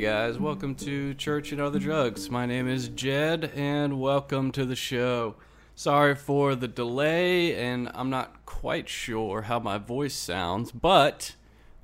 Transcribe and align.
Guys, 0.00 0.38
welcome 0.38 0.76
to 0.76 1.12
Church 1.14 1.50
and 1.50 1.60
Other 1.60 1.80
Drugs. 1.80 2.30
My 2.30 2.46
name 2.46 2.68
is 2.68 2.88
Jed, 2.88 3.50
and 3.56 4.00
welcome 4.00 4.52
to 4.52 4.64
the 4.64 4.76
show. 4.76 5.34
Sorry 5.74 6.14
for 6.14 6.54
the 6.54 6.68
delay, 6.68 7.56
and 7.56 7.90
I'm 7.94 8.08
not 8.08 8.46
quite 8.46 8.88
sure 8.88 9.42
how 9.42 9.58
my 9.58 9.76
voice 9.76 10.14
sounds, 10.14 10.70
but 10.70 11.34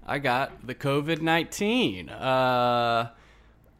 I 0.06 0.20
got 0.20 0.64
the 0.64 0.76
COVID 0.76 1.22
19. 1.22 2.08
Uh, 2.08 3.10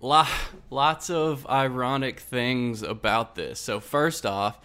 lo- 0.01 0.24
lots 0.69 1.10
of 1.10 1.46
ironic 1.46 2.19
things 2.19 2.82
about 2.82 3.37
this. 3.37 3.60
So, 3.60 3.79
first 3.79 4.27
off, 4.27 4.59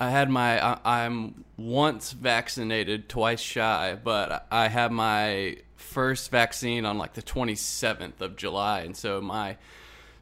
I 0.00 0.10
had 0.10 0.28
my, 0.28 0.60
I, 0.60 0.78
I'm 0.84 1.44
once 1.56 2.10
vaccinated, 2.10 3.08
twice 3.08 3.40
shy, 3.40 3.96
but 4.02 4.48
I 4.50 4.66
had 4.66 4.90
my 4.90 5.58
first 5.86 6.30
vaccine 6.30 6.84
on 6.84 6.98
like 6.98 7.14
the 7.14 7.22
27th 7.22 8.20
of 8.20 8.36
July. 8.36 8.80
And 8.80 8.96
so 8.96 9.20
my 9.20 9.56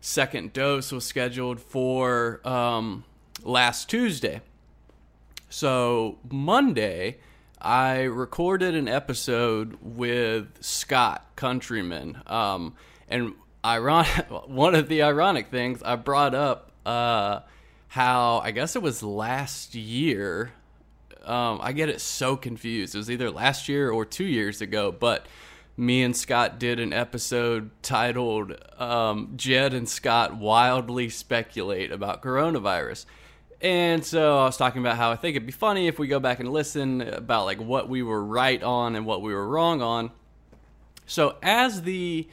second 0.00 0.52
dose 0.52 0.92
was 0.92 1.04
scheduled 1.04 1.60
for 1.60 2.46
um, 2.46 3.04
last 3.42 3.88
Tuesday. 3.88 4.40
So 5.48 6.18
Monday, 6.30 7.18
I 7.60 8.02
recorded 8.02 8.74
an 8.74 8.88
episode 8.88 9.78
with 9.80 10.62
Scott 10.62 11.26
Countryman. 11.36 12.20
Um, 12.26 12.74
and 13.08 13.34
ironic, 13.64 14.26
one 14.46 14.74
of 14.74 14.88
the 14.88 15.02
ironic 15.02 15.48
things 15.48 15.82
I 15.82 15.96
brought 15.96 16.34
up 16.34 16.72
uh, 16.84 17.40
how 17.88 18.40
I 18.42 18.50
guess 18.50 18.76
it 18.76 18.82
was 18.82 19.02
last 19.02 19.74
year. 19.74 20.52
Um, 21.24 21.60
I 21.62 21.72
get 21.72 21.88
it 21.88 22.00
so 22.00 22.36
confused. 22.36 22.94
It 22.94 22.98
was 22.98 23.10
either 23.10 23.30
last 23.30 23.68
year 23.68 23.90
or 23.90 24.04
two 24.04 24.24
years 24.24 24.60
ago, 24.60 24.92
but 24.92 25.26
me 25.76 26.02
and 26.02 26.16
Scott 26.16 26.58
did 26.58 26.78
an 26.78 26.92
episode 26.92 27.70
titled 27.82 28.54
um, 28.78 29.32
Jed 29.36 29.74
and 29.74 29.88
Scott 29.88 30.36
Wildly 30.36 31.08
Speculate 31.08 31.90
About 31.90 32.22
Coronavirus. 32.22 33.06
And 33.60 34.04
so 34.04 34.38
I 34.38 34.44
was 34.44 34.56
talking 34.56 34.82
about 34.82 34.96
how 34.96 35.10
I 35.10 35.16
think 35.16 35.36
it'd 35.36 35.46
be 35.46 35.52
funny 35.52 35.88
if 35.88 35.98
we 35.98 36.06
go 36.06 36.20
back 36.20 36.38
and 36.38 36.52
listen 36.52 37.00
about 37.00 37.46
like 37.46 37.58
what 37.58 37.88
we 37.88 38.02
were 38.02 38.22
right 38.22 38.62
on 38.62 38.94
and 38.94 39.06
what 39.06 39.22
we 39.22 39.34
were 39.34 39.48
wrong 39.48 39.82
on. 39.82 40.10
So 41.06 41.36
as 41.42 41.82
the 41.82 42.28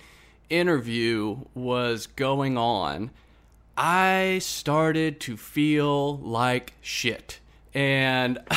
interview 0.50 1.38
was 1.56 2.08
going 2.08 2.58
on, 2.58 3.12
I 3.78 4.40
started 4.42 5.20
to 5.22 5.38
feel 5.38 6.18
like 6.18 6.74
shit. 6.82 7.40
And 7.74 8.40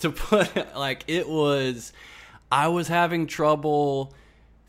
to 0.00 0.10
put 0.14 0.54
it 0.56 0.76
like 0.76 1.04
it 1.06 1.28
was 1.28 1.92
I 2.50 2.68
was 2.68 2.88
having 2.88 3.26
trouble 3.26 4.14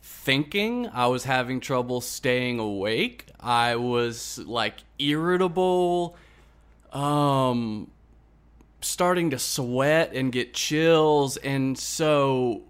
thinking. 0.02 0.88
I 0.88 1.06
was 1.06 1.24
having 1.24 1.60
trouble 1.60 2.00
staying 2.00 2.58
awake. 2.58 3.26
I 3.40 3.76
was 3.76 4.38
like 4.38 4.74
irritable, 4.98 6.16
um, 6.92 7.90
starting 8.80 9.30
to 9.30 9.38
sweat 9.38 10.12
and 10.12 10.32
get 10.32 10.54
chills. 10.54 11.36
And 11.36 11.78
so 11.78 12.62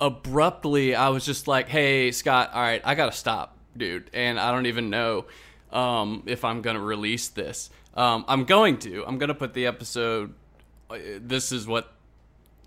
abruptly, 0.00 0.94
I 0.94 1.10
was 1.10 1.24
just 1.24 1.46
like, 1.46 1.68
hey, 1.68 2.10
Scott, 2.10 2.50
all 2.54 2.62
right, 2.62 2.80
I 2.84 2.94
got 2.94 3.12
to 3.12 3.16
stop, 3.16 3.56
dude. 3.76 4.10
And 4.12 4.40
I 4.40 4.50
don't 4.50 4.66
even 4.66 4.90
know 4.90 5.26
um, 5.72 6.22
if 6.26 6.44
I'm 6.44 6.62
going 6.62 6.76
to 6.76 6.82
release 6.82 7.28
this. 7.28 7.70
Um, 7.94 8.24
I'm 8.28 8.44
going 8.44 8.78
to. 8.78 9.04
I'm 9.06 9.18
going 9.18 9.28
to 9.28 9.34
put 9.34 9.54
the 9.54 9.66
episode. 9.66 10.34
Uh, 10.90 10.98
this 11.20 11.52
is 11.52 11.66
what 11.66 11.92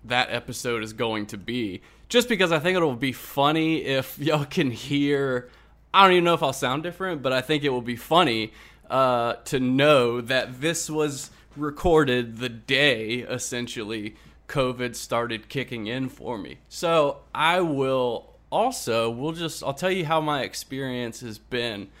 that 0.04 0.30
episode 0.30 0.82
is 0.82 0.92
going 0.92 1.26
to 1.26 1.38
be. 1.38 1.82
Just 2.08 2.28
because 2.28 2.52
I 2.52 2.58
think 2.58 2.76
it'll 2.76 2.94
be 2.94 3.12
funny 3.12 3.84
if 3.84 4.18
y'all 4.20 4.44
can 4.44 4.70
hear. 4.70 5.50
I 5.92 6.04
don't 6.04 6.12
even 6.12 6.24
know 6.24 6.34
if 6.34 6.42
I'll 6.42 6.52
sound 6.52 6.82
different, 6.82 7.22
but 7.22 7.32
I 7.32 7.40
think 7.40 7.64
it 7.64 7.70
will 7.70 7.82
be 7.82 7.96
funny 7.96 8.52
uh, 8.90 9.34
to 9.44 9.60
know 9.60 10.20
that 10.20 10.60
this 10.60 10.90
was 10.90 11.30
recorded 11.56 12.38
the 12.38 12.48
day 12.48 13.16
essentially 13.20 14.16
COVID 14.48 14.94
started 14.96 15.48
kicking 15.48 15.86
in 15.86 16.08
for 16.08 16.38
me. 16.38 16.58
So 16.68 17.18
I 17.34 17.60
will 17.60 18.34
also, 18.50 19.10
we'll 19.10 19.32
just, 19.32 19.62
I'll 19.62 19.74
tell 19.74 19.90
you 19.90 20.04
how 20.04 20.20
my 20.20 20.42
experience 20.42 21.20
has 21.20 21.38
been. 21.38 21.88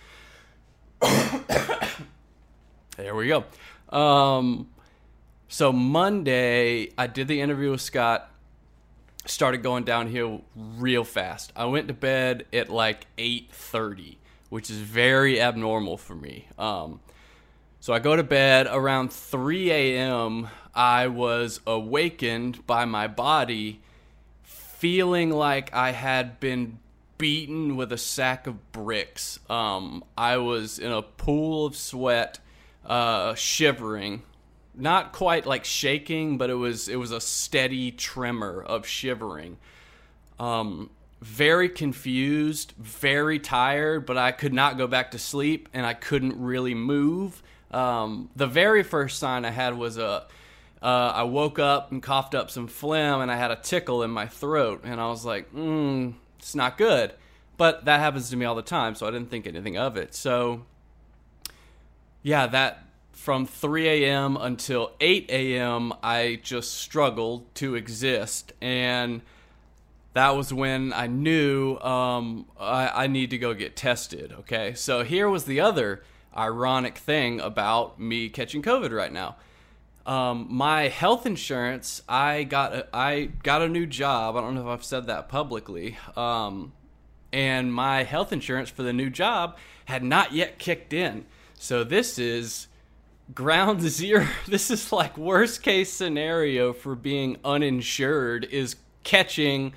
there 2.96 3.14
we 3.14 3.28
go. 3.28 3.44
Um, 3.90 4.68
so 5.48 5.72
Monday, 5.72 6.90
I 6.96 7.06
did 7.06 7.28
the 7.28 7.40
interview 7.40 7.70
with 7.72 7.80
Scott. 7.80 8.30
Started 9.24 9.62
going 9.62 9.84
downhill 9.84 10.42
real 10.56 11.04
fast. 11.04 11.52
I 11.54 11.66
went 11.66 11.88
to 11.88 11.94
bed 11.94 12.46
at 12.50 12.70
like 12.70 13.06
eight 13.18 13.50
thirty, 13.52 14.16
which 14.48 14.70
is 14.70 14.78
very 14.78 15.38
abnormal 15.38 15.98
for 15.98 16.14
me. 16.14 16.46
Um, 16.58 17.00
so 17.78 17.92
I 17.92 17.98
go 17.98 18.16
to 18.16 18.22
bed 18.22 18.66
around 18.70 19.12
three 19.12 19.70
a.m. 19.70 20.48
I 20.74 21.08
was 21.08 21.60
awakened 21.66 22.66
by 22.66 22.86
my 22.86 23.06
body, 23.06 23.82
feeling 24.42 25.30
like 25.30 25.74
I 25.74 25.90
had 25.90 26.40
been 26.40 26.78
beaten 27.18 27.76
with 27.76 27.92
a 27.92 27.98
sack 27.98 28.46
of 28.46 28.72
bricks. 28.72 29.40
Um, 29.50 30.04
I 30.16 30.38
was 30.38 30.78
in 30.78 30.90
a 30.90 31.02
pool 31.02 31.66
of 31.66 31.76
sweat, 31.76 32.38
uh, 32.86 33.34
shivering 33.34 34.22
not 34.78 35.12
quite 35.12 35.46
like 35.46 35.64
shaking, 35.64 36.38
but 36.38 36.50
it 36.50 36.54
was 36.54 36.88
it 36.88 36.96
was 36.96 37.12
a 37.12 37.20
steady 37.20 37.90
tremor 37.90 38.62
of 38.62 38.86
shivering. 38.86 39.58
Um, 40.38 40.90
very 41.20 41.68
confused, 41.68 42.72
very 42.78 43.38
tired, 43.38 44.06
but 44.06 44.16
I 44.16 44.30
could 44.30 44.52
not 44.52 44.78
go 44.78 44.86
back 44.86 45.10
to 45.10 45.18
sleep, 45.18 45.68
and 45.72 45.84
I 45.84 45.94
couldn't 45.94 46.40
really 46.40 46.74
move. 46.74 47.42
Um, 47.72 48.30
the 48.36 48.46
very 48.46 48.82
first 48.82 49.18
sign 49.18 49.44
I 49.44 49.50
had 49.50 49.76
was 49.76 49.98
a 49.98 50.26
uh, 50.80 51.12
I 51.14 51.24
woke 51.24 51.58
up 51.58 51.90
and 51.90 52.02
coughed 52.02 52.34
up 52.34 52.50
some 52.50 52.68
phlegm, 52.68 53.20
and 53.20 53.30
I 53.30 53.36
had 53.36 53.50
a 53.50 53.56
tickle 53.56 54.02
in 54.04 54.10
my 54.10 54.26
throat, 54.26 54.82
and 54.84 55.00
I 55.00 55.08
was 55.08 55.24
like, 55.24 55.52
mm, 55.52 56.14
"It's 56.38 56.54
not 56.54 56.78
good." 56.78 57.14
But 57.56 57.86
that 57.86 57.98
happens 57.98 58.30
to 58.30 58.36
me 58.36 58.46
all 58.46 58.54
the 58.54 58.62
time, 58.62 58.94
so 58.94 59.06
I 59.06 59.10
didn't 59.10 59.30
think 59.30 59.46
anything 59.48 59.76
of 59.76 59.96
it. 59.96 60.14
So, 60.14 60.64
yeah, 62.22 62.46
that 62.46 62.87
from 63.18 63.46
3 63.46 63.88
a.m. 63.88 64.36
until 64.36 64.92
8 65.00 65.28
a.m., 65.28 65.92
I 66.04 66.38
just 66.40 66.76
struggled 66.76 67.52
to 67.56 67.74
exist. 67.74 68.52
And 68.60 69.22
that 70.14 70.36
was 70.36 70.52
when 70.52 70.92
I 70.92 71.08
knew 71.08 71.78
um, 71.80 72.46
I, 72.58 73.04
I 73.04 73.06
need 73.08 73.30
to 73.30 73.38
go 73.38 73.54
get 73.54 73.74
tested. 73.74 74.32
Okay. 74.40 74.72
So 74.74 75.02
here 75.02 75.28
was 75.28 75.44
the 75.44 75.58
other 75.60 76.04
ironic 76.34 76.96
thing 76.96 77.40
about 77.40 78.00
me 78.00 78.28
catching 78.28 78.62
COVID 78.62 78.92
right 78.92 79.12
now. 79.12 79.36
Um, 80.06 80.46
my 80.48 80.82
health 80.88 81.26
insurance, 81.26 82.02
I 82.08 82.44
got 82.44 82.72
a, 82.72 82.86
I 82.96 83.30
got 83.42 83.62
a 83.62 83.68
new 83.68 83.84
job. 83.84 84.36
I 84.36 84.40
don't 84.40 84.54
know 84.54 84.62
if 84.62 84.68
I've 84.68 84.84
said 84.84 85.08
that 85.08 85.28
publicly. 85.28 85.98
Um, 86.16 86.72
and 87.32 87.74
my 87.74 88.04
health 88.04 88.32
insurance 88.32 88.70
for 88.70 88.84
the 88.84 88.92
new 88.92 89.10
job 89.10 89.58
had 89.86 90.04
not 90.04 90.32
yet 90.32 90.58
kicked 90.58 90.92
in. 90.92 91.26
So 91.54 91.82
this 91.82 92.18
is 92.18 92.67
ground 93.34 93.80
zero. 93.88 94.26
This 94.46 94.70
is 94.70 94.92
like 94.92 95.16
worst 95.18 95.62
case 95.62 95.92
scenario 95.92 96.72
for 96.72 96.94
being 96.94 97.36
uninsured 97.44 98.44
is 98.44 98.76
catching 99.04 99.72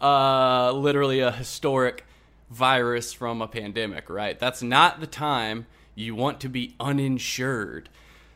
uh 0.00 0.72
literally 0.72 1.20
a 1.20 1.30
historic 1.30 2.04
virus 2.50 3.12
from 3.12 3.40
a 3.40 3.48
pandemic 3.48 4.10
right? 4.10 4.38
That's 4.38 4.62
not 4.62 5.00
the 5.00 5.06
time 5.06 5.66
you 5.94 6.14
want 6.14 6.40
to 6.40 6.48
be 6.48 6.74
uninsured. 6.80 7.88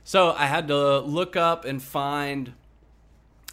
So 0.05 0.33
i 0.33 0.47
had 0.47 0.69
to 0.69 1.01
look 1.01 1.37
up 1.37 1.65
and 1.65 1.83
find 1.83 2.53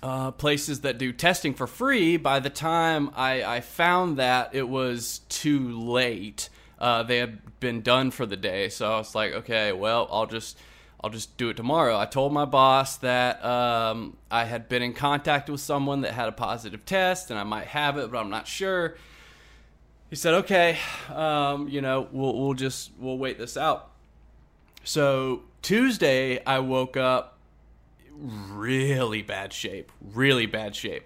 uh, 0.04 0.31
places 0.31 0.81
that 0.81 0.98
do 0.98 1.13
testing 1.13 1.54
for 1.54 1.66
free. 1.66 2.18
By 2.18 2.39
the 2.39 2.50
time 2.50 3.09
i, 3.16 3.44
I 3.44 3.62
found 3.62 4.18
that 4.18 4.54
it 4.54 4.68
was 4.69 5.21
too 5.30 5.80
late. 5.80 6.50
Uh, 6.77 7.01
they 7.04 7.18
had 7.18 7.59
been 7.59 7.81
done 7.81 8.12
for 8.12 8.25
the 8.25 8.38
day. 8.38 8.69
So 8.69 8.94
i 8.94 8.98
was 8.98 9.16
like 9.16 9.33
okay 9.33 9.71
well 9.71 10.07
i'll 10.12 10.27
just 10.27 10.57
I'll 11.04 11.10
just 11.10 11.36
do 11.36 11.50
it 11.50 11.58
tomorrow. 11.58 11.98
I 11.98 12.06
told 12.06 12.32
my 12.32 12.46
boss 12.46 12.98
that 12.98 13.44
um, 13.44 14.16
I 14.32 14.46
had 14.46 14.70
been 14.70 14.82
in 14.82 14.94
contact 14.94 15.50
with 15.50 15.60
someone 15.60 16.02
that 16.02 16.14
had 16.14 16.30
a 16.30 16.32
positive 16.32 16.86
test 16.86 17.30
and 17.30 17.38
I 17.38 17.44
might 17.44 17.68
have 17.68 17.98
it, 17.98 18.10
but 18.10 18.20
I'm 18.20 18.30
not 18.30 18.48
sure. 18.48 18.96
He 20.10 20.16
said, 20.16 20.34
"Okay, 20.36 20.78
um, 21.14 21.68
you 21.68 21.82
know, 21.82 22.08
we'll 22.12 22.40
we'll 22.40 22.54
just 22.54 22.92
we'll 22.98 23.18
wait 23.18 23.38
this 23.38 23.58
out." 23.58 23.90
So 24.86 25.42
Tuesday, 25.62 26.44
I 26.46 26.60
woke 26.60 26.96
up 26.96 27.38
really 28.16 29.22
bad 29.22 29.52
shape, 29.52 29.92
really 30.02 30.46
bad 30.46 30.76
shape. 30.76 31.04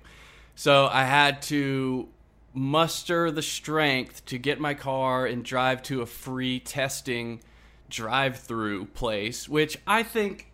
So 0.56 0.88
I 0.88 1.06
had 1.06 1.42
to 1.44 2.10
muster 2.54 3.32
the 3.32 3.42
strength 3.42 4.26
to 4.26 4.38
get 4.38 4.60
my 4.60 4.74
car 4.74 5.26
and 5.26 5.44
drive 5.44 5.82
to 5.84 6.02
a 6.02 6.06
free 6.06 6.60
testing 6.60 7.40
drive 7.90 8.40
through 8.40 8.86
place, 8.86 9.48
which 9.48 9.78
I 9.88 10.04
think 10.04 10.52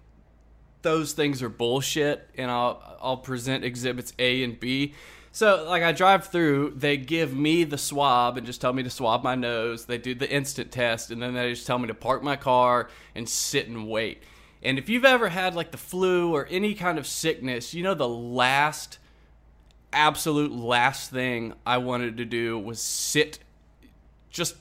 those 0.82 1.14
things 1.14 1.42
are 1.42 1.50
bullshit, 1.50 2.30
and 2.38 2.52
I'll 2.52 2.98
I'll 3.02 3.18
present 3.18 3.64
exhibits 3.64 4.14
A 4.20 4.44
and 4.44 4.60
B. 4.60 4.94
So, 5.36 5.66
like, 5.68 5.82
I 5.82 5.94
drive 5.94 6.28
through, 6.28 6.76
they 6.76 6.96
give 6.96 7.36
me 7.36 7.64
the 7.64 7.78
swab 7.78 8.38
and 8.38 8.46
just 8.46 8.62
tell 8.62 8.72
me 8.72 8.84
to 8.84 8.90
swab 8.92 9.24
my 9.24 9.34
nose. 9.34 9.86
They 9.86 9.98
do 9.98 10.14
the 10.14 10.30
instant 10.30 10.72
test, 10.72 11.10
and 11.10 11.20
then 11.20 11.34
they 11.34 11.50
just 11.50 11.66
tell 11.66 11.80
me 11.80 11.88
to 11.88 11.96
park 11.96 12.22
my 12.22 12.36
car 12.36 12.88
and 13.16 13.28
sit 13.28 13.68
and 13.68 13.90
wait. 13.90 14.22
And 14.62 14.78
if 14.78 14.90
you've 14.90 15.04
ever 15.04 15.30
had, 15.30 15.56
like, 15.56 15.72
the 15.72 15.78
flu 15.78 16.32
or 16.32 16.46
any 16.52 16.76
kind 16.76 17.00
of 17.00 17.08
sickness, 17.08 17.74
you 17.74 17.82
know, 17.82 17.96
the 17.96 18.08
last, 18.08 19.00
absolute 19.92 20.52
last 20.52 21.10
thing 21.10 21.54
I 21.66 21.80
wanted 21.80 22.18
to 22.18 22.26
do 22.26 22.60
was 22.60 22.80
sit, 22.80 23.40
just, 24.30 24.56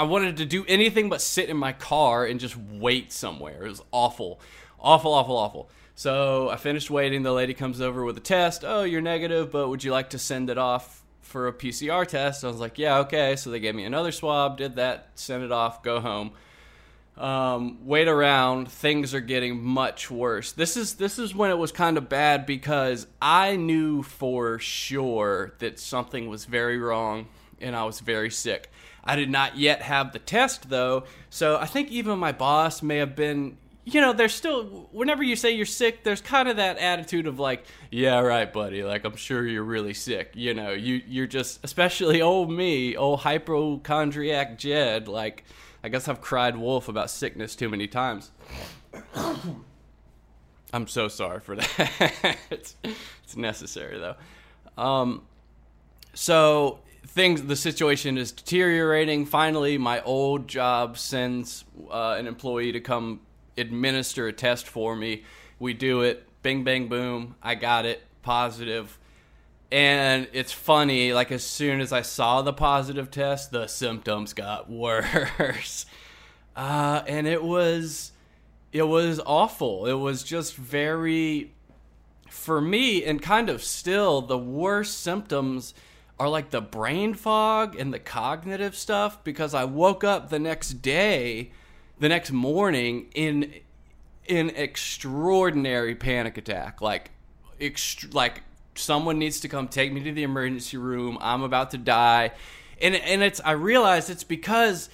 I 0.00 0.04
wanted 0.04 0.38
to 0.38 0.46
do 0.46 0.64
anything 0.66 1.10
but 1.10 1.20
sit 1.20 1.50
in 1.50 1.58
my 1.58 1.74
car 1.74 2.24
and 2.24 2.40
just 2.40 2.56
wait 2.56 3.12
somewhere. 3.12 3.66
It 3.66 3.68
was 3.68 3.82
awful. 3.92 4.40
Awful, 4.80 5.12
awful, 5.12 5.36
awful. 5.36 5.70
So 5.94 6.48
I 6.48 6.56
finished 6.56 6.90
waiting. 6.90 7.22
The 7.22 7.34
lady 7.34 7.52
comes 7.52 7.82
over 7.82 8.02
with 8.02 8.16
a 8.16 8.20
test. 8.20 8.64
Oh, 8.66 8.82
you're 8.82 9.02
negative, 9.02 9.52
but 9.52 9.68
would 9.68 9.84
you 9.84 9.92
like 9.92 10.08
to 10.10 10.18
send 10.18 10.48
it 10.48 10.56
off 10.56 11.02
for 11.20 11.48
a 11.48 11.52
PCR 11.52 12.06
test? 12.06 12.44
I 12.44 12.46
was 12.46 12.56
like, 12.56 12.78
yeah, 12.78 13.00
okay. 13.00 13.36
So 13.36 13.50
they 13.50 13.60
gave 13.60 13.74
me 13.74 13.84
another 13.84 14.10
swab, 14.10 14.56
did 14.56 14.76
that, 14.76 15.08
sent 15.16 15.44
it 15.44 15.52
off, 15.52 15.82
go 15.82 16.00
home. 16.00 16.30
Um, 17.18 17.86
wait 17.86 18.08
around. 18.08 18.72
Things 18.72 19.12
are 19.12 19.20
getting 19.20 19.62
much 19.62 20.10
worse. 20.10 20.52
This 20.52 20.78
is 20.78 20.94
this 20.94 21.18
is 21.18 21.34
when 21.34 21.50
it 21.50 21.58
was 21.58 21.72
kind 21.72 21.98
of 21.98 22.08
bad 22.08 22.46
because 22.46 23.06
I 23.20 23.56
knew 23.56 24.02
for 24.02 24.58
sure 24.60 25.52
that 25.58 25.78
something 25.78 26.30
was 26.30 26.46
very 26.46 26.78
wrong 26.78 27.28
and 27.60 27.76
I 27.76 27.84
was 27.84 28.00
very 28.00 28.30
sick. 28.30 28.70
I 29.04 29.16
did 29.16 29.30
not 29.30 29.56
yet 29.56 29.82
have 29.82 30.12
the 30.12 30.18
test 30.18 30.70
though, 30.70 31.04
so 31.30 31.56
I 31.56 31.66
think 31.66 31.90
even 31.90 32.18
my 32.18 32.32
boss 32.32 32.82
may 32.82 32.98
have 32.98 33.16
been 33.16 33.56
you 33.84 34.00
know, 34.00 34.12
there's 34.12 34.34
still 34.34 34.88
whenever 34.92 35.22
you 35.22 35.36
say 35.36 35.52
you're 35.52 35.66
sick, 35.66 36.04
there's 36.04 36.20
kind 36.20 36.48
of 36.48 36.56
that 36.56 36.78
attitude 36.78 37.26
of 37.26 37.38
like, 37.38 37.64
yeah, 37.90 38.20
right, 38.20 38.52
buddy. 38.52 38.82
Like 38.82 39.04
I'm 39.04 39.16
sure 39.16 39.46
you're 39.46 39.64
really 39.64 39.94
sick. 39.94 40.32
You 40.34 40.54
know, 40.54 40.70
you 40.70 41.02
you're 41.06 41.26
just 41.26 41.60
especially 41.64 42.20
old 42.22 42.50
me, 42.50 42.96
old 42.96 43.20
hypochondriac 43.20 44.58
Jed. 44.58 45.08
Like, 45.08 45.44
I 45.82 45.88
guess 45.88 46.08
I've 46.08 46.20
cried 46.20 46.56
wolf 46.56 46.88
about 46.88 47.10
sickness 47.10 47.56
too 47.56 47.68
many 47.68 47.86
times. 47.86 48.30
I'm 50.72 50.86
so 50.86 51.08
sorry 51.08 51.40
for 51.40 51.56
that. 51.56 52.36
it's, 52.50 52.76
it's 53.24 53.36
necessary 53.36 53.98
though. 53.98 54.16
Um, 54.80 55.22
so 56.14 56.80
things, 57.06 57.42
the 57.42 57.56
situation 57.56 58.18
is 58.18 58.32
deteriorating. 58.32 59.26
Finally, 59.26 59.78
my 59.78 60.00
old 60.02 60.48
job 60.48 60.98
sends 60.98 61.64
uh, 61.90 62.16
an 62.18 62.26
employee 62.26 62.72
to 62.72 62.80
come 62.80 63.20
administer 63.56 64.28
a 64.28 64.32
test 64.32 64.66
for 64.68 64.96
me. 64.96 65.24
We 65.58 65.74
do 65.74 66.02
it, 66.02 66.26
bing, 66.42 66.64
bang, 66.64 66.88
boom. 66.88 67.34
I 67.42 67.54
got 67.54 67.84
it, 67.86 68.02
positive. 68.22 68.98
And 69.72 70.28
it's 70.32 70.52
funny, 70.52 71.12
like 71.12 71.30
as 71.30 71.44
soon 71.44 71.80
as 71.80 71.92
I 71.92 72.02
saw 72.02 72.42
the 72.42 72.52
positive 72.52 73.10
test, 73.10 73.52
the 73.52 73.66
symptoms 73.66 74.32
got 74.32 74.68
worse. 74.70 75.86
Uh, 76.56 77.02
and 77.06 77.26
it 77.26 77.42
was, 77.42 78.12
it 78.72 78.82
was 78.82 79.20
awful. 79.24 79.86
It 79.86 79.94
was 79.94 80.22
just 80.22 80.56
very, 80.56 81.52
for 82.28 82.60
me, 82.60 83.04
and 83.04 83.22
kind 83.22 83.48
of 83.48 83.62
still, 83.62 84.22
the 84.22 84.38
worst 84.38 85.00
symptoms 85.00 85.72
are 86.20 86.28
like 86.28 86.50
the 86.50 86.60
brain 86.60 87.14
fog 87.14 87.74
and 87.74 87.94
the 87.94 87.98
cognitive 87.98 88.76
stuff 88.76 89.24
because 89.24 89.54
I 89.54 89.64
woke 89.64 90.04
up 90.04 90.28
the 90.28 90.38
next 90.38 90.82
day 90.82 91.50
the 91.98 92.10
next 92.10 92.30
morning 92.30 93.06
in 93.14 93.54
in 94.26 94.50
extraordinary 94.50 95.94
panic 95.94 96.36
attack. 96.36 96.82
Like 96.82 97.10
ext- 97.58 98.14
like 98.14 98.42
someone 98.74 99.18
needs 99.18 99.40
to 99.40 99.48
come 99.48 99.66
take 99.66 99.92
me 99.94 100.02
to 100.04 100.12
the 100.12 100.22
emergency 100.22 100.76
room. 100.76 101.16
I'm 101.22 101.42
about 101.42 101.70
to 101.70 101.78
die. 101.78 102.32
And 102.82 102.94
and 102.94 103.22
it's 103.22 103.40
i 103.44 103.52
realized 103.52 104.08
it's 104.08 104.24
because 104.24 104.88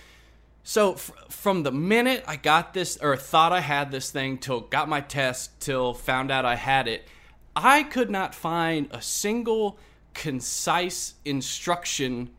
so 0.64 0.94
f- 0.94 1.12
from 1.28 1.62
the 1.62 1.70
minute 1.70 2.24
i 2.26 2.34
got 2.34 2.74
this 2.74 2.96
or 2.96 3.16
thought 3.16 3.52
i 3.52 3.60
had 3.60 3.92
this 3.92 4.10
thing 4.10 4.38
till 4.38 4.60
got 4.60 4.88
my 4.88 5.00
test 5.00 5.60
till 5.60 5.94
found 5.94 6.32
out 6.32 6.44
i 6.44 6.56
had 6.56 6.88
it 6.88 7.06
i 7.54 7.84
could 7.84 8.10
not 8.10 8.34
find 8.34 8.88
a 8.90 9.00
single 9.00 9.78
concise 10.16 11.14
instruction 11.24 12.30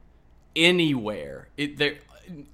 anywhere 0.56 1.48
it 1.58 1.78
there 1.78 1.98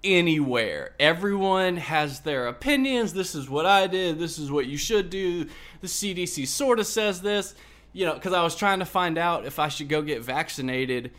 anywhere. 0.04 0.94
Everyone 1.00 1.78
has 1.78 2.20
their 2.20 2.48
opinions. 2.48 3.14
This 3.14 3.34
is 3.34 3.50
what 3.50 3.66
I 3.66 3.88
did. 3.88 4.20
This 4.20 4.38
is 4.38 4.52
what 4.52 4.68
you 4.68 4.78
should 4.78 5.10
do. 5.10 5.46
The 5.82 5.88
CDC 5.88 6.48
sort 6.48 6.80
of 6.80 6.86
says 6.86 7.22
this. 7.22 7.56
You 7.92 8.06
know, 8.06 8.14
because 8.14 8.34
I 8.34 8.44
was 8.44 8.56
trying 8.56 8.80
to 8.80 8.86
find 8.86 9.18
out 9.18 9.46
if 9.46 9.60
I 9.60 9.68
should 9.68 9.88
go 9.88 10.02
get 10.02 10.24
vaccinated 10.24 11.12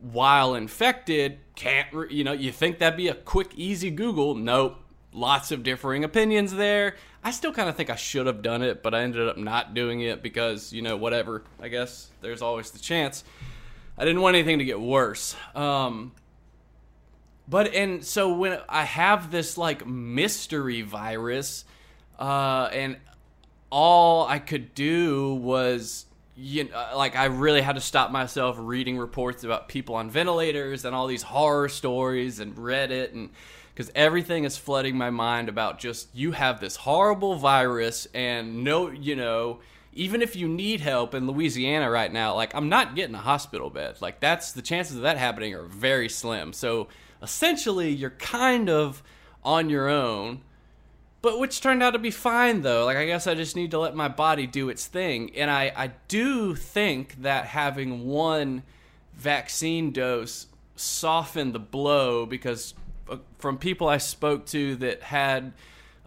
while 0.00 0.54
infected. 0.54 1.38
Can't, 1.56 2.10
you 2.10 2.24
know, 2.24 2.32
you 2.32 2.52
think 2.52 2.78
that'd 2.78 2.96
be 2.96 3.08
a 3.08 3.14
quick, 3.14 3.52
easy 3.54 3.90
Google. 3.90 4.34
Nope. 4.34 4.76
Lots 5.12 5.50
of 5.50 5.64
differing 5.64 6.04
opinions 6.04 6.52
there. 6.52 6.94
I 7.24 7.32
still 7.32 7.52
kind 7.52 7.68
of 7.68 7.76
think 7.76 7.90
I 7.90 7.96
should 7.96 8.26
have 8.26 8.42
done 8.42 8.62
it, 8.62 8.82
but 8.82 8.94
I 8.94 9.02
ended 9.02 9.28
up 9.28 9.36
not 9.36 9.74
doing 9.74 10.00
it 10.00 10.22
because, 10.22 10.72
you 10.72 10.82
know, 10.82 10.96
whatever. 10.96 11.42
I 11.60 11.66
guess 11.68 12.08
there's 12.20 12.42
always 12.42 12.70
the 12.70 12.78
chance. 12.78 13.24
I 14.00 14.04
didn't 14.06 14.22
want 14.22 14.34
anything 14.34 14.60
to 14.60 14.64
get 14.64 14.80
worse. 14.80 15.36
Um, 15.54 16.12
but 17.46 17.74
and 17.74 18.02
so 18.02 18.32
when 18.32 18.58
I 18.66 18.84
have 18.84 19.30
this 19.30 19.58
like 19.58 19.86
mystery 19.86 20.80
virus, 20.80 21.66
uh, 22.18 22.70
and 22.72 22.96
all 23.68 24.26
I 24.26 24.38
could 24.38 24.74
do 24.74 25.34
was 25.34 26.06
you 26.34 26.64
know, 26.64 26.92
like 26.96 27.14
I 27.14 27.26
really 27.26 27.60
had 27.60 27.74
to 27.74 27.82
stop 27.82 28.10
myself 28.10 28.56
reading 28.58 28.96
reports 28.96 29.44
about 29.44 29.68
people 29.68 29.96
on 29.96 30.08
ventilators 30.08 30.86
and 30.86 30.96
all 30.96 31.06
these 31.06 31.22
horror 31.22 31.68
stories 31.68 32.40
and 32.40 32.56
Reddit 32.56 33.12
and 33.12 33.28
because 33.74 33.92
everything 33.94 34.44
is 34.44 34.56
flooding 34.56 34.96
my 34.96 35.10
mind 35.10 35.50
about 35.50 35.78
just 35.78 36.08
you 36.14 36.32
have 36.32 36.58
this 36.58 36.76
horrible 36.76 37.34
virus 37.34 38.08
and 38.14 38.64
no, 38.64 38.90
you 38.90 39.14
know, 39.14 39.58
even 39.92 40.22
if 40.22 40.36
you 40.36 40.48
need 40.48 40.80
help 40.80 41.14
in 41.14 41.26
Louisiana 41.26 41.90
right 41.90 42.12
now, 42.12 42.34
like 42.34 42.54
I'm 42.54 42.68
not 42.68 42.94
getting 42.94 43.14
a 43.14 43.18
hospital 43.18 43.70
bed. 43.70 43.96
Like 44.00 44.20
that's 44.20 44.52
the 44.52 44.62
chances 44.62 44.96
of 44.96 45.02
that 45.02 45.18
happening 45.18 45.54
are 45.54 45.62
very 45.62 46.08
slim. 46.08 46.52
So 46.52 46.88
essentially 47.22 47.90
you're 47.90 48.10
kind 48.10 48.68
of 48.68 49.02
on 49.44 49.70
your 49.70 49.88
own 49.88 50.40
but 51.22 51.38
which 51.38 51.60
turned 51.60 51.82
out 51.82 51.90
to 51.90 51.98
be 51.98 52.10
fine 52.10 52.62
though 52.62 52.84
like 52.84 52.96
i 52.96 53.06
guess 53.06 53.26
i 53.26 53.34
just 53.34 53.56
need 53.56 53.70
to 53.70 53.78
let 53.78 53.94
my 53.94 54.08
body 54.08 54.46
do 54.46 54.68
its 54.68 54.86
thing 54.86 55.30
and 55.36 55.50
i 55.50 55.72
i 55.76 55.90
do 56.08 56.54
think 56.54 57.22
that 57.22 57.46
having 57.46 58.06
one 58.06 58.62
vaccine 59.14 59.90
dose 59.92 60.46
softened 60.76 61.52
the 61.52 61.58
blow 61.58 62.24
because 62.24 62.74
uh, 63.08 63.16
from 63.38 63.58
people 63.58 63.88
i 63.88 63.98
spoke 63.98 64.46
to 64.46 64.76
that 64.76 65.02
had 65.02 65.52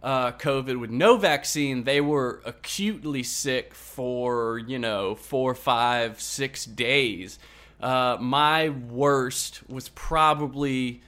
uh, 0.03 0.33
COVID 0.33 0.79
with 0.79 0.91
no 0.91 1.15
vaccine, 1.15 1.85
they 1.85 2.01
were 2.01 2.41
acutely 2.45 3.23
sick 3.23 3.73
for, 3.73 4.59
you 4.59 4.77
know, 4.77 5.15
four, 5.15 5.55
five, 5.55 6.21
six 6.21 6.65
days. 6.65 7.39
Uh, 7.79 8.17
my 8.19 8.69
worst 8.69 9.67
was 9.69 9.89
probably 9.89 11.01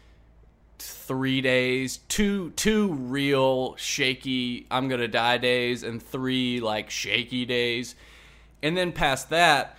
three 0.79 1.41
days, 1.41 1.97
two 2.09 2.51
two 2.51 2.93
real 2.93 3.75
shaky 3.75 4.65
I'm 4.71 4.87
gonna 4.87 5.07
die 5.07 5.37
days, 5.37 5.83
and 5.83 6.01
three 6.01 6.59
like 6.59 6.89
shaky 6.89 7.45
days, 7.45 7.95
and 8.63 8.75
then 8.75 8.91
past 8.91 9.29
that, 9.29 9.77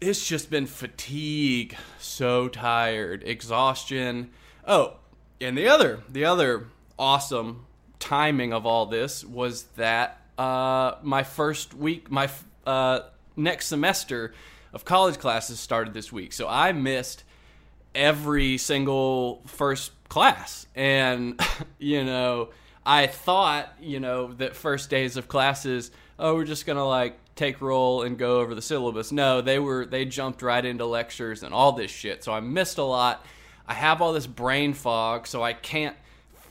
it's 0.00 0.26
just 0.26 0.50
been 0.50 0.66
fatigue, 0.66 1.76
so 1.98 2.48
tired, 2.48 3.22
exhaustion. 3.24 4.30
Oh, 4.66 4.98
and 5.40 5.56
the 5.56 5.68
other 5.68 6.00
the 6.08 6.24
other 6.24 6.68
awesome 6.98 7.66
timing 8.02 8.52
of 8.52 8.66
all 8.66 8.86
this 8.86 9.24
was 9.24 9.62
that 9.76 10.20
uh, 10.36 10.96
my 11.02 11.22
first 11.22 11.72
week, 11.72 12.10
my 12.10 12.28
uh, 12.66 13.00
next 13.36 13.68
semester 13.68 14.34
of 14.72 14.84
college 14.84 15.18
classes 15.18 15.60
started 15.60 15.94
this 15.94 16.10
week. 16.10 16.32
So 16.32 16.48
I 16.48 16.72
missed 16.72 17.22
every 17.94 18.58
single 18.58 19.42
first 19.46 19.92
class. 20.08 20.66
And, 20.74 21.40
you 21.78 22.02
know, 22.02 22.48
I 22.84 23.06
thought, 23.06 23.72
you 23.80 24.00
know, 24.00 24.32
that 24.34 24.56
first 24.56 24.90
days 24.90 25.16
of 25.16 25.28
classes, 25.28 25.92
oh, 26.18 26.34
we're 26.34 26.44
just 26.44 26.66
going 26.66 26.78
to 26.78 26.84
like 26.84 27.16
take 27.36 27.60
roll 27.60 28.02
and 28.02 28.18
go 28.18 28.40
over 28.40 28.56
the 28.56 28.62
syllabus. 28.62 29.12
No, 29.12 29.42
they 29.42 29.60
were, 29.60 29.86
they 29.86 30.06
jumped 30.06 30.42
right 30.42 30.64
into 30.64 30.86
lectures 30.86 31.44
and 31.44 31.54
all 31.54 31.70
this 31.70 31.92
shit. 31.92 32.24
So 32.24 32.32
I 32.32 32.40
missed 32.40 32.78
a 32.78 32.82
lot. 32.82 33.24
I 33.64 33.74
have 33.74 34.02
all 34.02 34.12
this 34.12 34.26
brain 34.26 34.74
fog, 34.74 35.28
so 35.28 35.40
I 35.40 35.52
can't 35.52 35.96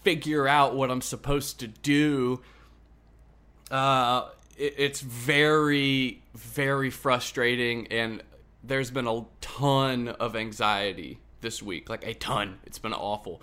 figure 0.03 0.47
out 0.47 0.75
what 0.75 0.91
I'm 0.91 1.01
supposed 1.01 1.59
to 1.59 1.67
do. 1.67 2.41
Uh, 3.69 4.29
it's 4.57 5.01
very 5.01 6.21
very 6.35 6.89
frustrating 6.89 7.87
and 7.87 8.21
there's 8.63 8.91
been 8.91 9.07
a 9.07 9.25
ton 9.39 10.09
of 10.09 10.35
anxiety 10.35 11.17
this 11.39 11.63
week 11.63 11.89
like 11.89 12.05
a 12.05 12.13
ton 12.13 12.59
it's 12.65 12.77
been 12.77 12.93
awful 12.93 13.41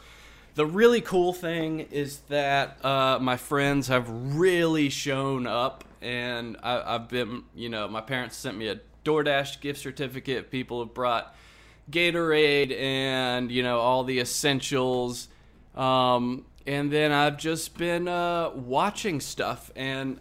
the 0.54 0.66
really 0.66 1.00
cool 1.00 1.32
thing 1.32 1.80
is 1.90 2.18
that 2.28 2.84
uh, 2.84 3.18
my 3.20 3.36
friends 3.36 3.88
have 3.88 4.08
really 4.08 4.90
shown 4.90 5.46
up 5.46 5.84
and 6.02 6.56
I, 6.62 6.92
have 6.92 7.08
been 7.08 7.44
you 7.54 7.68
know 7.68 7.88
my 7.88 8.00
parents 8.00 8.36
sent 8.36 8.56
me 8.56 8.68
a 8.68 8.80
DoorDash 9.04 9.60
gift 9.60 9.80
certificate. 9.80 10.50
People 10.50 10.80
have 10.80 10.92
brought 10.92 11.34
Gatorade 11.90 12.78
and 12.78 13.50
you 13.50 13.62
know 13.62 13.78
all 13.78 14.04
the 14.04 14.20
essentials. 14.20 15.28
Um, 15.74 16.44
and 16.68 16.92
then 16.92 17.12
I've 17.12 17.38
just 17.38 17.78
been 17.78 18.06
uh, 18.08 18.50
watching 18.54 19.20
stuff 19.20 19.70
and 19.74 20.20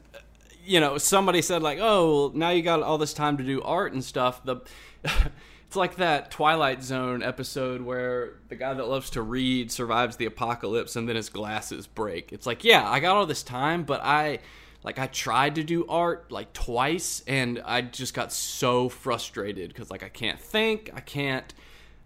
you 0.65 0.79
know 0.79 0.97
somebody 0.97 1.41
said 1.41 1.61
like 1.61 1.77
oh 1.81 2.31
now 2.33 2.51
you 2.51 2.61
got 2.61 2.81
all 2.81 2.97
this 2.97 3.13
time 3.13 3.35
to 3.37 3.43
do 3.43 3.61
art 3.61 3.91
and 3.91 4.03
stuff. 4.03 4.43
The 4.45 4.61
it's 5.03 5.75
like 5.75 5.97
that 5.97 6.31
twilight 6.31 6.81
zone 6.81 7.21
episode 7.21 7.81
where 7.81 8.35
the 8.47 8.55
guy 8.55 8.73
that 8.73 8.87
loves 8.87 9.09
to 9.11 9.21
read 9.21 9.73
survives 9.73 10.15
the 10.15 10.25
apocalypse 10.25 10.95
and 10.95 11.07
then 11.07 11.17
his 11.17 11.27
glasses 11.27 11.85
break. 11.85 12.31
It's 12.31 12.47
like 12.47 12.63
yeah 12.63 12.89
i 12.89 13.01
got 13.01 13.17
all 13.17 13.25
this 13.25 13.43
time 13.43 13.83
but 13.83 13.99
i 14.01 14.39
like 14.83 14.99
i 14.99 15.07
tried 15.07 15.55
to 15.55 15.63
do 15.65 15.85
art 15.89 16.31
like 16.31 16.53
twice 16.53 17.23
and 17.27 17.61
i 17.65 17.81
just 17.81 18.13
got 18.13 18.31
so 18.31 18.87
frustrated 18.87 19.67
because 19.67 19.91
like 19.91 20.03
i 20.03 20.07
can't 20.07 20.39
think 20.39 20.89
i 20.93 21.01
can't 21.01 21.53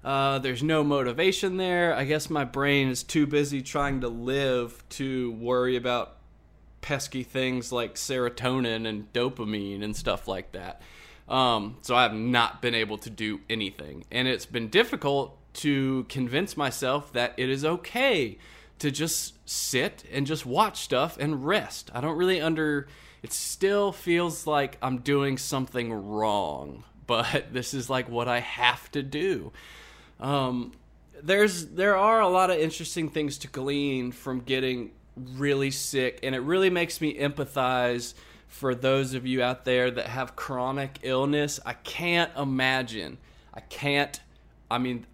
uh, 0.03 0.39
there's 0.39 0.63
no 0.63 0.83
motivation 0.83 1.57
there. 1.57 1.93
I 1.95 2.05
guess 2.05 2.29
my 2.29 2.43
brain 2.43 2.89
is 2.89 3.03
too 3.03 3.27
busy 3.27 3.61
trying 3.61 4.01
to 4.01 4.07
live 4.07 4.83
to 4.89 5.31
worry 5.33 5.75
about 5.75 6.17
pesky 6.81 7.23
things 7.23 7.71
like 7.71 7.95
serotonin 7.95 8.87
and 8.87 9.11
dopamine 9.13 9.83
and 9.83 9.95
stuff 9.95 10.27
like 10.27 10.51
that. 10.53 10.81
Um, 11.29 11.77
so 11.81 11.95
I 11.95 12.03
have 12.03 12.13
not 12.13 12.61
been 12.61 12.75
able 12.75 12.97
to 12.99 13.09
do 13.09 13.39
anything. 13.49 14.03
And 14.11 14.27
it's 14.27 14.45
been 14.45 14.69
difficult 14.69 15.37
to 15.53 16.05
convince 16.09 16.57
myself 16.57 17.13
that 17.13 17.33
it 17.37 17.49
is 17.49 17.63
okay 17.63 18.37
to 18.79 18.89
just 18.89 19.35
sit 19.47 20.03
and 20.11 20.25
just 20.25 20.45
watch 20.45 20.81
stuff 20.81 21.17
and 21.19 21.45
rest. 21.45 21.91
I 21.93 22.01
don't 22.01 22.17
really 22.17 22.41
under. 22.41 22.87
It 23.21 23.31
still 23.31 23.91
feels 23.91 24.47
like 24.47 24.77
I'm 24.81 24.97
doing 24.99 25.37
something 25.37 25.93
wrong, 25.93 26.83
but 27.07 27.53
this 27.53 27.75
is 27.75 27.89
like 27.89 28.09
what 28.09 28.27
I 28.27 28.39
have 28.39 28.91
to 28.91 29.03
do. 29.03 29.51
Um, 30.21 30.73
there's 31.23 31.67
there 31.67 31.97
are 31.97 32.21
a 32.21 32.29
lot 32.29 32.49
of 32.49 32.57
interesting 32.57 33.09
things 33.09 33.37
to 33.39 33.47
glean 33.47 34.11
from 34.11 34.41
getting 34.41 34.91
really 35.15 35.71
sick, 35.71 36.19
and 36.23 36.33
it 36.35 36.39
really 36.39 36.69
makes 36.69 37.01
me 37.01 37.17
empathize 37.17 38.13
for 38.47 38.75
those 38.75 39.13
of 39.13 39.25
you 39.25 39.41
out 39.41 39.65
there 39.65 39.89
that 39.91 40.07
have 40.07 40.35
chronic 40.35 40.99
illness. 41.03 41.59
I 41.65 41.73
can't 41.73 42.31
imagine. 42.37 43.17
I 43.53 43.61
can't. 43.61 44.19
I 44.69 44.77
mean, 44.77 45.05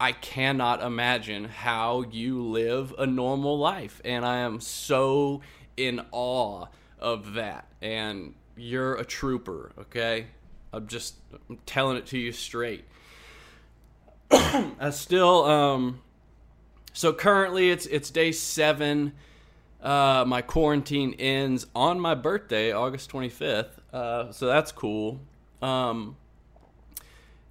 I 0.00 0.12
cannot 0.12 0.82
imagine 0.82 1.44
how 1.44 2.02
you 2.10 2.42
live 2.42 2.94
a 2.98 3.06
normal 3.06 3.58
life, 3.58 4.00
and 4.04 4.24
I 4.24 4.38
am 4.38 4.60
so 4.60 5.40
in 5.76 6.00
awe 6.12 6.66
of 6.98 7.34
that. 7.34 7.66
And 7.80 8.34
you're 8.56 8.94
a 8.94 9.04
trooper, 9.04 9.72
okay? 9.78 10.26
I'm 10.72 10.86
just 10.86 11.14
I'm 11.48 11.58
telling 11.66 11.96
it 11.96 12.06
to 12.06 12.18
you 12.18 12.32
straight. 12.32 12.84
I 14.30 14.90
still 14.92 15.44
um 15.44 16.00
so 16.92 17.12
currently 17.12 17.70
it's 17.70 17.86
it's 17.86 18.10
day 18.10 18.32
7 18.32 19.12
uh, 19.82 20.24
my 20.26 20.42
quarantine 20.42 21.14
ends 21.18 21.66
on 21.74 22.00
my 22.00 22.14
birthday, 22.14 22.72
August 22.72 23.12
25th. 23.12 23.78
Uh, 23.92 24.32
so 24.32 24.46
that's 24.46 24.72
cool. 24.72 25.20
Um, 25.62 26.16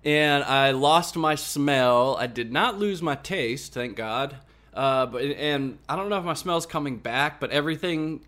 and 0.04 0.44
I 0.44 0.72
lost 0.72 1.16
my 1.16 1.36
smell. 1.36 2.18
I 2.18 2.28
did 2.28 2.52
not 2.52 2.78
lose 2.78 3.02
my 3.02 3.16
taste, 3.16 3.74
thank 3.74 3.96
God. 3.96 4.36
Uh, 4.74 5.06
but 5.06 5.24
and 5.24 5.80
I 5.90 5.96
don't 5.96 6.10
know 6.10 6.20
if 6.20 6.24
my 6.26 6.36
smell's 6.36 6.66
coming 6.66 6.98
back, 6.98 7.40
but 7.40 7.50
everything 7.50 8.22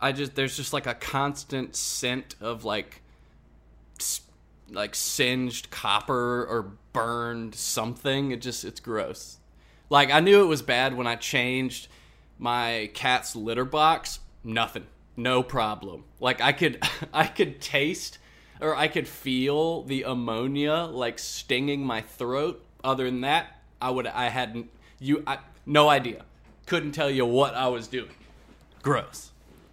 I 0.00 0.12
just 0.12 0.34
there's 0.34 0.56
just 0.56 0.72
like 0.72 0.86
a 0.86 0.94
constant 0.94 1.76
scent 1.76 2.36
of 2.40 2.64
like 2.64 3.02
like 4.70 4.94
singed 4.94 5.70
copper 5.70 6.44
or 6.44 6.72
burned 6.92 7.54
something. 7.54 8.30
It 8.30 8.40
just 8.40 8.64
it's 8.64 8.80
gross. 8.80 9.38
Like 9.88 10.10
I 10.10 10.20
knew 10.20 10.42
it 10.42 10.46
was 10.46 10.62
bad 10.62 10.96
when 10.96 11.06
I 11.06 11.16
changed 11.16 11.88
my 12.38 12.90
cat's 12.94 13.34
litter 13.36 13.64
box, 13.64 14.20
nothing. 14.44 14.86
No 15.16 15.42
problem. 15.42 16.04
Like 16.20 16.40
I 16.40 16.52
could 16.52 16.82
I 17.12 17.26
could 17.26 17.60
taste 17.60 18.18
or 18.60 18.76
I 18.76 18.88
could 18.88 19.08
feel 19.08 19.82
the 19.82 20.02
ammonia 20.02 20.88
like 20.90 21.18
stinging 21.18 21.84
my 21.84 22.00
throat. 22.02 22.64
Other 22.82 23.04
than 23.04 23.22
that, 23.22 23.60
I 23.80 23.90
would 23.90 24.06
I 24.06 24.28
hadn't 24.28 24.70
you 24.98 25.22
I, 25.26 25.38
no 25.66 25.88
idea. 25.88 26.24
Couldn't 26.66 26.92
tell 26.92 27.10
you 27.10 27.26
what 27.26 27.54
I 27.54 27.68
was 27.68 27.88
doing. 27.88 28.10
Gross. 28.82 29.30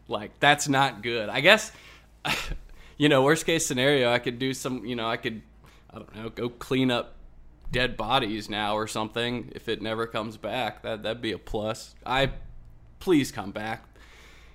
Like 0.07 0.39
that's 0.39 0.67
not 0.67 1.03
good. 1.03 1.29
I 1.29 1.41
guess 1.41 1.71
you 2.97 3.09
know, 3.09 3.23
worst 3.23 3.45
case 3.45 3.65
scenario, 3.65 4.11
I 4.11 4.19
could 4.19 4.39
do 4.39 4.53
some, 4.53 4.85
you 4.85 4.95
know, 4.95 5.07
I 5.07 5.17
could 5.17 5.41
I 5.89 5.97
don't 5.97 6.15
know, 6.15 6.29
go 6.29 6.49
clean 6.49 6.91
up 6.91 7.15
dead 7.71 7.97
bodies 7.97 8.49
now 8.49 8.75
or 8.75 8.87
something 8.87 9.51
if 9.55 9.67
it 9.67 9.81
never 9.81 10.07
comes 10.07 10.37
back. 10.37 10.83
That 10.83 11.03
that'd 11.03 11.21
be 11.21 11.31
a 11.31 11.37
plus. 11.37 11.95
I 12.05 12.31
please 12.99 13.31
come 13.31 13.51
back. 13.51 13.83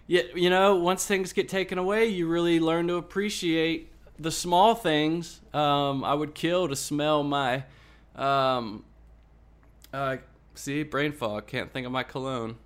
Yeah, 0.07 0.23
you 0.35 0.51
know, 0.51 0.77
once 0.77 1.07
things 1.07 1.33
get 1.33 1.49
taken 1.49 1.79
away, 1.79 2.07
you 2.07 2.27
really 2.27 2.61
learn 2.61 2.89
to 2.89 2.97
appreciate 2.97 3.93
the 4.19 4.31
small 4.31 4.75
things. 4.75 5.41
Um, 5.55 6.05
I 6.05 6.15
would 6.15 6.35
kill 6.35 6.69
to 6.69 6.77
smell 6.77 7.23
my, 7.23 7.65
um, 8.17 8.85
uh, 9.93 10.17
see, 10.55 10.83
brain 10.83 11.13
fog. 11.13 11.47
Can't 11.47 11.73
think 11.73 11.87
of 11.87 11.93
my 11.93 12.03
cologne. 12.03 12.57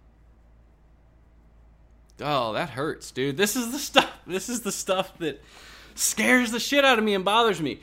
Oh, 2.21 2.55
that 2.55 2.71
hurts, 2.71 3.11
dude. 3.11 3.37
This 3.37 3.55
is 3.55 3.71
the 3.71 3.79
stuff. 3.79 4.11
This 4.27 4.49
is 4.49 4.63
the 4.63 4.73
stuff 4.73 5.17
that 5.19 5.43
scares 5.95 6.51
the 6.51 6.61
shit 6.61 6.85
out 6.85 6.99
of 6.99 7.05
me 7.05 7.15
and 7.15 7.25
bothers 7.25 7.61
me. 7.61 7.81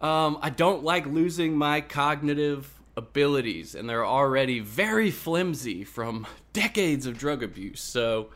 Um, 0.00 0.38
I 0.40 0.50
don't 0.50 0.84
like 0.84 1.06
losing 1.06 1.56
my 1.56 1.80
cognitive 1.80 2.78
abilities, 2.96 3.74
and 3.74 3.88
they're 3.88 4.06
already 4.06 4.60
very 4.60 5.10
flimsy 5.10 5.84
from 5.84 6.26
decades 6.52 7.06
of 7.06 7.18
drug 7.18 7.42
abuse. 7.42 7.80
So, 7.80 8.28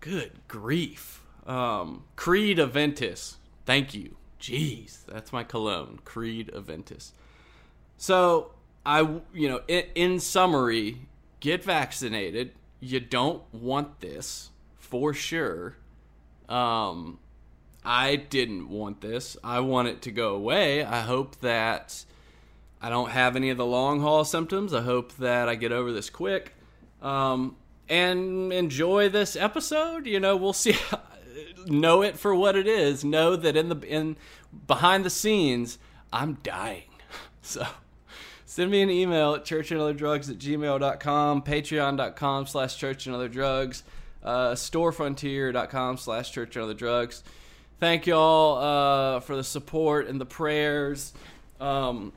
good 0.00 0.32
grief. 0.46 1.22
Um, 1.46 2.04
Creed 2.16 2.58
Aventus, 2.58 3.36
thank 3.64 3.94
you. 3.94 4.16
Jeez, 4.40 5.04
that's 5.06 5.32
my 5.32 5.42
cologne. 5.42 5.98
Creed 6.04 6.50
Aventus. 6.54 7.12
So, 7.96 8.52
I, 8.86 9.00
you 9.34 9.48
know, 9.48 9.62
in, 9.66 9.84
in 9.94 10.20
summary, 10.20 11.08
get 11.40 11.64
vaccinated. 11.64 12.52
You 12.80 13.00
don't 13.00 13.42
want 13.52 14.00
this 14.00 14.50
for 14.76 15.12
sure. 15.12 15.76
Um, 16.48 17.18
I 17.84 18.16
didn't 18.16 18.68
want 18.68 19.00
this. 19.00 19.36
I 19.42 19.60
want 19.60 19.88
it 19.88 20.02
to 20.02 20.10
go 20.10 20.34
away. 20.34 20.84
I 20.84 21.00
hope 21.00 21.40
that 21.40 22.04
I 22.80 22.90
don't 22.90 23.10
have 23.10 23.36
any 23.36 23.50
of 23.50 23.56
the 23.56 23.66
long 23.66 24.00
haul 24.00 24.24
symptoms. 24.24 24.74
I 24.74 24.82
hope 24.82 25.16
that 25.16 25.48
I 25.48 25.54
get 25.54 25.72
over 25.72 25.92
this 25.92 26.10
quick. 26.10 26.54
Um, 27.00 27.56
and 27.88 28.52
enjoy 28.52 29.08
this 29.08 29.36
episode. 29.36 30.06
You 30.06 30.20
know, 30.20 30.36
we'll 30.36 30.52
see. 30.52 30.76
know 31.66 32.02
it 32.02 32.18
for 32.18 32.34
what 32.34 32.56
it 32.56 32.66
is. 32.66 33.04
Know 33.04 33.36
that 33.36 33.56
in 33.56 33.68
the 33.68 33.80
in 33.80 34.16
behind 34.66 35.04
the 35.04 35.10
scenes, 35.10 35.78
I'm 36.12 36.34
dying. 36.42 36.84
So 37.40 37.66
send 38.44 38.70
me 38.70 38.82
an 38.82 38.90
email 38.90 39.32
at 39.32 39.46
churchandotherdrugs 39.46 40.30
at 40.30 40.36
gmail.com, 40.36 41.40
patreon.com 41.40 42.46
slash 42.46 42.78
churchandotherdrugs, 42.78 43.84
uh, 44.22 44.50
storefrontier.com 44.50 45.96
slash 45.96 46.34
churchandotherdrugs. 46.34 47.22
Thank 47.80 48.06
y'all 48.06 48.58
uh, 48.58 49.20
for 49.20 49.36
the 49.36 49.44
support 49.44 50.08
and 50.08 50.20
the 50.20 50.26
prayers. 50.26 51.12
Um, 51.60 52.12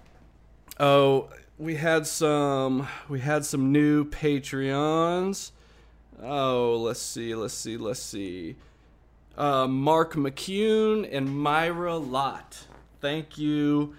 Oh, 0.82 1.30
we 1.60 1.76
had 1.76 2.08
some 2.08 2.88
we 3.08 3.20
had 3.20 3.46
some 3.46 3.72
new 3.72 4.04
Patreons. 4.04 5.52
Oh, 6.24 6.78
let's 6.78 7.00
see, 7.00 7.36
let's 7.36 7.54
see, 7.54 7.78
let's 7.78 8.02
see. 8.02 8.56
Uh, 9.38 9.68
Mark 9.68 10.16
McCune 10.16 11.08
and 11.12 11.30
Myra 11.38 11.98
Lott. 11.98 12.66
Thank 13.00 13.38
you. 13.38 13.96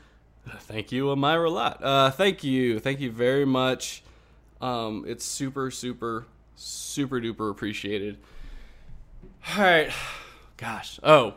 Thank 0.63 0.91
you, 0.91 1.15
Myra 1.15 1.49
Lott. 1.51 1.83
Uh, 1.83 2.11
thank 2.11 2.43
you. 2.43 2.81
Thank 2.81 2.99
you 2.99 3.13
very 3.13 3.45
much. 3.45 4.03
Um, 4.61 5.05
it's 5.07 5.25
super, 5.25 5.71
super, 5.71 6.27
super 6.57 7.21
duper 7.21 7.49
appreciated. 7.49 8.19
All 9.57 9.63
right. 9.63 9.93
Gosh. 10.63 10.99
Oh, 11.03 11.35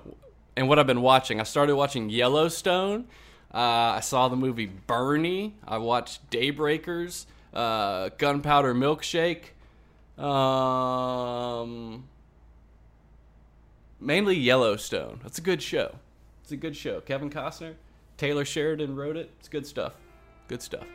and 0.56 0.70
what 0.70 0.80
I've 0.80 0.88
been 0.88 1.02
watching. 1.02 1.42
I 1.42 1.44
started 1.44 1.76
watching 1.76 2.10
Yellowstone 2.10 3.08
uh, 3.56 3.96
I 3.96 4.00
saw 4.02 4.28
the 4.28 4.36
movie 4.36 4.66
Bernie. 4.66 5.56
I 5.66 5.78
watched 5.78 6.30
Daybreakers, 6.30 7.26
uh, 7.54 8.10
Gunpowder 8.18 8.76
Milkshake. 8.76 9.54
Um, 10.22 12.04
mainly 14.02 14.36
Yellowstone. 14.36 15.22
That's 15.24 15.38
a 15.38 15.42
good 15.42 15.62
show. 15.62 15.96
It's 16.44 16.52
a 16.52 16.58
good 16.58 16.76
show. 16.76 17.00
Kevin 17.00 17.30
Costner, 17.30 17.76
Taylor 18.18 18.44
Sheridan 18.44 18.94
wrote 18.94 19.16
it. 19.16 19.32
It's 19.40 19.48
good 19.48 19.66
stuff. 19.66 19.94
Good 20.50 20.62
stuff. 20.62 20.86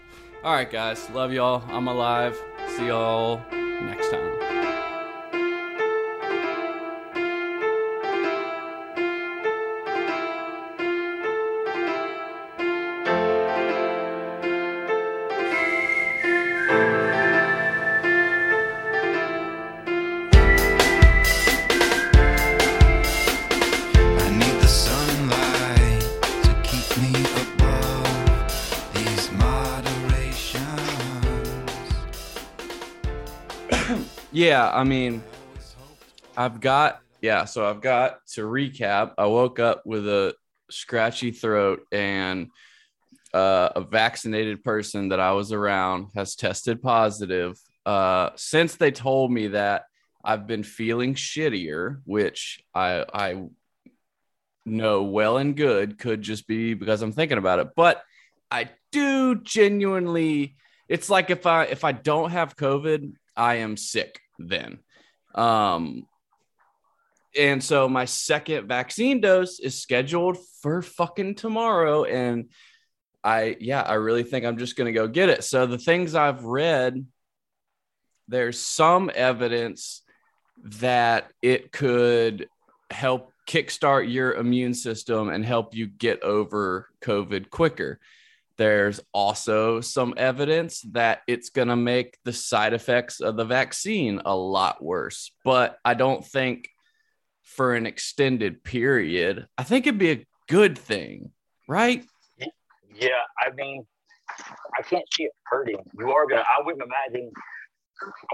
All 0.45 0.53
right, 0.53 0.71
guys. 0.71 1.09
Love 1.11 1.33
y'all. 1.33 1.65
I'm 1.69 1.89
alive. 1.89 2.39
See 2.77 2.89
y'all 2.89 3.41
next 3.51 4.11
time. 4.11 4.50
Yeah, 34.61 34.71
I 34.75 34.85
mean, 34.85 35.23
I've 36.37 36.61
got 36.61 37.01
yeah. 37.23 37.47
So 37.47 37.65
I've 37.65 37.81
got 37.81 38.27
to 38.35 38.43
recap. 38.43 39.15
I 39.17 39.27
woke 39.27 39.59
up 39.59 39.83
with 39.87 40.07
a 40.07 40.35
scratchy 40.71 41.31
throat 41.31 41.87
and 41.91 42.49
uh, 43.33 43.71
a 43.77 43.81
vaccinated 43.81 44.63
person 44.63 45.09
that 45.11 45.21
I 45.21 45.33
was 45.33 45.53
around 45.53 46.09
has 46.15 46.35
tested 46.35 46.83
positive. 46.83 47.59
Uh, 47.87 48.31
since 48.37 48.77
they 48.77 48.91
told 48.91 49.33
me 49.33 49.49
that, 49.49 49.85
I've 50.23 50.47
been 50.47 50.63
feeling 50.63 51.15
shittier, 51.15 52.03
which 52.05 52.63
I 52.75 53.07
I 53.15 53.45
know 54.67 55.05
well 55.05 55.39
and 55.39 55.57
good 55.57 55.99
could 55.99 56.21
just 56.21 56.47
be 56.47 56.75
because 56.75 57.01
I'm 57.01 57.13
thinking 57.13 57.39
about 57.39 57.61
it. 57.61 57.69
But 57.75 58.03
I 58.51 58.69
do 58.93 59.37
genuinely. 59.37 60.57
It's 60.87 61.09
like 61.09 61.31
if 61.31 61.47
I 61.47 61.65
if 61.65 61.83
I 61.83 61.93
don't 61.93 62.31
have 62.31 62.57
COVID, 62.57 63.15
I 63.35 63.55
am 63.57 63.79
sick 63.79 64.21
then. 64.49 64.79
Um, 65.35 66.07
and 67.37 67.63
so 67.63 67.89
my 67.89 68.05
second 68.05 68.67
vaccine 68.67 69.21
dose 69.21 69.61
is 69.61 69.81
scheduled 69.81 70.39
for 70.63 70.83
fucking 70.83 71.37
tomorrow, 71.37 72.05
and 72.05 72.51
I 73.23 73.57
yeah, 73.61 73.83
I 73.83 73.95
really 73.95 74.25
think 74.25 74.45
I'm 74.45 74.59
just 74.59 74.77
gonna 74.77 74.93
go 74.93 75.07
get 75.07 75.29
it. 75.29 75.45
So 75.45 75.67
the 75.67 75.79
things 75.79 76.15
I've 76.15 76.45
read, 76.45 77.07
there's 78.27 78.59
some 78.59 79.11
evidence 79.15 80.03
that 80.65 81.31
it 81.41 81.71
could 81.73 82.49
help 82.91 83.33
kickstart 83.49 84.13
your 84.13 84.35
immune 84.35 84.75
system 84.75 85.29
and 85.29 85.45
help 85.45 85.75
you 85.75 85.87
get 85.87 86.23
over 86.23 86.89
COVID 87.03 87.51
quicker. 87.51 88.01
There's 88.61 89.01
also 89.15 89.81
some 89.81 90.13
evidence 90.19 90.83
that 90.93 91.23
it's 91.27 91.49
going 91.49 91.69
to 91.69 91.77
make 91.77 92.19
the 92.27 92.33
side 92.35 92.75
effects 92.75 93.21
of 93.21 93.39
the 93.39 93.47
vaccine 93.47 94.21
a 94.23 94.37
lot 94.37 94.85
worse. 94.85 95.33
But 95.47 95.79
I 95.83 95.95
don't 95.95 96.23
think 96.23 96.69
for 97.43 97.75
an 97.75 97.87
extended 97.87 98.63
period, 98.63 99.47
I 99.57 99.63
think 99.63 99.87
it'd 99.87 99.99
be 99.99 100.11
a 100.11 100.27
good 100.47 100.77
thing, 100.77 101.31
right? 101.69 102.05
Yeah. 102.95 103.25
I 103.41 103.51
mean, 103.55 103.87
I 104.79 104.83
can't 104.83 105.07
see 105.11 105.23
it 105.23 105.33
hurting. 105.45 105.79
You 105.99 106.11
are 106.11 106.27
going 106.27 106.43
to, 106.43 106.45
I 106.47 106.63
wouldn't 106.63 106.83
imagine 106.83 107.33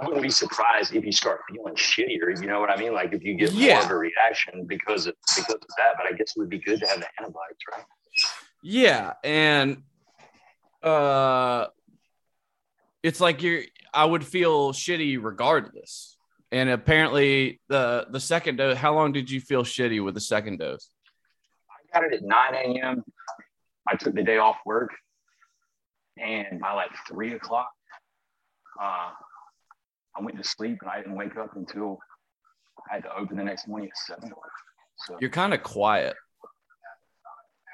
I 0.03 0.07
wouldn't 0.07 0.25
be 0.25 0.31
surprised 0.31 0.93
if 0.93 1.05
you 1.05 1.13
start 1.13 1.43
feeling 1.49 1.77
shittier. 1.77 2.37
You 2.41 2.49
know 2.49 2.59
what 2.59 2.71
I 2.71 2.77
mean? 2.77 2.95
Like 2.95 3.13
if 3.13 3.23
you 3.23 3.37
get 3.37 3.53
yeah. 3.53 3.75
more 3.75 3.85
of 3.85 3.91
a 3.93 3.97
reaction 3.97 4.67
because 4.67 5.07
of 5.07 5.15
because 5.37 5.55
of 5.55 5.61
that. 5.79 5.95
But 5.97 6.13
I 6.13 6.17
guess 6.17 6.33
it 6.37 6.41
would 6.41 6.51
be 6.51 6.59
good 6.59 6.81
to 6.81 6.87
have 6.89 6.99
the 6.99 7.07
antibiotics, 7.21 7.63
right? 7.73 7.85
Yeah, 8.65 9.13
and 9.23 9.83
uh, 10.83 11.67
it's 13.03 13.21
like 13.21 13.43
you're. 13.43 13.63
I 13.95 14.05
would 14.05 14.25
feel 14.25 14.73
shitty 14.73 15.23
regardless. 15.23 16.17
And 16.53 16.71
apparently, 16.71 17.61
the 17.69 18.07
the 18.11 18.21
second 18.21 18.57
dose. 18.57 18.77
How 18.77 18.95
long 18.95 19.13
did 19.13 19.31
you 19.31 19.41
feel 19.41 19.63
shitty 19.63 20.05
with 20.05 20.15
the 20.15 20.21
second 20.21 20.59
dose? 20.59 20.91
I 21.71 22.01
got 22.01 22.07
it 22.07 22.15
at 22.15 22.23
nine 22.23 22.55
a.m. 22.55 23.05
I 23.89 23.97
took 23.97 24.15
the 24.15 24.23
day 24.23 24.39
off 24.39 24.57
work, 24.65 24.91
and 26.19 26.61
by 26.61 26.73
like 26.73 26.91
three 27.09 27.35
o'clock, 27.35 27.71
uh, 28.81 29.11
I 30.17 30.23
went 30.23 30.37
to 30.37 30.45
sleep 30.45 30.79
and 30.83 30.91
I 30.91 30.99
didn't 30.99 31.17
wake 31.17 31.37
up 31.37 31.57
until 31.57 31.99
I 32.91 32.95
had 32.95 33.03
to 33.05 33.17
open 33.17 33.37
the 33.37 33.45
next 33.45 33.69
morning 33.69 33.89
at 33.89 33.97
seven. 33.97 34.33
So 35.07 35.19
you're 35.21 35.31
kind 35.31 35.53
of 35.53 35.63
quiet. 35.63 36.17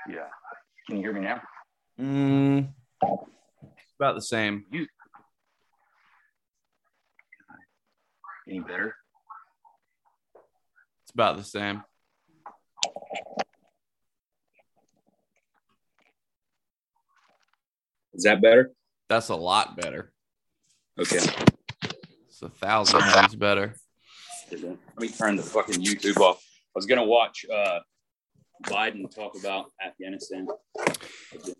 Yeah. 0.09 0.27
Can 0.87 0.97
you 0.97 1.03
hear 1.03 1.13
me 1.13 1.21
now? 1.21 1.41
Mm, 2.01 2.69
about 4.03 4.15
the 4.17 4.23
same. 4.23 4.65
You 4.71 4.87
any 8.49 8.61
better? 8.61 8.97
It's 11.03 11.13
about 11.13 11.37
the 11.37 11.45
same. 11.45 11.83
Is 18.15 18.25
that 18.25 18.43
better? 18.43 18.73
That's 19.09 19.29
a 19.29 19.37
lot 19.37 19.77
better. 19.77 20.13
Okay 20.99 21.19
It's 22.29 22.43
a 22.43 22.49
thousand 22.49 23.01
times 23.01 23.35
better. 23.37 23.75
Let 24.51 24.79
me 24.99 25.09
turn 25.09 25.37
the 25.37 25.43
fucking 25.43 25.83
YouTube 25.83 26.19
off. 26.19 26.43
I 26.43 26.73
was 26.75 26.87
gonna 26.87 27.05
watch 27.05 27.47
uh, 27.53 27.79
Biden 28.65 29.13
talk 29.15 29.37
about 29.39 29.73
Afghanistan. 29.85 30.47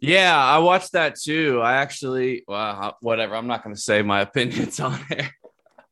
Yeah, 0.01 0.37
I 0.37 0.59
watched 0.59 0.93
that 0.93 1.17
too. 1.17 1.61
I 1.61 1.75
actually, 1.75 2.45
well, 2.47 2.97
whatever. 3.01 3.37
I'm 3.37 3.47
not 3.47 3.63
gonna 3.63 3.77
say 3.77 4.03
my 4.03 4.21
opinions 4.29 4.81
on 4.81 4.99
it. 5.11 5.31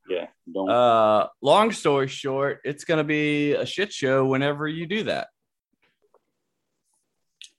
Yeah, 0.09 0.27
don't. 0.53 0.70
Uh, 0.70 1.29
long 1.40 1.73
story 1.73 2.09
short, 2.09 2.61
it's 2.64 2.85
gonna 2.85 3.05
be 3.05 3.53
a 3.53 3.66
shit 3.66 3.92
show 3.92 4.27
whenever 4.27 4.66
you 4.66 4.87
do 4.87 5.05
that. 5.05 5.29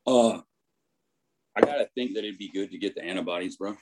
Uh, 0.06 0.40
I 1.56 1.62
gotta 1.62 1.88
think 1.96 2.16
that 2.16 2.24
it'd 2.24 2.38
be 2.38 2.50
good 2.50 2.72
to 2.72 2.78
get 2.78 2.96
the 2.96 3.04
antibodies, 3.04 3.58
bro. 3.58 3.78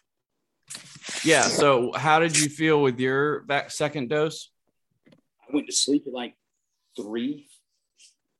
Yeah. 1.23 1.43
So, 1.43 1.91
how 1.93 2.19
did 2.19 2.37
you 2.39 2.49
feel 2.49 2.81
with 2.81 2.99
your 2.99 3.41
back 3.41 3.71
second 3.71 4.09
dose? 4.09 4.51
I 5.07 5.53
went 5.53 5.67
to 5.67 5.73
sleep 5.73 6.03
at 6.07 6.13
like 6.13 6.35
three. 6.95 7.47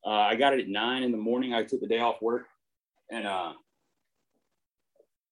Uh, 0.04 0.10
I 0.10 0.34
got 0.34 0.54
it 0.54 0.60
at 0.60 0.68
nine 0.68 1.02
in 1.02 1.12
the 1.12 1.18
morning. 1.18 1.52
I 1.52 1.62
took 1.62 1.80
the 1.80 1.86
day 1.86 1.98
off 1.98 2.22
work, 2.22 2.46
and 3.10 3.26
uh, 3.26 3.52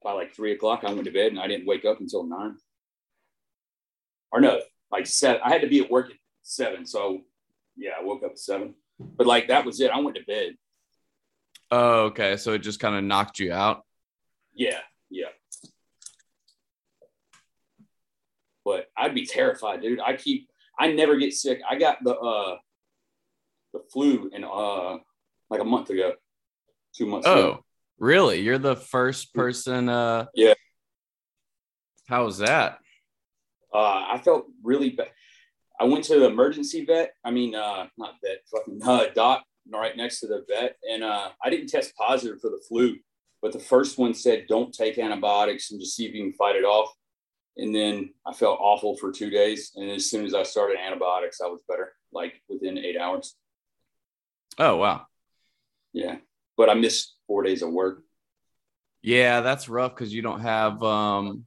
by 0.02 0.12
like 0.12 0.34
three 0.34 0.52
o'clock, 0.52 0.84
I 0.84 0.92
went 0.92 1.04
to 1.04 1.10
bed, 1.10 1.32
and 1.32 1.40
I 1.40 1.46
didn't 1.46 1.66
wake 1.66 1.84
up 1.84 2.00
until 2.00 2.24
nine. 2.24 2.56
Or 4.30 4.40
no, 4.40 4.60
like 4.90 5.06
seven. 5.06 5.40
I 5.44 5.50
had 5.50 5.62
to 5.62 5.68
be 5.68 5.80
at 5.80 5.90
work 5.90 6.10
at 6.10 6.16
seven, 6.42 6.86
so 6.86 7.22
yeah, 7.76 7.92
I 7.98 8.04
woke 8.04 8.22
up 8.22 8.32
at 8.32 8.38
seven. 8.38 8.74
But 8.98 9.26
like 9.26 9.48
that 9.48 9.64
was 9.64 9.80
it. 9.80 9.90
I 9.90 10.00
went 10.00 10.16
to 10.16 10.24
bed. 10.24 10.56
Oh, 11.70 12.06
okay. 12.06 12.36
So 12.36 12.52
it 12.52 12.58
just 12.58 12.80
kind 12.80 12.96
of 12.96 13.04
knocked 13.04 13.38
you 13.38 13.52
out. 13.52 13.84
Yeah, 14.54 14.80
yeah. 15.10 15.28
but 18.68 18.90
I'd 18.94 19.14
be 19.14 19.24
terrified, 19.24 19.80
dude. 19.80 19.98
I 19.98 20.14
keep, 20.14 20.50
I 20.78 20.92
never 20.92 21.16
get 21.16 21.32
sick. 21.32 21.58
I 21.68 21.78
got 21.78 22.04
the, 22.04 22.14
uh, 22.14 22.58
the 23.72 23.80
flu 23.92 24.30
in, 24.32 24.44
uh, 24.44 24.96
like 25.50 25.60
a 25.60 25.64
month 25.64 25.90
ago, 25.90 26.14
two 26.94 27.06
months 27.06 27.26
oh, 27.28 27.38
ago. 27.38 27.64
really? 27.98 28.40
You're 28.40 28.58
the 28.58 28.76
first 28.76 29.34
person, 29.34 29.88
uh, 29.88 30.26
yeah. 30.34 30.54
How 32.08 32.24
was 32.24 32.38
that? 32.38 32.78
Uh, 33.72 34.04
I 34.10 34.20
felt 34.24 34.46
really 34.62 34.90
bad. 34.90 35.10
I 35.78 35.84
went 35.84 36.04
to 36.04 36.18
the 36.18 36.26
emergency 36.26 36.84
vet. 36.84 37.12
I 37.24 37.30
mean, 37.30 37.54
uh, 37.54 37.86
not 37.98 38.14
vet, 38.24 38.38
fucking 38.50 38.80
uh, 38.82 39.12
doc 39.14 39.44
right 39.72 39.96
next 39.96 40.20
to 40.20 40.26
the 40.26 40.44
vet. 40.48 40.76
And 40.90 41.04
uh, 41.04 41.28
I 41.44 41.50
didn't 41.50 41.68
test 41.68 41.94
positive 41.96 42.40
for 42.40 42.50
the 42.50 42.62
flu, 42.66 42.96
but 43.42 43.52
the 43.52 43.58
first 43.58 43.98
one 43.98 44.14
said, 44.14 44.46
don't 44.48 44.72
take 44.72 44.98
antibiotics 44.98 45.70
and 45.70 45.80
just 45.80 45.94
see 45.94 46.06
if 46.06 46.14
you 46.14 46.24
can 46.24 46.32
fight 46.32 46.56
it 46.56 46.64
off. 46.64 46.90
And 47.56 47.74
then 47.74 48.14
I 48.26 48.32
felt 48.32 48.58
awful 48.60 48.96
for 48.96 49.12
two 49.12 49.30
days. 49.30 49.72
And 49.76 49.90
as 49.90 50.08
soon 50.08 50.24
as 50.24 50.34
I 50.34 50.44
started 50.44 50.78
antibiotics, 50.78 51.40
I 51.40 51.48
was 51.48 51.60
better, 51.68 51.92
like 52.12 52.40
within 52.48 52.78
eight 52.78 52.96
hours. 52.96 53.36
Oh, 54.58 54.76
wow. 54.76 55.06
Yeah. 55.92 56.16
But 56.56 56.70
I 56.70 56.74
missed 56.74 57.14
four 57.26 57.42
days 57.42 57.62
of 57.62 57.72
work. 57.72 58.02
Yeah, 59.02 59.40
that's 59.40 59.68
rough 59.68 59.94
because 59.94 60.12
you 60.12 60.22
don't 60.22 60.40
have 60.40 60.82
um 60.82 61.46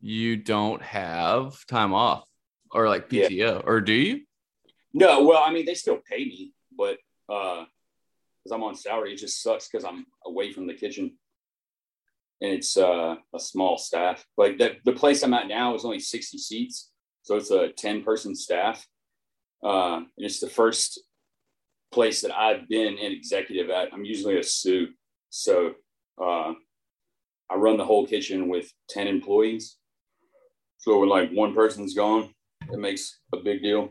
you 0.00 0.36
don't 0.36 0.82
have 0.82 1.64
time 1.66 1.94
off 1.94 2.24
or 2.70 2.88
like 2.88 3.08
PTO, 3.08 3.30
yeah. 3.30 3.60
or 3.64 3.80
do 3.80 3.94
you? 3.94 4.20
No, 4.92 5.24
well, 5.24 5.42
I 5.42 5.52
mean 5.52 5.64
they 5.64 5.74
still 5.74 5.98
pay 6.06 6.24
me, 6.24 6.52
but 6.76 6.98
uh 7.28 7.64
because 8.42 8.54
I'm 8.54 8.62
on 8.62 8.74
salary, 8.74 9.14
it 9.14 9.18
just 9.18 9.42
sucks 9.42 9.68
because 9.68 9.84
I'm 9.84 10.04
away 10.26 10.52
from 10.52 10.66
the 10.66 10.74
kitchen 10.74 11.16
and 12.42 12.50
it's 12.50 12.76
uh, 12.76 13.14
a 13.32 13.38
small 13.38 13.78
staff. 13.78 14.26
Like 14.36 14.58
the, 14.58 14.76
the 14.84 14.92
place 14.92 15.22
I'm 15.22 15.32
at 15.32 15.46
now 15.46 15.76
is 15.76 15.84
only 15.84 16.00
60 16.00 16.38
seats, 16.38 16.90
so 17.22 17.36
it's 17.36 17.52
a 17.52 17.68
10 17.68 18.02
person 18.02 18.34
staff. 18.34 18.84
Uh, 19.62 19.98
and 19.98 20.08
it's 20.16 20.40
the 20.40 20.50
first 20.50 21.00
place 21.92 22.22
that 22.22 22.36
I've 22.36 22.68
been 22.68 22.98
an 22.98 23.12
executive 23.12 23.70
at. 23.70 23.92
I'm 23.92 24.04
usually 24.04 24.38
a 24.38 24.42
sous, 24.42 24.88
so 25.30 25.74
uh, 26.20 26.52
I 27.50 27.54
run 27.56 27.76
the 27.76 27.84
whole 27.84 28.06
kitchen 28.06 28.48
with 28.48 28.72
10 28.90 29.06
employees. 29.06 29.76
So 30.78 30.98
when 30.98 31.08
like 31.08 31.30
one 31.30 31.54
person's 31.54 31.94
gone, 31.94 32.30
it 32.72 32.78
makes 32.78 33.20
a 33.32 33.36
big 33.36 33.62
deal. 33.62 33.90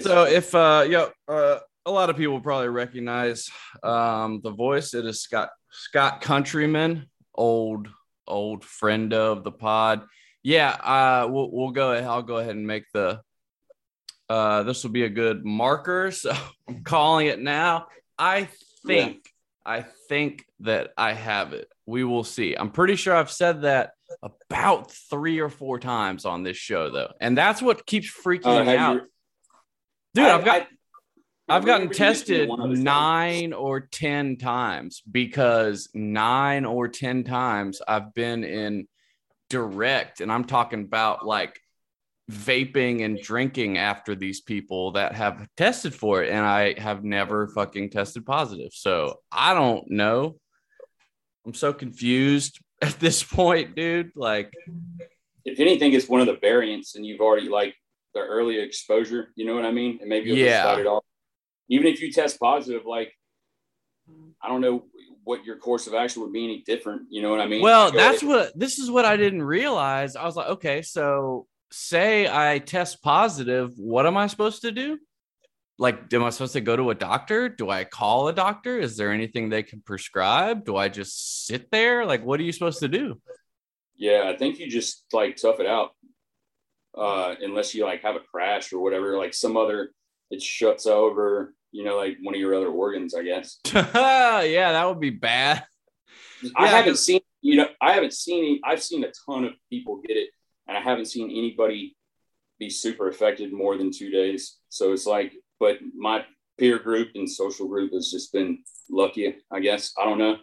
So 0.00 0.24
if 0.24 0.54
uh, 0.54 0.86
yeah, 0.88 1.06
uh, 1.28 1.58
a 1.86 1.90
lot 1.90 2.10
of 2.10 2.16
people 2.16 2.40
probably 2.40 2.68
recognize 2.68 3.50
um, 3.82 4.40
the 4.42 4.50
voice. 4.50 4.94
It 4.94 5.06
is 5.06 5.20
Scott 5.20 5.50
Scott 5.70 6.20
Countryman, 6.20 7.06
old 7.34 7.88
old 8.26 8.64
friend 8.64 9.12
of 9.12 9.44
the 9.44 9.52
pod. 9.52 10.02
Yeah, 10.42 10.70
uh, 10.70 11.28
we'll 11.30 11.50
we'll 11.52 11.70
go 11.70 11.92
ahead. 11.92 12.04
I'll 12.04 12.22
go 12.22 12.38
ahead 12.38 12.56
and 12.56 12.66
make 12.66 12.84
the. 12.92 13.20
Uh, 14.28 14.62
this 14.62 14.82
will 14.82 14.90
be 14.90 15.04
a 15.04 15.08
good 15.08 15.44
marker, 15.44 16.10
so 16.12 16.32
I'm 16.68 16.82
calling 16.84 17.26
it 17.26 17.40
now. 17.40 17.86
I 18.18 18.48
think 18.86 19.26
I 19.66 19.82
think 20.08 20.44
that 20.60 20.92
I 20.96 21.12
have 21.14 21.52
it. 21.52 21.68
We 21.86 22.04
will 22.04 22.24
see. 22.24 22.54
I'm 22.54 22.70
pretty 22.70 22.96
sure 22.96 23.14
I've 23.14 23.30
said 23.30 23.62
that 23.62 23.92
about 24.22 24.90
three 24.90 25.40
or 25.40 25.48
four 25.48 25.78
times 25.78 26.24
on 26.24 26.42
this 26.42 26.56
show, 26.56 26.90
though, 26.90 27.12
and 27.20 27.36
that's 27.36 27.60
what 27.62 27.84
keeps 27.86 28.10
freaking 28.24 28.60
Uh, 28.60 28.64
me 28.64 28.76
out, 28.76 28.94
you- 28.96 29.00
dude. 30.14 30.26
I- 30.26 30.28
have 30.28 30.44
got. 30.44 30.62
I- 30.62 30.66
I've 31.46 31.66
gotten 31.66 31.88
Remember 31.88 31.94
you 31.94 32.00
mentioned 32.00 32.30
it 32.30 32.36
tested 32.38 32.48
one 32.48 32.60
other 32.62 32.74
time. 32.74 32.84
nine 32.84 33.52
or 33.52 33.80
10 33.80 34.38
times 34.38 35.02
because 35.10 35.90
nine 35.92 36.64
or 36.64 36.88
10 36.88 37.22
times 37.24 37.82
I've 37.86 38.14
been 38.14 38.44
in 38.44 38.88
direct, 39.50 40.22
and 40.22 40.32
I'm 40.32 40.44
talking 40.44 40.80
about 40.84 41.26
like 41.26 41.60
vaping 42.30 43.04
and 43.04 43.18
drinking 43.20 43.76
after 43.78 44.14
these 44.14 44.40
people 44.40 44.92
that 44.92 45.14
have 45.14 45.46
tested 45.56 45.94
for 45.94 46.22
it, 46.22 46.30
and 46.30 46.44
I 46.44 46.78
have 46.80 47.04
never 47.04 47.48
fucking 47.48 47.90
tested 47.90 48.24
positive. 48.24 48.70
So 48.72 49.20
I 49.30 49.54
don't 49.54 49.90
know. 49.90 50.36
I'm 51.46 51.54
so 51.54 51.72
confused 51.72 52.58
at 52.82 52.98
this 53.00 53.22
point, 53.22 53.76
dude. 53.76 54.12
Like, 54.16 54.52
if 55.44 55.60
anything, 55.60 55.92
it's 55.92 56.08
one 56.08 56.20
of 56.20 56.26
the 56.26 56.36
variants, 56.40 56.94
and 56.96 57.04
you've 57.04 57.20
already 57.20 57.48
like 57.48 57.74
the 58.14 58.20
early 58.20 58.58
exposure. 58.58 59.28
You 59.36 59.44
know 59.46 59.54
what 59.54 59.64
I 59.66 59.70
mean? 59.72 59.98
And 60.00 60.08
maybe 60.08 60.28
you'll 60.28 60.38
Yeah. 60.38 60.50
just 60.50 60.62
start 60.62 60.80
it 60.80 60.86
off. 60.86 61.04
Even 61.68 61.86
if 61.86 62.00
you 62.00 62.12
test 62.12 62.38
positive, 62.40 62.86
like 62.86 63.12
I 64.42 64.48
don't 64.48 64.60
know 64.60 64.84
what 65.24 65.44
your 65.44 65.56
course 65.56 65.86
of 65.86 65.94
action 65.94 66.20
would 66.22 66.32
be 66.32 66.44
any 66.44 66.62
different. 66.66 67.02
You 67.10 67.22
know 67.22 67.30
what 67.30 67.40
I 67.40 67.46
mean? 67.46 67.62
Well, 67.62 67.90
Go 67.90 67.96
that's 67.96 68.22
ahead. 68.22 68.28
what 68.34 68.58
this 68.58 68.78
is 68.78 68.90
what 68.90 69.04
I 69.06 69.16
didn't 69.16 69.42
realize. 69.42 70.16
I 70.16 70.24
was 70.24 70.36
like, 70.36 70.48
okay, 70.48 70.82
so 70.82 71.46
say 71.70 72.28
I 72.28 72.58
test 72.58 73.02
positive, 73.02 73.72
what 73.76 74.06
am 74.06 74.16
I 74.16 74.26
supposed 74.26 74.62
to 74.62 74.72
do? 74.72 74.98
Like, 75.78 76.12
am 76.12 76.22
I 76.22 76.30
supposed 76.30 76.52
to 76.52 76.60
go 76.60 76.76
to 76.76 76.90
a 76.90 76.94
doctor? 76.94 77.48
Do 77.48 77.68
I 77.70 77.84
call 77.84 78.28
a 78.28 78.32
doctor? 78.32 78.78
Is 78.78 78.96
there 78.96 79.12
anything 79.12 79.48
they 79.48 79.64
can 79.64 79.80
prescribe? 79.80 80.64
Do 80.64 80.76
I 80.76 80.88
just 80.88 81.46
sit 81.46 81.70
there? 81.72 82.06
Like, 82.06 82.24
what 82.24 82.38
are 82.38 82.44
you 82.44 82.52
supposed 82.52 82.80
to 82.80 82.88
do? 82.88 83.20
Yeah, 83.96 84.30
I 84.32 84.36
think 84.36 84.58
you 84.58 84.68
just 84.68 85.04
like 85.12 85.36
tough 85.36 85.60
it 85.60 85.66
out. 85.66 85.90
Uh, 86.96 87.34
unless 87.40 87.74
you 87.74 87.84
like 87.84 88.02
have 88.02 88.16
a 88.16 88.20
crash 88.20 88.72
or 88.72 88.80
whatever, 88.80 89.16
like 89.16 89.34
some 89.34 89.56
other 89.56 89.90
it 90.30 90.40
shuts 90.40 90.86
over, 90.86 91.54
you 91.72 91.84
know, 91.84 91.96
like 91.96 92.18
one 92.22 92.34
of 92.34 92.40
your 92.40 92.54
other 92.54 92.68
organs, 92.68 93.14
I 93.14 93.22
guess. 93.22 93.58
yeah, 93.74 94.72
that 94.72 94.88
would 94.88 95.00
be 95.00 95.10
bad. 95.10 95.64
I 96.54 96.64
Yeah, 96.64 96.68
haven't 96.68 96.96
seen, 96.98 97.20
you 97.42 97.56
know, 97.56 97.68
I 97.80 97.92
haven't 97.92 98.12
seen, 98.12 98.44
any, 98.44 98.60
I've 98.64 98.82
seen 98.82 99.04
a 99.04 99.12
ton 99.26 99.44
of 99.44 99.52
people 99.70 100.00
get 100.06 100.16
it, 100.16 100.30
and 100.66 100.76
I 100.76 100.80
haven't 100.80 101.06
seen 101.06 101.30
anybody 101.30 101.96
be 102.58 102.70
super 102.70 103.08
affected 103.08 103.52
more 103.52 103.76
than 103.76 103.90
two 103.90 104.10
days. 104.10 104.58
So 104.68 104.92
it's 104.92 105.06
like, 105.06 105.32
but 105.60 105.78
my 105.96 106.24
peer 106.58 106.78
group 106.78 107.10
and 107.14 107.28
social 107.28 107.68
group 107.68 107.92
has 107.92 108.10
just 108.10 108.32
been 108.32 108.62
lucky, 108.90 109.36
I 109.50 109.60
guess. 109.60 109.92
I 110.00 110.04
don't 110.04 110.18
know. 110.18 110.36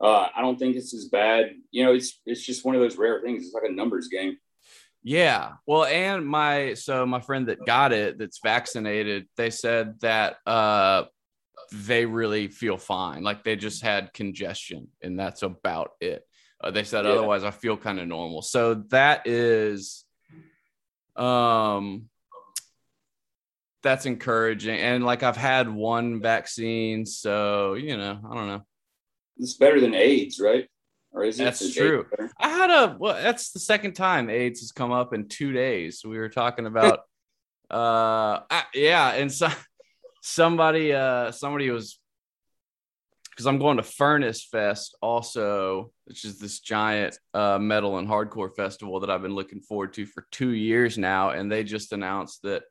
Uh, 0.00 0.28
I 0.34 0.40
don't 0.40 0.58
think 0.58 0.76
it's 0.76 0.94
as 0.94 1.06
bad. 1.06 1.52
You 1.70 1.84
know, 1.84 1.92
it's 1.92 2.20
it's 2.26 2.44
just 2.44 2.64
one 2.64 2.74
of 2.74 2.80
those 2.80 2.96
rare 2.96 3.20
things. 3.20 3.44
It's 3.44 3.54
like 3.54 3.68
a 3.68 3.72
numbers 3.72 4.08
game. 4.08 4.36
Yeah. 5.04 5.52
Well, 5.66 5.84
and 5.84 6.26
my 6.26 6.74
so 6.74 7.06
my 7.06 7.20
friend 7.20 7.48
that 7.48 7.64
got 7.64 7.92
it 7.92 8.18
that's 8.18 8.40
vaccinated, 8.42 9.28
they 9.36 9.50
said 9.50 10.00
that 10.00 10.36
uh 10.46 11.04
they 11.72 12.04
really 12.04 12.48
feel 12.48 12.76
fine. 12.76 13.22
Like 13.22 13.44
they 13.44 13.56
just 13.56 13.82
had 13.82 14.12
congestion 14.12 14.88
and 15.02 15.18
that's 15.18 15.42
about 15.42 15.92
it. 16.00 16.24
Uh, 16.62 16.70
they 16.70 16.84
said 16.84 17.04
Yeah. 17.04 17.12
otherwise 17.12 17.44
I 17.44 17.50
feel 17.50 17.76
kind 17.76 17.98
of 17.98 18.06
normal. 18.06 18.42
So 18.42 18.74
that 18.90 19.26
is 19.26 20.04
um 21.16 22.08
that's 23.82 24.06
encouraging. 24.06 24.78
And 24.78 25.04
like 25.04 25.22
I've 25.22 25.36
had 25.36 25.68
one 25.68 26.20
vaccine, 26.22 27.04
so 27.04 27.74
you 27.74 27.96
know, 27.96 28.20
I 28.30 28.34
don't 28.34 28.46
know. 28.46 28.62
It's 29.38 29.54
better 29.54 29.80
than 29.80 29.94
AIDS, 29.94 30.38
right? 30.40 30.68
Or 31.10 31.24
is 31.24 31.40
it? 31.40 31.44
That's 31.44 31.62
AIDS 31.62 31.74
true. 31.74 32.06
I 32.40 32.48
had 32.48 32.70
a 32.70 32.96
well, 32.98 33.14
that's 33.14 33.50
the 33.50 33.58
second 33.58 33.94
time 33.94 34.30
AIDS 34.30 34.60
has 34.60 34.72
come 34.72 34.92
up 34.92 35.12
in 35.14 35.28
two 35.28 35.52
days. 35.52 36.02
We 36.04 36.18
were 36.18 36.28
talking 36.28 36.66
about 36.66 37.00
uh 37.70 38.40
I- 38.50 38.66
yeah, 38.74 39.12
and 39.14 39.32
so 39.32 39.48
somebody 40.22 40.92
uh 40.92 41.32
somebody 41.32 41.70
was 41.70 41.98
because 43.32 43.46
I'm 43.46 43.58
going 43.58 43.78
to 43.78 43.82
Furnace 43.82 44.44
Fest 44.44 44.94
also, 45.00 45.90
which 46.04 46.24
is 46.24 46.38
this 46.38 46.60
giant 46.60 47.18
uh 47.34 47.58
metal 47.58 47.98
and 47.98 48.06
hardcore 48.06 48.54
festival 48.54 49.00
that 49.00 49.10
I've 49.10 49.22
been 49.22 49.34
looking 49.34 49.60
forward 49.60 49.94
to 49.94 50.06
for 50.06 50.26
two 50.30 50.50
years 50.50 50.98
now, 50.98 51.30
and 51.30 51.50
they 51.50 51.64
just 51.64 51.92
announced 51.92 52.42
that 52.42 52.62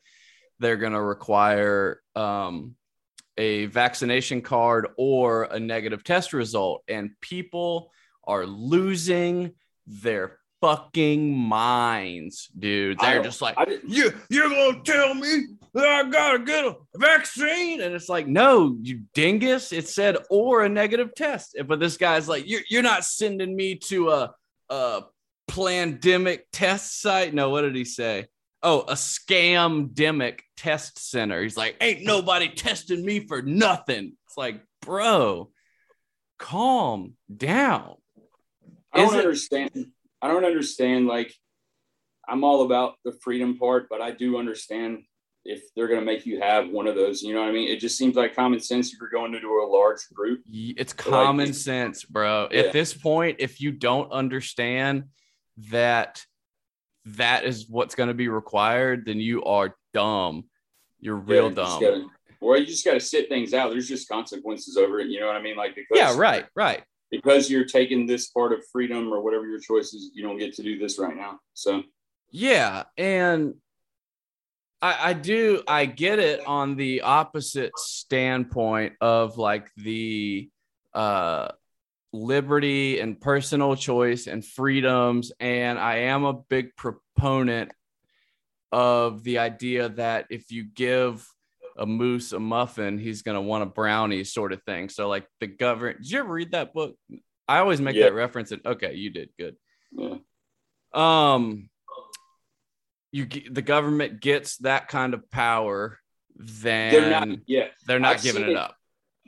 they're 0.59 0.77
gonna 0.77 1.01
require 1.01 2.01
um 2.15 2.75
a 3.37 3.65
vaccination 3.67 4.41
card 4.41 4.89
or 4.97 5.43
a 5.43 5.59
negative 5.59 6.03
test 6.03 6.33
result, 6.33 6.83
and 6.87 7.09
people 7.21 7.91
are 8.23 8.45
losing 8.45 9.53
their 9.87 10.37
fucking 10.61 11.35
minds, 11.35 12.49
dude. 12.57 12.99
They're 12.99 13.23
just 13.23 13.41
like, 13.41 13.57
you 13.87 14.13
you're 14.29 14.49
gonna 14.49 14.81
tell 14.83 15.13
me 15.13 15.47
that 15.73 15.85
I 15.87 16.09
gotta 16.09 16.39
get 16.39 16.65
a 16.65 16.75
vaccine, 16.95 17.81
and 17.81 17.93
it's 17.93 18.09
like, 18.09 18.27
no, 18.27 18.77
you 18.81 19.01
dingus. 19.13 19.71
It 19.73 19.87
said 19.87 20.17
or 20.29 20.63
a 20.63 20.69
negative 20.69 21.13
test, 21.15 21.55
but 21.65 21.79
this 21.79 21.97
guy's 21.97 22.27
like, 22.29 22.47
you're 22.47 22.61
you're 22.69 22.83
not 22.83 23.03
sending 23.03 23.55
me 23.55 23.75
to 23.87 24.09
a 24.11 24.33
a 24.69 25.01
pandemic 25.47 26.47
test 26.51 27.01
site. 27.01 27.33
No, 27.33 27.49
what 27.49 27.61
did 27.61 27.75
he 27.75 27.83
say? 27.85 28.27
Oh, 28.63 28.81
a 28.81 28.93
scam-demic 28.93 30.41
test 30.55 30.99
center. 30.99 31.41
He's 31.41 31.57
like, 31.57 31.77
ain't 31.81 32.03
nobody 32.03 32.47
testing 32.47 33.03
me 33.03 33.25
for 33.27 33.41
nothing. 33.41 34.13
It's 34.27 34.37
like, 34.37 34.61
bro, 34.83 35.49
calm 36.37 37.13
down. 37.35 37.95
I 38.93 38.99
don't 38.99 39.07
Is 39.07 39.13
it- 39.13 39.17
understand. 39.19 39.87
I 40.21 40.27
don't 40.27 40.45
understand. 40.45 41.07
Like, 41.07 41.33
I'm 42.27 42.43
all 42.43 42.63
about 42.63 42.95
the 43.03 43.13
freedom 43.23 43.57
part, 43.57 43.87
but 43.89 44.01
I 44.01 44.11
do 44.11 44.37
understand 44.37 45.03
if 45.43 45.63
they're 45.75 45.87
going 45.87 45.99
to 45.99 46.05
make 46.05 46.25
you 46.25 46.39
have 46.39 46.69
one 46.69 46.87
of 46.87 46.95
those. 46.95 47.23
You 47.23 47.33
know 47.33 47.41
what 47.41 47.49
I 47.49 47.51
mean? 47.51 47.67
It 47.69 47.79
just 47.79 47.97
seems 47.97 48.15
like 48.15 48.35
common 48.35 48.59
sense 48.59 48.93
if 48.93 48.99
you're 48.99 49.09
going 49.09 49.33
into 49.33 49.47
a 49.47 49.65
large 49.67 50.01
group. 50.13 50.41
It's 50.51 50.93
common 50.93 51.49
it- 51.49 51.55
sense, 51.55 52.03
bro. 52.03 52.47
Yeah. 52.51 52.61
At 52.61 52.73
this 52.73 52.93
point, 52.93 53.37
if 53.39 53.59
you 53.59 53.71
don't 53.71 54.11
understand 54.11 55.05
that 55.69 56.23
that 57.05 57.45
is 57.45 57.67
what's 57.67 57.95
going 57.95 58.09
to 58.09 58.13
be 58.13 58.27
required, 58.29 59.05
then 59.05 59.19
you 59.19 59.43
are 59.43 59.75
dumb. 59.93 60.45
You're 60.99 61.15
real 61.15 61.49
Yeah, 61.49 61.55
dumb. 61.55 61.81
gotta- 61.81 62.05
or 62.39 62.57
you 62.57 62.65
just 62.65 62.85
got 62.85 62.93
to 62.93 62.99
sit 62.99 63.29
things 63.29 63.53
out. 63.53 63.69
There's 63.71 63.87
just 63.87 64.09
consequences 64.09 64.75
over 64.77 64.99
it. 64.99 65.07
You 65.07 65.19
know 65.19 65.27
what 65.27 65.35
I 65.35 65.41
mean? 65.41 65.55
Like 65.55 65.75
because 65.75 65.97
yeah, 65.97 66.15
right, 66.15 66.45
right. 66.55 66.83
Because 67.11 67.49
you're 67.49 67.65
taking 67.65 68.05
this 68.05 68.29
part 68.29 68.53
of 68.53 68.59
freedom 68.71 69.13
or 69.13 69.21
whatever 69.21 69.45
your 69.45 69.59
choice 69.59 69.93
is, 69.93 70.11
you 70.13 70.23
don't 70.23 70.37
get 70.37 70.55
to 70.55 70.63
do 70.63 70.79
this 70.79 70.97
right 70.97 71.15
now. 71.15 71.39
So 71.53 71.83
Yeah, 72.31 72.83
and 72.97 73.55
I, 74.81 75.09
I 75.09 75.13
do 75.13 75.61
I 75.67 75.85
get 75.85 76.19
it 76.19 76.45
on 76.47 76.75
the 76.75 77.01
opposite 77.01 77.77
standpoint 77.77 78.93
of 79.01 79.37
like 79.37 79.69
the 79.77 80.49
uh 80.93 81.49
liberty 82.13 82.99
and 82.99 83.21
personal 83.21 83.75
choice 83.75 84.27
and 84.27 84.45
freedoms 84.45 85.31
and 85.39 85.79
I 85.79 85.97
am 85.97 86.25
a 86.25 86.33
big 86.33 86.75
proponent 86.75 87.71
of 88.71 89.23
the 89.23 89.37
idea 89.37 89.89
that 89.89 90.25
if 90.29 90.51
you 90.51 90.65
give 90.65 91.25
a 91.81 91.85
moose 91.85 92.31
a 92.31 92.39
muffin 92.39 92.97
he's 92.97 93.21
going 93.23 93.35
to 93.35 93.41
want 93.41 93.63
a 93.63 93.65
brownie 93.65 94.23
sort 94.23 94.53
of 94.53 94.61
thing 94.63 94.87
so 94.87 95.09
like 95.09 95.25
the 95.41 95.47
government 95.47 95.97
did 95.97 96.11
you 96.11 96.19
ever 96.19 96.31
read 96.31 96.51
that 96.51 96.73
book 96.73 96.95
I 97.47 97.57
always 97.57 97.81
make 97.81 97.95
Yeah. 97.95 98.05
that 98.05 98.13
reference 98.13 98.51
and 98.51 98.65
okay 98.65 98.93
you 98.93 99.09
did 99.09 99.29
good 99.37 99.55
yeah, 99.91 100.15
um 100.93 101.69
you 103.11 103.25
the 103.49 103.61
government 103.61 104.21
gets 104.21 104.57
that 104.57 104.87
kind 104.87 105.13
of 105.13 105.29
power 105.31 105.99
then 106.35 106.91
they're 106.93 107.09
not. 107.09 107.27
Yeah, 107.45 107.67
they're 107.85 107.99
not 107.99 108.15
I've 108.17 108.23
giving 108.23 108.43
it 108.43 108.49
it. 108.49 108.55
up 108.57 108.75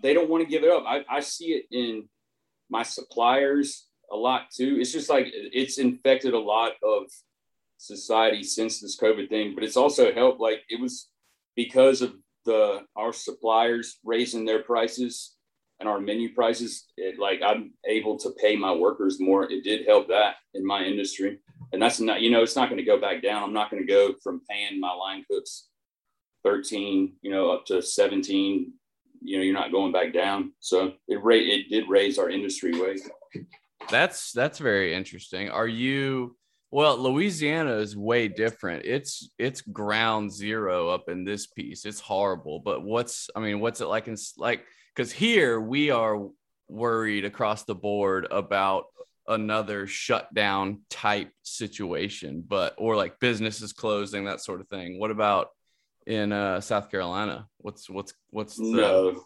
they 0.02 0.14
don't 0.14 0.30
want 0.30 0.44
to 0.44 0.50
give 0.50 0.64
it 0.64 0.70
up. 0.70 0.84
I, 0.86 1.06
I 1.10 1.20
see 1.22 1.54
it 1.54 1.66
in 1.72 2.10
my 2.70 2.84
suppliers 2.84 3.88
a 4.12 4.16
lot 4.18 4.52
too. 4.54 4.78
It's 4.80 4.92
just 4.92 5.10
like 5.10 5.28
it's 5.32 5.78
infected 5.78 6.34
a 6.34 6.40
lot 6.40 6.74
of 6.84 7.04
society 7.78 8.44
since 8.44 8.82
this 8.82 9.00
COVID 9.00 9.30
thing, 9.30 9.54
but 9.56 9.64
it's 9.64 9.78
also 9.78 10.14
helped. 10.14 10.42
Like 10.42 10.62
it 10.70 10.82
was 10.82 11.08
because 11.56 12.02
of 12.02 12.14
the 12.46 12.82
our 12.96 13.14
suppliers 13.14 14.00
raising 14.04 14.46
their 14.46 14.64
prices 14.64 15.36
and 15.80 15.90
our 15.90 16.00
menu 16.00 16.34
prices. 16.34 16.86
It 16.98 17.20
like 17.20 17.42
I'm 17.46 17.74
able 17.86 18.18
to 18.20 18.32
pay 18.42 18.56
my 18.56 18.74
workers 18.74 19.20
more. 19.20 19.50
It 19.52 19.64
did 19.64 19.86
help 19.86 20.08
that 20.10 20.36
in 20.54 20.66
my 20.66 20.84
industry, 20.84 21.40
and 21.72 21.82
that's 21.82 22.00
not 22.00 22.22
you 22.22 22.32
know 22.32 22.44
it's 22.44 22.56
not 22.56 22.70
going 22.70 22.80
to 22.80 22.86
go 22.86 23.00
back 23.00 23.22
down. 23.22 23.44
I'm 23.44 23.54
not 23.54 23.72
going 23.72 23.86
to 23.86 23.92
go 23.92 24.14
from 24.24 24.42
paying 24.50 24.80
my 24.80 24.94
line 24.94 25.24
cooks 25.30 25.68
13, 26.44 27.14
you 27.22 27.32
know, 27.32 27.52
up 27.52 27.66
to 27.68 27.82
17 27.82 28.74
you 29.24 29.38
know 29.38 29.44
you're 29.44 29.54
not 29.54 29.72
going 29.72 29.92
back 29.92 30.14
down. 30.14 30.52
So 30.60 30.94
it 31.08 31.24
rate 31.24 31.48
it 31.48 31.70
did 31.70 31.90
raise 31.90 32.20
our 32.20 32.30
industry 32.30 32.80
wage. 32.80 33.02
that's 33.90 34.32
that's 34.32 34.60
very 34.60 34.94
interesting 34.94 35.50
are 35.50 35.68
you 35.68 36.36
well 36.74 36.98
louisiana 36.98 37.74
is 37.74 37.96
way 37.96 38.28
different 38.28 38.86
it's 38.86 39.30
it's 39.38 39.62
ground 39.62 40.32
zero 40.32 40.90
up 40.90 41.08
in 41.08 41.24
this 41.24 41.48
piece 41.48 41.86
it's 41.86 42.00
horrible 42.00 42.60
but 42.60 42.84
what's 42.84 43.30
i 43.36 43.40
mean 43.40 43.60
what's 43.60 43.82
it 43.82 43.86
like 43.86 44.08
in 44.08 44.18
like 44.38 44.66
because 44.96 45.12
here 45.12 45.60
we 45.60 45.90
are 45.90 46.28
worried 46.68 47.26
across 47.26 47.64
the 47.64 47.76
board 47.76 48.28
about 48.32 48.86
another 49.28 49.88
shutdown 49.88 50.82
type 50.90 51.32
situation, 51.44 52.44
but 52.46 52.76
or 52.78 52.96
like 52.96 53.20
businesses 53.20 53.74
closing, 53.74 54.26
that 54.26 54.42
sort 54.42 54.62
of 54.62 54.68
thing. 54.68 55.00
What 55.00 55.12
about 55.12 55.50
in 56.06 56.32
uh, 56.32 56.62
South 56.62 56.92
Carolina? 56.92 57.48
What's 57.58 57.90
what's 57.90 58.14
what's 58.30 58.58
the... 58.58 58.64
no? 58.64 59.24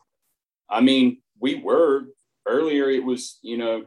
I 0.69 0.81
mean, 0.81 1.21
we 1.39 1.55
were 1.55 2.05
earlier. 2.47 2.89
It 2.89 3.03
was 3.03 3.39
you 3.41 3.57
know, 3.57 3.85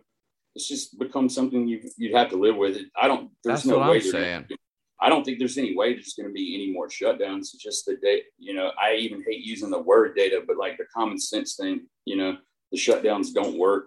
it's 0.54 0.68
just 0.68 0.98
become 0.98 1.28
something 1.28 1.66
you 1.68 1.80
you'd 1.96 2.14
have 2.14 2.28
to 2.30 2.36
live 2.36 2.56
with. 2.56 2.76
It. 2.76 2.86
I 3.00 3.08
don't. 3.08 3.30
There's 3.44 3.60
That's 3.60 3.66
no 3.66 3.78
what 3.78 3.90
way. 3.90 3.96
I'm 3.96 4.02
saying. 4.02 4.42
gonna- 4.48 4.56
I 5.02 5.08
don't 5.08 5.24
think 5.24 5.38
there's 5.38 5.56
any 5.56 5.74
way 5.74 5.94
there's 5.94 6.12
going 6.12 6.28
to 6.28 6.32
be 6.34 6.54
any 6.54 6.70
more 6.72 6.86
shutdowns. 6.88 7.54
It's 7.54 7.56
just 7.56 7.86
the 7.86 7.96
day. 7.96 8.22
You 8.38 8.52
know, 8.52 8.70
I 8.78 8.96
even 8.96 9.24
hate 9.26 9.40
using 9.40 9.70
the 9.70 9.78
word 9.78 10.14
data, 10.14 10.42
but 10.46 10.58
like 10.58 10.76
the 10.76 10.84
common 10.94 11.18
sense 11.18 11.56
thing. 11.56 11.86
You 12.04 12.16
know, 12.16 12.36
the 12.70 12.76
shutdowns 12.76 13.32
don't 13.32 13.56
work. 13.56 13.86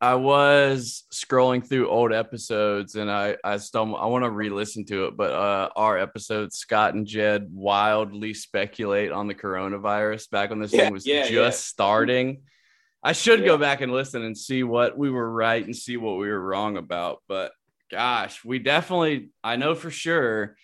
I 0.00 0.16
was 0.16 1.04
scrolling 1.12 1.64
through 1.64 1.88
old 1.88 2.12
episodes 2.12 2.94
and 2.96 3.08
I 3.10 3.36
I 3.44 3.58
stumbled 3.58 4.00
I 4.00 4.06
want 4.06 4.24
to 4.24 4.30
re-listen 4.30 4.86
to 4.86 5.04
it, 5.04 5.16
but 5.16 5.30
uh 5.30 5.68
our 5.76 5.98
episode 5.98 6.52
Scott 6.54 6.94
and 6.94 7.06
Jed 7.06 7.48
wildly 7.52 8.32
speculate 8.34 9.12
on 9.12 9.28
the 9.28 9.34
coronavirus 9.34 10.30
back 10.30 10.48
when 10.50 10.58
this 10.58 10.72
Yeah, 10.72 10.84
thing 10.84 10.92
was 10.94 11.06
yeah, 11.06 11.22
just 11.28 11.32
yeah. 11.34 11.50
starting. 11.50 12.42
I 13.02 13.12
should 13.12 13.40
Yeah. 13.40 13.46
go 13.46 13.58
back 13.58 13.80
and 13.80 13.92
listen 13.92 14.22
and 14.22 14.36
see 14.36 14.62
what 14.62 14.96
we 14.98 15.10
were 15.10 15.30
right 15.30 15.64
and 15.64 15.74
see 15.74 15.96
what 15.96 16.18
we 16.18 16.28
were 16.28 16.40
wrong 16.40 16.76
about, 16.76 17.22
but 17.28 17.52
gosh, 17.90 18.44
we 18.44 18.58
definitely 18.58 19.30
I 19.42 19.56
know 19.56 19.74
for 19.74 19.90
sure 19.90 20.56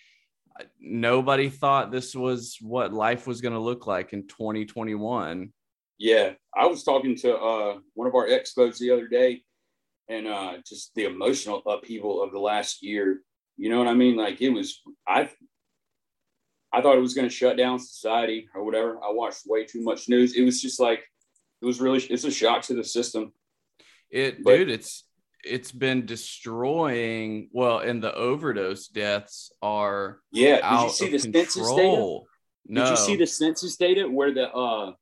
nobody 0.79 1.49
thought 1.49 1.91
this 1.91 2.15
was 2.15 2.57
what 2.61 2.93
life 2.93 3.27
was 3.27 3.41
going 3.41 3.53
to 3.53 3.59
look 3.59 3.85
like 3.87 4.13
in 4.13 4.27
2021. 4.27 5.51
Yeah, 5.99 6.33
I 6.55 6.65
was 6.67 6.83
talking 6.83 7.15
to 7.17 7.35
uh, 7.37 7.79
one 7.95 8.07
of 8.07 8.15
our 8.15 8.27
expos 8.27 8.77
the 8.77 8.91
other 8.91 9.07
day, 9.07 9.43
and 10.07 10.27
uh, 10.27 10.57
just 10.65 10.93
the 10.95 11.05
emotional 11.05 11.61
upheaval 11.65 12.21
of 12.21 12.31
the 12.31 12.39
last 12.39 12.83
year. 12.83 13.21
You 13.57 13.69
know 13.69 13.79
what 13.79 13.87
I 13.87 13.95
mean? 13.95 14.15
Like 14.15 14.39
it 14.41 14.49
was. 14.49 14.81
I 15.07 15.29
I 16.71 16.81
thought 16.81 16.97
it 16.97 17.01
was 17.01 17.13
going 17.15 17.27
to 17.27 17.33
shut 17.33 17.57
down 17.57 17.79
society 17.79 18.47
or 18.53 18.63
whatever. 18.63 18.99
I 19.03 19.11
watched 19.11 19.43
way 19.47 19.65
too 19.65 19.81
much 19.81 20.07
news. 20.09 20.35
It 20.35 20.43
was 20.43 20.61
just 20.61 20.79
like 20.79 21.03
it 21.61 21.65
was 21.65 21.81
really. 21.81 21.99
It's 21.99 22.23
a 22.23 22.31
shock 22.31 22.63
to 22.63 22.73
the 22.73 22.83
system. 22.83 23.33
It, 24.09 24.43
But- 24.43 24.57
dude, 24.57 24.69
it's 24.71 25.03
it's 25.43 25.71
been 25.71 26.05
destroying. 26.05 27.49
Well, 27.51 27.79
and 27.79 28.03
the 28.03 28.13
overdose 28.13 28.87
deaths 28.87 29.51
are 29.61 30.19
Yeah. 30.31 30.55
Did 30.79 30.83
you 30.83 30.89
see 30.91 31.09
the 31.09 31.19
census 31.19 31.73
data? 31.73 32.19
No, 32.69 32.83
Did 32.83 32.89
you 32.89 32.95
see 32.97 33.15
the 33.15 33.27
census 33.27 33.77
data 33.77 34.07
where 34.09 34.33
the 34.33 34.51
uh 34.51 34.93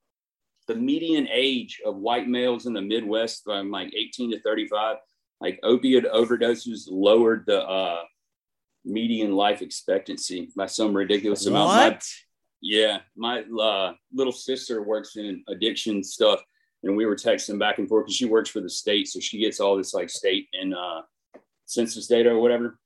the 0.68 0.76
median 0.76 1.28
age 1.32 1.82
of 1.86 1.96
white 1.96 2.28
males 2.28 2.66
in 2.66 2.74
the 2.74 2.82
Midwest 2.82 3.44
from 3.44 3.70
like 3.72 3.94
18 3.96 4.32
to 4.32 4.40
35, 4.42 4.98
like 5.42 5.60
opioid 5.64 6.12
overdoses 6.12 6.88
lowered 6.90 7.46
the 7.48 7.62
uh 7.64 8.02
median 8.84 9.32
life 9.32 9.62
expectancy 9.62 10.50
by 10.56 10.68
some 10.68 10.96
ridiculous 10.96 11.46
amount. 11.48 11.68
What? 11.70 12.04
Yeah, 12.62 13.00
my 13.16 13.42
uh, 13.42 13.94
little 14.14 14.34
sister 14.34 14.82
works 14.82 15.16
in 15.18 15.44
addiction 15.48 16.04
stuff, 16.04 16.42
and 16.84 16.96
we 16.96 17.06
were 17.06 17.16
texting 17.16 17.60
back 17.60 17.78
and 17.80 17.88
forth 17.88 18.06
because 18.06 18.16
she 18.16 18.26
works 18.26 18.50
for 18.50 18.62
the 18.62 18.70
state, 18.70 19.08
so 19.08 19.20
she 19.20 19.40
gets 19.40 19.60
all 19.60 19.76
this 19.78 19.94
like 19.94 20.10
state 20.10 20.48
and 20.54 20.74
uh, 20.74 21.02
census 21.66 22.08
data 22.08 22.30
or 22.30 22.40
whatever. 22.40 22.80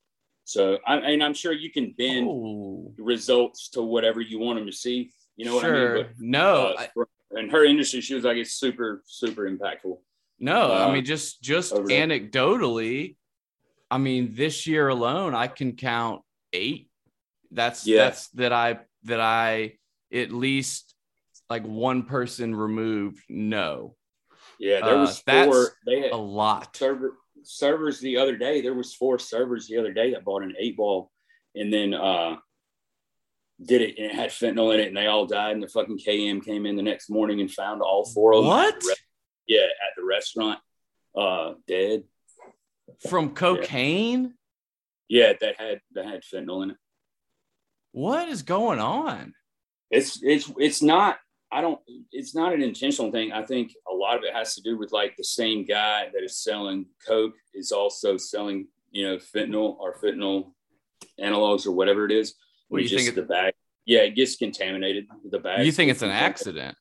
So, 0.46 0.80
I, 0.88 0.96
and 0.98 1.24
I'm 1.24 1.36
sure 1.36 1.52
you 1.54 1.72
can 1.72 1.94
bend 1.98 2.28
Oh, 2.28 2.92
results 2.98 3.70
to 3.70 3.84
whatever 3.84 4.20
you 4.20 4.40
want 4.40 4.58
them 4.58 4.66
to 4.66 4.72
see. 4.72 5.12
You 5.38 5.46
know 5.46 5.56
what. 5.56 5.66
I 5.66 5.70
mean? 5.94 6.06
no, 6.18 6.74
But, 6.76 6.80
I, 6.82 6.86
uh, 6.86 6.88
for- 6.94 7.08
in 7.38 7.50
her 7.50 7.64
industry, 7.64 8.02
she 8.02 8.16
was 8.16 8.24
like, 8.24 8.38
it's 8.38 8.54
super, 8.54 9.04
super 9.06 9.44
impactful. 9.50 10.00
no. 10.40 10.72
I 10.72 10.86
uh, 10.86 10.92
mean, 10.92 11.06
just 11.06 11.44
just 11.44 11.72
anecdotally, 11.74 13.16
I 13.92 14.00
mean, 14.00 14.34
this 14.34 14.66
year 14.66 14.88
alone, 14.88 15.36
I 15.36 15.48
can 15.48 15.74
count 15.74 16.24
eight. 16.54 16.90
That's 17.52 17.86
Yeah. 17.86 18.06
that's 18.06 18.30
that 18.30 18.52
I 18.52 18.80
that 19.04 19.20
I 19.20 19.78
at 20.14 20.32
least 20.32 20.94
like 21.50 21.64
one 21.64 22.04
person 22.04 22.56
removed. 22.56 23.24
No, 23.30 23.96
Yeah, 24.60 24.82
there 24.86 24.98
Uh, 24.98 25.02
was 25.02 25.22
that's 25.26 25.48
four. 25.48 25.72
They 25.86 26.02
had 26.02 26.12
a 26.12 26.18
lot. 26.18 26.76
server 26.76 27.18
servers 27.44 28.00
the 28.00 28.18
other 28.18 28.36
day. 28.36 28.62
There 28.62 28.74
was 28.74 28.94
four 28.94 29.18
servers 29.20 29.68
the 29.68 29.78
other 29.78 29.94
day 29.94 30.12
that 30.12 30.26
bought 30.26 30.44
an 30.44 30.56
eight 30.60 30.76
ball, 30.78 31.12
and 31.56 31.72
then 31.74 31.94
uh 31.94 32.38
did 33.64 33.82
it, 33.82 33.98
and 33.98 34.06
it 34.08 34.16
had 34.16 34.30
fentanyl 34.30 34.74
in 34.74 34.80
it, 34.80 34.88
and 34.88 34.96
they 34.98 35.08
all 35.08 35.26
died. 35.26 35.52
And 35.54 35.64
the 35.64 35.68
fucking 35.68 36.00
KM 36.00 36.44
came 36.44 36.66
in 36.66 36.76
the 36.78 36.82
next 36.84 37.10
morning 37.10 37.42
and 37.42 37.52
found 37.52 37.82
all 37.82 38.06
four 38.06 38.34
of 38.34 38.44
them. 38.44 38.48
What 38.50 38.84
yeah, 39.48 39.62
at 39.66 39.96
the 39.98 40.04
restaurant, 40.06 40.60
uh, 41.18 41.54
dead. 41.68 42.04
from 43.10 43.34
cocaine? 43.34 44.36
Yeah, 45.10 45.34
that 45.42 45.60
had 45.60 45.82
that 45.94 46.06
had 46.06 46.22
fentanyl 46.24 46.64
in 46.64 46.72
it. 46.72 46.78
What 47.92 48.30
is 48.30 48.42
going 48.44 48.80
on? 48.80 49.34
it's 49.92 50.20
it's 50.22 50.52
it's 50.60 50.84
not 50.84 51.18
i 51.52 51.62
don't 51.62 51.80
it's 52.12 52.36
not 52.36 52.54
an 52.54 52.62
intentional 52.62 53.12
thing 53.12 53.32
i 53.32 53.44
think 53.44 53.74
a 53.92 53.96
lot 53.96 54.16
of 54.16 54.24
it 54.24 54.32
has 54.36 54.54
to 54.54 54.62
do 54.62 54.78
with 54.78 54.92
like 54.92 55.16
the 55.18 55.24
same 55.24 55.66
guy 55.66 56.08
that 56.14 56.22
is 56.24 56.38
selling 56.38 56.86
coke 57.08 57.34
is 57.56 57.72
also 57.72 58.16
selling 58.16 58.68
you 58.92 59.04
know 59.04 59.18
fentanyl 59.18 59.76
or 59.80 59.96
fentanyl 59.98 60.52
analogs 61.20 61.66
or 61.66 61.72
whatever 61.72 62.06
it 62.06 62.12
is 62.12 62.36
What, 62.68 62.82
And 62.82 62.92
you 62.92 63.00
think 63.00 63.16
the 63.16 63.24
bag 63.24 63.54
yeah 63.88 64.02
it 64.02 64.14
gets 64.16 64.36
contaminated 64.36 65.08
the 65.32 65.40
bag 65.40 65.66
You 65.66 65.72
think 65.72 65.90
it's 65.90 66.04
an 66.04 66.12
accident? 66.12 66.78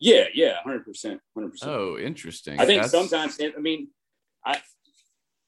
yeah 0.00 0.24
yeah 0.32 0.54
100% 0.66 1.18
100% 1.36 1.50
Oh, 1.64 1.98
interesting. 1.98 2.54
i 2.58 2.64
think 2.64 2.80
That's- 2.82 2.92
sometimes 2.92 3.38
i 3.42 3.60
mean 3.60 3.88
i 4.46 4.58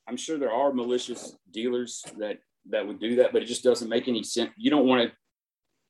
i'm 0.07 0.19
sure 0.19 0.37
there 0.37 0.53
are 0.53 0.71
malicious 0.75 1.35
dealers 1.51 2.05
that 2.19 2.41
that 2.68 2.87
would 2.87 3.01
do 3.01 3.16
that 3.16 3.33
but 3.33 3.42
it 3.42 3.46
just 3.46 3.64
doesn't 3.64 3.88
make 3.88 4.07
any 4.09 4.23
sense 4.23 4.51
you 4.57 4.70
don't 4.70 4.87
want 4.87 5.03
to 5.03 5.16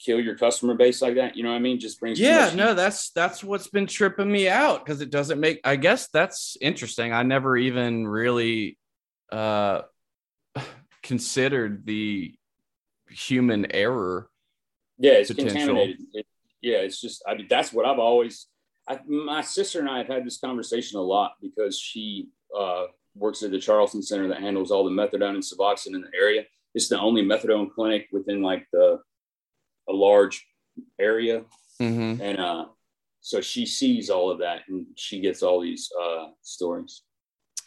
kill 0.00 0.18
your 0.18 0.36
customer 0.36 0.74
base 0.74 1.02
like 1.02 1.16
that 1.16 1.36
you 1.36 1.42
know 1.42 1.50
what 1.50 1.56
i 1.56 1.60
mean 1.60 1.78
just 1.78 2.00
brings 2.00 2.18
Yeah, 2.18 2.52
no, 2.54 2.74
that's 2.74 3.10
that's 3.10 3.44
what's 3.44 3.68
been 3.68 3.86
tripping 3.86 4.30
me 4.32 4.48
out 4.48 4.84
because 4.84 5.02
it 5.02 5.10
doesn't 5.10 5.38
make. 5.38 5.60
I 5.62 5.76
guess 5.76 6.08
that's 6.08 6.56
interesting. 6.60 7.12
I 7.12 7.22
never 7.22 7.56
even 7.56 8.08
really 8.08 8.78
uh 9.30 9.82
considered 11.02 11.84
the 11.84 12.34
human 13.10 13.70
error. 13.72 14.30
Yeah, 14.98 15.12
it's 15.12 15.30
potential. 15.30 15.56
contaminated. 15.56 16.00
It, 16.14 16.26
yeah, 16.62 16.78
it's 16.78 17.00
just 17.00 17.22
I 17.28 17.34
mean 17.34 17.46
that's 17.48 17.72
what 17.72 17.86
I've 17.86 17.98
always. 17.98 18.46
I, 18.88 19.00
my 19.06 19.42
sister 19.42 19.80
and 19.80 19.88
I 19.88 19.98
have 19.98 20.08
had 20.08 20.26
this 20.26 20.38
conversation 20.38 20.98
a 20.98 21.02
lot 21.02 21.34
because 21.40 21.78
she 21.78 22.28
uh, 22.58 22.84
works 23.14 23.42
at 23.42 23.50
the 23.50 23.58
Charleston 23.58 24.02
Center 24.02 24.28
that 24.28 24.40
handles 24.40 24.70
all 24.70 24.84
the 24.84 24.90
methadone 24.90 25.34
and 25.34 25.42
Suboxone 25.42 25.94
in 25.94 26.00
the 26.00 26.10
area. 26.18 26.44
It's 26.74 26.88
the 26.88 26.98
only 27.00 27.22
methadone 27.22 27.70
clinic 27.72 28.08
within 28.12 28.42
like 28.42 28.66
the 28.72 29.00
a 29.88 29.92
large 29.92 30.46
area, 30.98 31.44
Mm-hmm. 31.80 32.20
and 32.20 32.38
uh, 32.38 32.66
so 33.22 33.40
she 33.40 33.64
sees 33.64 34.10
all 34.10 34.30
of 34.30 34.38
that 34.40 34.62
and 34.68 34.84
she 34.96 35.18
gets 35.20 35.42
all 35.42 35.60
these 35.60 35.90
uh, 35.98 36.26
stories. 36.42 37.02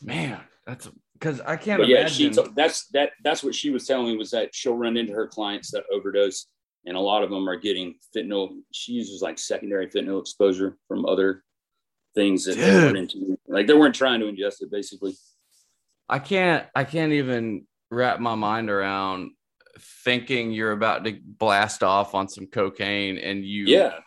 Man, 0.03 0.39
that's 0.67 0.87
because 1.13 1.41
I 1.41 1.55
can't 1.57 1.79
But 1.81 1.87
yeah, 1.87 2.07
she 2.07 2.29
t- 2.29 2.45
that's 2.55 2.87
that 2.89 3.11
that's 3.23 3.43
what 3.43 3.55
she 3.55 3.71
was 3.71 3.87
telling 3.87 4.07
me 4.07 4.17
was 4.17 4.29
that 4.31 4.53
she'll 4.53 4.75
run 4.77 4.97
into 4.97 5.13
her 5.13 5.27
clients 5.27 5.71
that 5.71 5.83
overdose, 5.91 6.45
and 6.85 6.95
a 6.95 6.99
lot 6.99 7.23
of 7.23 7.29
them 7.31 7.49
are 7.49 7.55
getting 7.55 7.95
fentanyl. 8.15 8.49
She 8.71 8.91
uses 8.93 9.21
like 9.23 9.39
secondary 9.39 9.87
fentanyl 9.87 10.21
exposure 10.21 10.77
from 10.87 11.05
other 11.05 11.43
things 12.13 12.45
that 12.45 12.55
they 12.57 12.71
weren't 12.71 12.97
into. 12.97 13.37
Like 13.47 13.65
they 13.67 13.73
weren't 13.73 13.95
trying 13.95 14.19
to 14.19 14.27
ingest 14.27 14.61
it, 14.61 14.69
basically. 14.71 15.15
I 16.07 16.19
can't. 16.19 16.67
I 16.75 16.83
can't 16.83 17.13
even 17.13 17.65
wrap 17.93 18.19
my 18.19 18.35
mind 18.35 18.69
around 18.69 19.31
thinking 20.03 20.51
you're 20.51 20.71
about 20.71 21.03
to 21.05 21.17
blast 21.23 21.83
off 21.83 22.13
on 22.15 22.27
some 22.27 22.47
cocaine 22.47 23.17
and 23.17 23.43
you 23.45 23.65
Yeah, 23.65 23.99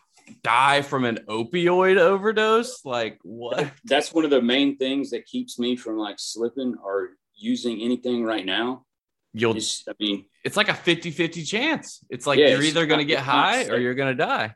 die 0.42 0.82
from 0.82 1.04
an 1.04 1.18
opioid 1.28 1.96
overdose. 1.98 2.84
Like 2.84 3.18
what? 3.22 3.72
that's 3.84 4.12
one 4.12 4.24
of 4.24 4.30
the 4.30 4.42
main 4.42 4.76
things 4.76 5.10
that 5.10 5.26
keeps 5.26 5.58
me 5.58 5.76
from 5.76 5.96
like 5.98 6.16
slipping 6.18 6.76
or 6.82 7.10
using 7.34 7.80
anything 7.80 8.24
right 8.24 8.44
now. 8.44 8.84
You'll. 9.32 9.56
Is, 9.56 9.82
I 9.88 9.92
mean, 10.00 10.24
It's 10.44 10.56
like 10.56 10.68
a 10.68 10.72
50-50 10.72 11.46
chance. 11.46 12.02
It's 12.08 12.26
like 12.26 12.38
Yeah, 12.38 12.48
you're 12.48 12.58
it's 12.60 12.68
either 12.68 12.86
gonna 12.86 13.04
get 13.04 13.18
high 13.20 13.66
or 13.66 13.76
you're 13.78 13.94
gonna 13.94 14.14
die. 14.14 14.54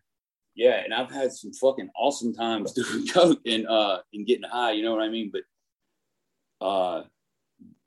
yeah, 0.54 0.82
and 0.84 0.94
I've 0.94 1.10
had 1.10 1.32
some 1.32 1.52
fucking 1.52 1.90
awesome 1.96 2.32
times 2.34 2.72
doing 2.80 3.06
coke 3.06 3.40
and 3.46 3.66
uh 3.68 4.00
and 4.14 4.26
getting 4.26 4.48
high. 4.48 4.72
You 4.72 4.82
know 4.84 4.92
what 4.94 5.02
I 5.02 5.08
mean? 5.10 5.30
But 5.32 5.42
uh, 6.64 7.02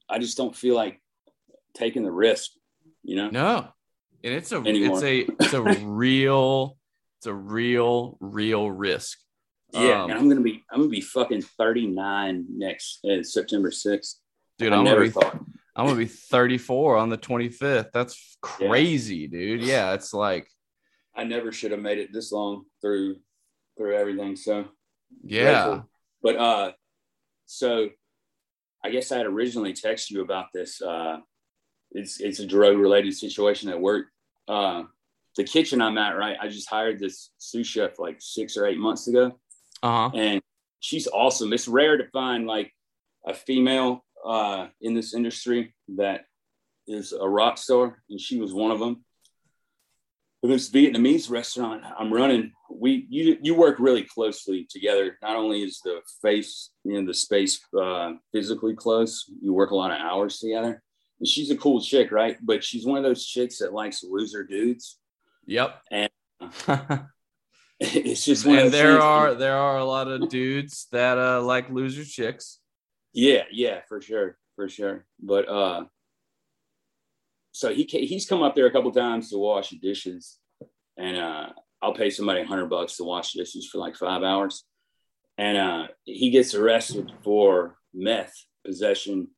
I 0.09 0.19
just 0.19 0.37
don't 0.37 0.55
feel 0.55 0.75
like 0.75 0.99
taking 1.73 2.03
the 2.03 2.11
risk. 2.11 2.51
You 3.03 3.15
know? 3.17 3.29
No, 3.29 3.67
and 4.23 4.33
it's 4.33 4.51
a 4.51 4.57
Anymore. 4.57 4.97
it's 4.97 5.03
a 5.03 5.19
it's 5.43 5.53
a 5.53 5.61
real 5.85 6.77
it's 7.19 7.25
a 7.27 7.33
real 7.33 8.17
real 8.19 8.71
risk. 8.71 9.19
Yeah, 9.71 10.03
Um, 10.03 10.11
and 10.11 10.19
I'm 10.19 10.29
gonna 10.29 10.41
be 10.41 10.63
I'm 10.71 10.79
gonna 10.81 10.89
be 10.89 11.01
fucking 11.01 11.41
39 11.41 12.45
next 12.49 13.03
uh, 13.05 13.23
September 13.23 13.71
6th. 13.71 14.15
dude. 14.59 14.71
I 14.71 14.77
I'm 14.77 14.83
gonna 14.83 14.89
never 14.89 15.05
be 15.05 15.09
thought. 15.09 15.39
I'm 15.75 15.87
gonna 15.87 15.97
be 15.97 16.05
34 16.05 16.97
on 16.97 17.09
the 17.09 17.17
25th. 17.17 17.91
That's 17.91 18.37
crazy, 18.41 19.27
dude. 19.27 19.61
Yeah, 19.63 19.93
it's 19.93 20.13
like 20.13 20.47
I 21.15 21.23
never 21.23 21.51
should 21.51 21.71
have 21.71 21.79
made 21.81 21.97
it 21.97 22.13
this 22.13 22.31
long 22.31 22.65
through 22.81 23.17
through 23.77 23.95
everything. 23.95 24.35
So 24.35 24.65
yeah. 25.23 25.63
grateful. 25.65 25.89
but 26.21 26.35
uh, 26.37 26.71
So 27.45 27.89
I 28.83 28.89
guess 28.91 29.11
I 29.11 29.17
had 29.17 29.25
originally 29.25 29.73
texted 29.73 30.11
you 30.11 30.21
about 30.21 30.47
this. 30.53 30.81
Uh, 30.81 31.17
it's 31.93 32.19
it's 32.19 32.39
a 32.39 32.45
drug 32.45 32.77
related 32.77 33.13
situation 33.13 33.69
at 33.69 33.79
work. 33.79 34.07
Uh, 34.47 34.83
the 35.37 35.43
kitchen 35.43 35.81
I'm 35.81 35.97
at, 35.97 36.17
right? 36.17 36.37
I 36.39 36.47
just 36.47 36.69
hired 36.69 36.99
this 36.99 37.31
sous 37.37 37.65
chef 37.67 37.97
like 37.99 38.17
six 38.19 38.57
or 38.57 38.65
eight 38.65 38.77
months 38.77 39.07
ago, 39.07 39.39
Uh 39.81 40.09
huh. 40.09 40.17
and 40.17 40.41
she's 40.79 41.07
awesome. 41.07 41.53
It's 41.53 41.67
rare 41.67 41.97
to 41.97 42.07
find 42.09 42.45
like 42.45 42.71
a 43.25 43.33
female 43.33 44.05
uh, 44.25 44.67
in 44.81 44.93
this 44.93 45.13
industry 45.13 45.73
that 45.95 46.25
is 46.87 47.13
a 47.13 47.27
rock 47.27 47.57
star, 47.57 48.03
and 48.09 48.19
she 48.19 48.39
was 48.39 48.53
one 48.53 48.71
of 48.71 48.79
them. 48.79 49.03
But 50.41 50.49
this 50.49 50.69
Vietnamese 50.69 51.29
restaurant 51.29 51.83
I'm 51.97 52.11
running, 52.13 52.51
we 52.69 53.07
you 53.09 53.37
you 53.41 53.55
work 53.55 53.79
really 53.79 54.03
closely 54.03 54.67
together. 54.69 55.17
Not 55.21 55.37
only 55.37 55.63
is 55.63 55.79
the 55.83 56.01
face, 56.21 56.71
you 56.83 56.93
know, 56.99 57.07
the 57.07 57.13
space 57.13 57.61
uh, 57.79 58.13
physically 58.33 58.75
close, 58.75 59.25
you 59.41 59.53
work 59.53 59.71
a 59.71 59.75
lot 59.75 59.91
of 59.91 59.97
hours 59.99 60.39
together. 60.39 60.83
And 61.23 61.27
she's 61.29 61.49
a 61.51 61.55
cool 61.55 61.79
chick, 61.79 62.11
right? 62.11 62.35
But 62.41 62.65
she's 62.65 62.85
one 62.85 62.97
of 62.97 63.05
those 63.05 63.25
chicks 63.25 63.59
that 63.59 63.71
likes 63.71 64.03
loser 64.03 64.43
dudes. 64.43 64.99
Yep. 65.45 65.81
And 65.89 66.09
it's 67.79 68.25
just 68.25 68.45
one 68.45 68.59
and 68.59 68.73
there 68.73 68.91
things- 68.91 69.03
are 69.05 69.33
there 69.33 69.55
are 69.55 69.77
a 69.77 69.85
lot 69.85 70.09
of 70.09 70.27
dudes 70.27 70.87
that 70.91 71.17
uh 71.17 71.41
like 71.41 71.69
loser 71.69 72.03
chicks. 72.03 72.59
Yeah, 73.13 73.43
yeah, 73.53 73.79
for 73.87 74.01
sure, 74.01 74.37
for 74.57 74.67
sure. 74.67 75.05
But 75.17 75.47
uh, 75.47 75.85
so 77.53 77.73
he 77.73 77.83
he's 77.85 78.25
come 78.25 78.43
up 78.43 78.53
there 78.53 78.65
a 78.65 78.71
couple 78.71 78.91
times 78.91 79.29
to 79.29 79.37
wash 79.37 79.69
dishes, 79.69 80.39
and 80.97 81.15
uh, 81.15 81.49
I'll 81.81 81.93
pay 81.93 82.09
somebody 82.09 82.41
a 82.41 82.45
hundred 82.45 82.69
bucks 82.69 82.97
to 82.97 83.05
wash 83.05 83.31
dishes 83.31 83.69
for 83.69 83.77
like 83.77 83.95
five 83.95 84.23
hours, 84.23 84.65
and 85.37 85.57
uh, 85.57 85.87
he 86.03 86.31
gets 86.31 86.53
arrested 86.53 87.13
for 87.23 87.77
meth 87.93 88.33
possession 88.65 89.29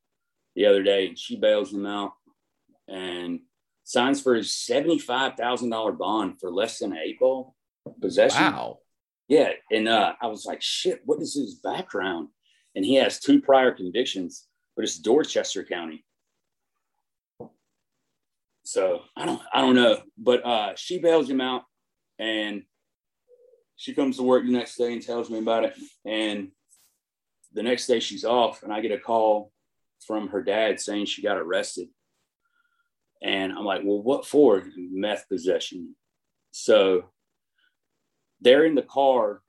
the 0.56 0.66
other 0.66 0.82
day, 0.82 1.06
and 1.06 1.18
she 1.18 1.36
bails 1.36 1.72
him 1.72 1.86
out 1.86 2.14
and 2.88 3.40
signs 3.84 4.20
for 4.20 4.34
his 4.34 4.56
seventy 4.56 4.98
five 4.98 5.34
thousand 5.34 5.70
dollar 5.70 5.92
bond 5.92 6.40
for 6.40 6.50
less 6.50 6.78
than 6.78 6.92
an 6.92 6.98
eight 6.98 7.20
ball 7.20 7.54
possession. 8.00 8.42
Wow. 8.42 8.78
Yeah, 9.28 9.50
and 9.70 9.88
uh, 9.88 10.14
I 10.20 10.28
was 10.28 10.44
like, 10.44 10.62
shit, 10.62 11.02
what 11.04 11.20
is 11.20 11.34
his 11.34 11.56
background? 11.56 12.28
And 12.74 12.84
he 12.84 12.94
has 12.94 13.18
two 13.18 13.40
prior 13.40 13.72
convictions, 13.72 14.46
but 14.74 14.84
it's 14.84 14.98
Dorchester 14.98 15.64
County. 15.64 16.04
So 18.64 19.02
I 19.16 19.26
don't, 19.26 19.42
I 19.52 19.60
don't 19.60 19.74
know, 19.74 19.98
but 20.16 20.44
uh, 20.44 20.72
she 20.76 20.98
bails 20.98 21.28
him 21.28 21.40
out, 21.40 21.62
and 22.18 22.62
she 23.76 23.94
comes 23.94 24.16
to 24.16 24.22
work 24.22 24.44
the 24.44 24.52
next 24.52 24.76
day 24.76 24.92
and 24.92 25.02
tells 25.02 25.28
me 25.28 25.38
about 25.38 25.64
it. 25.64 25.74
And 26.04 26.50
the 27.52 27.62
next 27.62 27.86
day 27.88 28.00
she's 28.00 28.24
off, 28.24 28.62
and 28.62 28.72
I 28.72 28.80
get 28.80 28.92
a 28.92 28.98
call 28.98 29.52
from 30.06 30.28
her 30.28 30.42
dad 30.42 30.80
saying 30.80 31.06
she 31.06 31.22
got 31.22 31.38
arrested. 31.38 31.88
And 33.22 33.52
I'm 33.52 33.64
like, 33.64 33.82
well, 33.84 34.02
what 34.02 34.26
for? 34.26 34.64
Meth 34.76 35.28
possession. 35.28 35.94
So 36.50 37.04
they're 38.40 38.64
in 38.64 38.74
the 38.74 38.82
car 38.82 39.42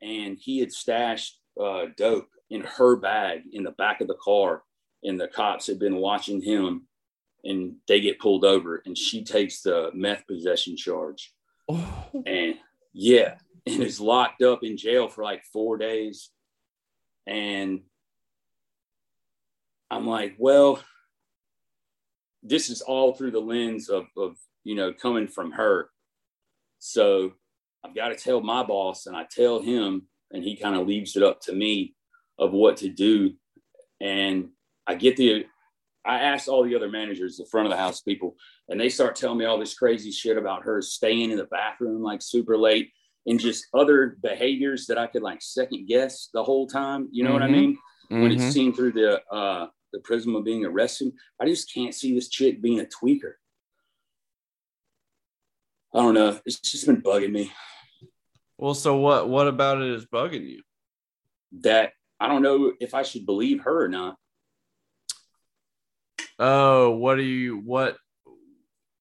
and 0.00 0.38
he 0.40 0.58
had 0.58 0.72
stashed 0.72 1.38
uh, 1.62 1.86
dope 1.96 2.28
in 2.50 2.62
her 2.62 2.96
bag 2.96 3.42
in 3.52 3.62
the 3.62 3.70
back 3.72 4.00
of 4.00 4.08
the 4.08 4.16
car 4.22 4.62
and 5.02 5.20
the 5.20 5.28
cops 5.28 5.66
had 5.66 5.78
been 5.78 5.96
watching 5.96 6.40
him 6.40 6.86
and 7.44 7.74
they 7.88 8.00
get 8.00 8.18
pulled 8.20 8.44
over 8.44 8.82
and 8.86 8.96
she 8.96 9.24
takes 9.24 9.62
the 9.62 9.90
meth 9.94 10.26
possession 10.26 10.76
charge 10.76 11.32
Oh. 11.68 12.22
and 12.26 12.56
yeah 12.92 13.36
and 13.66 13.82
is 13.82 14.00
locked 14.00 14.42
up 14.42 14.64
in 14.64 14.76
jail 14.76 15.08
for 15.08 15.22
like 15.22 15.44
four 15.52 15.76
days 15.78 16.30
and 17.26 17.80
i'm 19.92 20.06
like 20.06 20.34
well 20.38 20.80
this 22.42 22.70
is 22.70 22.80
all 22.80 23.12
through 23.14 23.30
the 23.30 23.40
lens 23.40 23.88
of, 23.88 24.06
of 24.16 24.36
you 24.64 24.74
know 24.74 24.92
coming 24.92 25.28
from 25.28 25.52
her 25.52 25.90
so 26.78 27.32
i've 27.84 27.94
got 27.94 28.08
to 28.08 28.16
tell 28.16 28.40
my 28.40 28.62
boss 28.62 29.06
and 29.06 29.16
i 29.16 29.24
tell 29.30 29.60
him 29.60 30.02
and 30.32 30.42
he 30.42 30.56
kind 30.56 30.74
of 30.74 30.86
leaves 30.86 31.16
it 31.16 31.22
up 31.22 31.40
to 31.40 31.52
me 31.52 31.94
of 32.38 32.52
what 32.52 32.76
to 32.78 32.88
do 32.88 33.32
and 34.00 34.48
i 34.86 34.94
get 34.94 35.16
the 35.16 35.44
i 36.04 36.18
asked 36.18 36.48
all 36.48 36.64
the 36.64 36.74
other 36.74 36.88
managers 36.88 37.36
the 37.36 37.46
front 37.46 37.66
of 37.66 37.70
the 37.70 37.76
house 37.76 38.00
people 38.00 38.34
and 38.68 38.80
they 38.80 38.88
start 38.88 39.14
telling 39.14 39.38
me 39.38 39.44
all 39.44 39.58
this 39.58 39.74
crazy 39.74 40.10
shit 40.10 40.36
about 40.38 40.64
her 40.64 40.80
staying 40.80 41.30
in 41.30 41.36
the 41.36 41.44
bathroom 41.44 42.02
like 42.02 42.22
super 42.22 42.56
late 42.56 42.90
and 43.26 43.38
just 43.38 43.66
other 43.74 44.16
behaviors 44.22 44.86
that 44.86 44.98
i 44.98 45.06
could 45.06 45.22
like 45.22 45.40
second 45.42 45.86
guess 45.86 46.30
the 46.34 46.42
whole 46.42 46.66
time 46.66 47.08
you 47.12 47.22
know 47.22 47.32
what 47.32 47.42
i 47.42 47.46
Mhm. 47.46 47.52
mean 47.52 47.78
when 48.08 48.30
Mhm. 48.30 48.34
it's 48.34 48.52
seen 48.52 48.72
through 48.72 48.92
the 48.92 49.22
uh 49.32 49.68
the 49.92 50.00
prism 50.00 50.34
of 50.34 50.44
being 50.44 50.64
arrested. 50.64 51.12
I 51.40 51.46
just 51.46 51.72
can't 51.72 51.94
see 51.94 52.14
this 52.14 52.28
chick 52.28 52.60
being 52.62 52.80
a 52.80 52.84
tweaker. 52.84 53.34
I 55.94 55.98
don't 56.00 56.14
know. 56.14 56.38
It's 56.46 56.58
just 56.60 56.86
been 56.86 57.02
bugging 57.02 57.32
me. 57.32 57.52
Well, 58.58 58.74
so 58.74 58.96
what 58.96 59.28
what 59.28 59.48
about 59.48 59.82
it 59.82 59.88
is 59.90 60.06
bugging 60.06 60.48
you? 60.48 60.62
that 61.60 61.92
i 62.18 62.28
don't 62.28 62.40
know 62.40 62.72
if 62.80 62.94
i 62.94 63.02
should 63.02 63.26
believe 63.26 63.60
her 63.60 63.84
or 63.84 63.88
not. 63.88 64.16
Oh, 66.38 66.90
what 66.92 67.16
do 67.16 67.22
you 67.22 67.58
what 67.58 67.98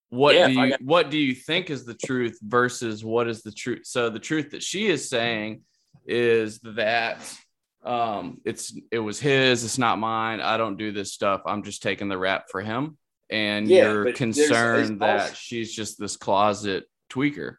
what 0.10 0.36
Yeah, 0.36 0.48
do 0.48 0.54
you 0.54 0.70
got- 0.72 0.82
what 0.82 1.10
do 1.10 1.18
you 1.18 1.34
think 1.34 1.70
is 1.70 1.86
the 1.86 1.94
truth 1.94 2.38
versus 2.42 3.06
what 3.06 3.30
is 3.30 3.42
the 3.42 3.52
truth? 3.54 3.86
So 3.86 4.10
the 4.10 4.20
truth 4.20 4.52
that 4.52 4.62
she 4.64 4.88
is 4.88 5.10
saying 5.10 5.62
is 6.06 6.60
that 6.60 7.18
um 7.84 8.40
it's 8.46 8.78
it 8.92 9.00
was 9.00 9.20
his, 9.20 9.64
it's 9.64 9.78
not 9.80 9.98
mine. 10.00 10.40
I 10.40 10.58
don't 10.58 10.78
do 10.78 10.92
this 10.92 11.14
stuff. 11.14 11.42
I'm 11.46 11.64
just 11.64 11.82
taking 11.82 12.10
the 12.10 12.18
rap 12.18 12.46
for 12.52 12.62
him. 12.62 12.98
And 13.30 13.68
Yeah, 13.68 13.84
you're 13.92 14.04
but 14.06 14.18
there's- 14.18 14.18
concerned 14.18 14.90
there's 14.90 15.00
that 15.00 15.22
also- 15.22 15.34
she's 15.34 15.74
just 15.74 15.98
this 16.00 16.18
closet 16.18 16.86
tweaker. 17.10 17.56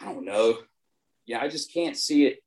I 0.00 0.06
don't 0.06 0.24
know. 0.24 0.58
Yeah, 1.26 1.40
I 1.40 1.48
just 1.48 1.72
can't 1.72 1.96
see 1.96 2.26
it 2.26 2.40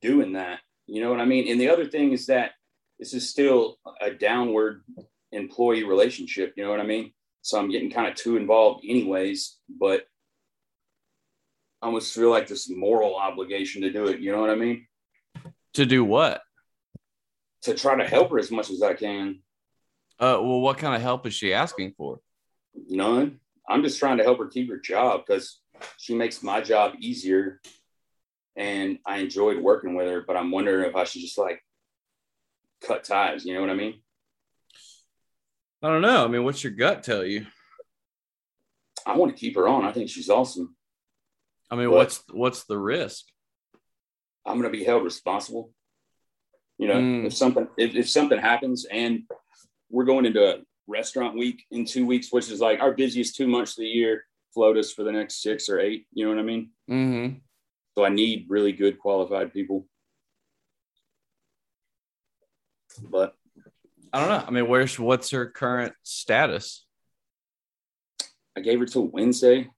doing 0.00 0.32
that. 0.32 0.60
You 0.86 1.00
know 1.02 1.10
what 1.10 1.20
I 1.20 1.24
mean? 1.26 1.48
And 1.48 1.60
the 1.60 1.68
other 1.68 1.86
thing 1.86 2.12
is 2.12 2.26
that 2.26 2.52
this 2.98 3.14
is 3.14 3.28
still 3.28 3.78
a 4.00 4.10
downward 4.10 4.82
employee 5.30 5.84
relationship. 5.84 6.54
You 6.56 6.64
know 6.64 6.70
what 6.70 6.80
I 6.80 6.84
mean? 6.86 7.12
So 7.42 7.58
I'm 7.58 7.70
getting 7.70 7.90
kind 7.90 8.08
of 8.08 8.16
too 8.16 8.36
involved, 8.36 8.84
anyways. 8.84 9.58
But 9.68 10.02
I 11.80 11.86
almost 11.86 12.12
feel 12.14 12.30
like 12.30 12.48
this 12.48 12.68
moral 12.68 13.14
obligation 13.16 13.82
to 13.82 13.92
do 13.92 14.06
it. 14.08 14.20
You 14.20 14.32
know 14.32 14.40
what 14.40 14.50
I 14.50 14.56
mean? 14.56 14.86
To 15.74 15.86
do 15.86 16.04
what? 16.04 16.40
To 17.62 17.74
try 17.74 17.96
to 17.96 18.06
help 18.08 18.30
her 18.30 18.38
as 18.38 18.50
much 18.50 18.70
as 18.70 18.82
I 18.82 18.94
can. 18.94 19.40
Uh 20.18 20.38
well, 20.40 20.60
what 20.60 20.78
kind 20.78 20.94
of 20.94 21.02
help 21.02 21.26
is 21.26 21.34
she 21.34 21.52
asking 21.52 21.94
for? 21.96 22.20
None. 22.88 23.40
I'm 23.68 23.82
just 23.82 23.98
trying 23.98 24.18
to 24.18 24.24
help 24.24 24.38
her 24.38 24.48
keep 24.48 24.68
her 24.70 24.78
job 24.78 25.22
because 25.26 25.60
she 25.98 26.14
makes 26.14 26.42
my 26.42 26.60
job 26.60 26.94
easier 26.98 27.60
and 28.56 28.98
I 29.06 29.18
enjoyed 29.18 29.58
working 29.62 29.94
with 29.94 30.08
her, 30.08 30.24
but 30.26 30.36
I'm 30.36 30.50
wondering 30.50 30.88
if 30.88 30.96
I 30.96 31.04
should 31.04 31.22
just 31.22 31.38
like 31.38 31.62
cut 32.82 33.04
ties. 33.04 33.44
You 33.44 33.54
know 33.54 33.60
what 33.60 33.70
I 33.70 33.74
mean? 33.74 34.00
I 35.82 35.88
don't 35.88 36.02
know. 36.02 36.24
I 36.24 36.28
mean, 36.28 36.44
what's 36.44 36.62
your 36.62 36.72
gut 36.74 37.02
tell 37.02 37.24
you? 37.24 37.46
I 39.06 39.16
want 39.16 39.34
to 39.34 39.38
keep 39.40 39.54
her 39.56 39.66
on. 39.66 39.84
I 39.84 39.92
think 39.92 40.10
she's 40.10 40.28
awesome. 40.28 40.76
I 41.70 41.76
mean, 41.76 41.90
What? 41.90 41.98
what's 41.98 42.22
what's 42.30 42.64
the 42.64 42.76
risk? 42.78 43.24
I'm 44.46 44.58
going 44.60 44.70
to 44.72 44.76
be 44.78 44.84
held 44.84 45.04
responsible. 45.04 45.72
You 46.78 46.88
know, 46.88 46.94
Mm. 46.94 47.26
if 47.26 47.34
something 47.34 47.68
if, 47.76 47.94
if 47.94 48.08
something 48.08 48.38
happens 48.38 48.86
and 48.90 49.24
we're 49.90 50.04
going 50.04 50.24
into 50.24 50.42
a 50.44 50.62
restaurant 50.86 51.36
week 51.36 51.64
in 51.70 51.84
two 51.84 52.06
weeks, 52.06 52.32
which 52.32 52.50
is 52.50 52.60
like 52.60 52.80
our 52.80 52.92
busiest 52.92 53.36
two 53.36 53.46
months 53.46 53.72
of 53.72 53.82
the 53.82 53.88
year, 53.88 54.24
float 54.54 54.76
us 54.76 54.92
for 54.92 55.04
the 55.04 55.12
next 55.12 55.42
six 55.42 55.68
or 55.68 55.78
eight. 55.78 56.06
You 56.12 56.24
know 56.24 56.30
what 56.34 56.40
I 56.40 56.44
mean? 56.44 56.70
Mm-hmm. 56.90 57.38
So 57.96 58.04
I 58.04 58.08
need 58.08 58.46
really 58.48 58.72
good 58.72 58.98
qualified 58.98 59.52
people. 59.52 59.86
But 63.02 63.34
I 64.12 64.20
don't 64.20 64.28
know. 64.28 64.44
I 64.46 64.50
mean, 64.50 64.68
where's 64.68 64.98
what's 64.98 65.30
her 65.30 65.46
current 65.46 65.92
status? 66.02 66.86
I 68.56 68.60
gave 68.60 68.80
her 68.80 68.86
till 68.86 69.06
Wednesday. 69.06 69.68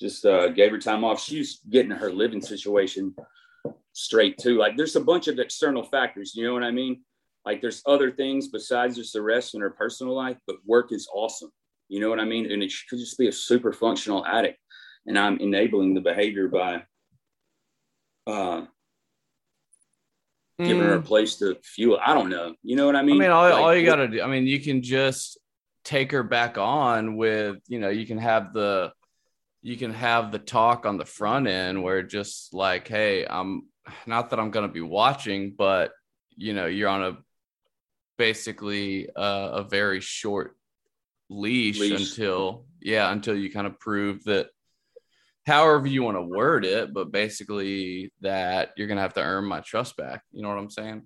Just 0.00 0.24
uh, 0.24 0.48
gave 0.48 0.70
her 0.72 0.78
time 0.78 1.04
off. 1.04 1.20
She's 1.22 1.60
getting 1.68 1.90
her 1.90 2.12
living 2.12 2.42
situation 2.42 3.14
straight 3.94 4.36
too. 4.36 4.58
Like 4.58 4.76
there's 4.76 4.96
a 4.96 5.00
bunch 5.00 5.28
of 5.28 5.38
external 5.38 5.82
factors. 5.82 6.34
You 6.34 6.46
know 6.46 6.52
what 6.52 6.62
I 6.62 6.70
mean? 6.70 7.00
Like 7.46 7.62
there's 7.62 7.82
other 7.86 8.10
things 8.10 8.48
besides 8.48 8.96
just 8.96 9.14
the 9.14 9.22
rest 9.22 9.54
in 9.54 9.62
her 9.62 9.70
personal 9.70 10.14
life, 10.14 10.36
but 10.46 10.56
work 10.66 10.92
is 10.92 11.08
awesome. 11.14 11.50
You 11.88 12.00
know 12.00 12.10
what 12.10 12.20
I 12.20 12.24
mean? 12.24 12.50
And 12.50 12.62
it 12.62 12.72
could 12.90 12.98
just 12.98 13.18
be 13.18 13.28
a 13.28 13.32
super 13.32 13.72
functional 13.72 14.26
addict, 14.26 14.58
and 15.06 15.18
I'm 15.18 15.38
enabling 15.38 15.94
the 15.94 16.00
behavior 16.00 16.48
by 16.48 16.82
uh, 18.26 18.64
giving 20.58 20.82
her 20.82 20.94
a 20.94 21.02
place 21.02 21.36
to 21.36 21.56
fuel. 21.62 21.98
I 22.04 22.14
don't 22.14 22.30
know. 22.30 22.54
You 22.62 22.76
know 22.76 22.86
what 22.86 22.96
I 22.96 23.02
mean? 23.02 23.16
I 23.16 23.18
mean? 23.18 23.30
all, 23.30 23.44
Like, 23.44 23.54
all 23.54 23.74
you 23.74 23.86
got 23.86 23.96
to 23.96 24.08
do, 24.08 24.22
I 24.22 24.26
mean, 24.26 24.46
you 24.46 24.60
can 24.60 24.82
just 24.82 25.38
take 25.84 26.12
her 26.12 26.22
back 26.22 26.56
on 26.56 27.16
with, 27.16 27.58
you 27.68 27.78
know, 27.78 27.90
you 27.90 28.06
can 28.06 28.18
have 28.18 28.54
the, 28.54 28.92
you 29.62 29.76
can 29.76 29.92
have 29.92 30.32
the 30.32 30.38
talk 30.38 30.86
on 30.86 30.96
the 30.96 31.04
front 31.04 31.46
end 31.46 31.82
where 31.82 32.02
just 32.02 32.54
like, 32.54 32.88
hey, 32.88 33.26
I'm 33.28 33.64
not 34.06 34.30
that 34.30 34.40
I'm 34.40 34.50
going 34.50 34.66
to 34.66 34.72
be 34.72 34.80
watching, 34.80 35.54
but 35.56 35.92
you 36.36 36.52
know 36.52 36.66
you're 36.66 36.88
on 36.88 37.02
a 37.02 37.18
basically 38.18 39.08
uh, 39.14 39.50
a 39.54 39.62
very 39.62 40.00
short 40.00 40.56
leash, 41.28 41.78
leash, 41.78 42.10
until 42.10 42.64
yeah 42.80 43.10
until 43.10 43.36
you 43.36 43.50
kind 43.50 43.66
of 43.66 43.78
prove 43.78 44.24
that 44.24 44.48
however 45.46 45.86
you 45.86 46.02
want 46.02 46.16
to 46.16 46.22
word 46.22 46.64
it 46.64 46.92
but 46.92 47.10
basically 47.10 48.12
that 48.20 48.70
you're 48.76 48.86
gonna 48.86 49.00
have 49.00 49.14
to 49.14 49.22
earn 49.22 49.44
my 49.44 49.60
trust 49.60 49.96
back. 49.96 50.22
You 50.32 50.42
know 50.42 50.48
what 50.48 50.58
i'm 50.58 50.70
saying? 50.70 51.02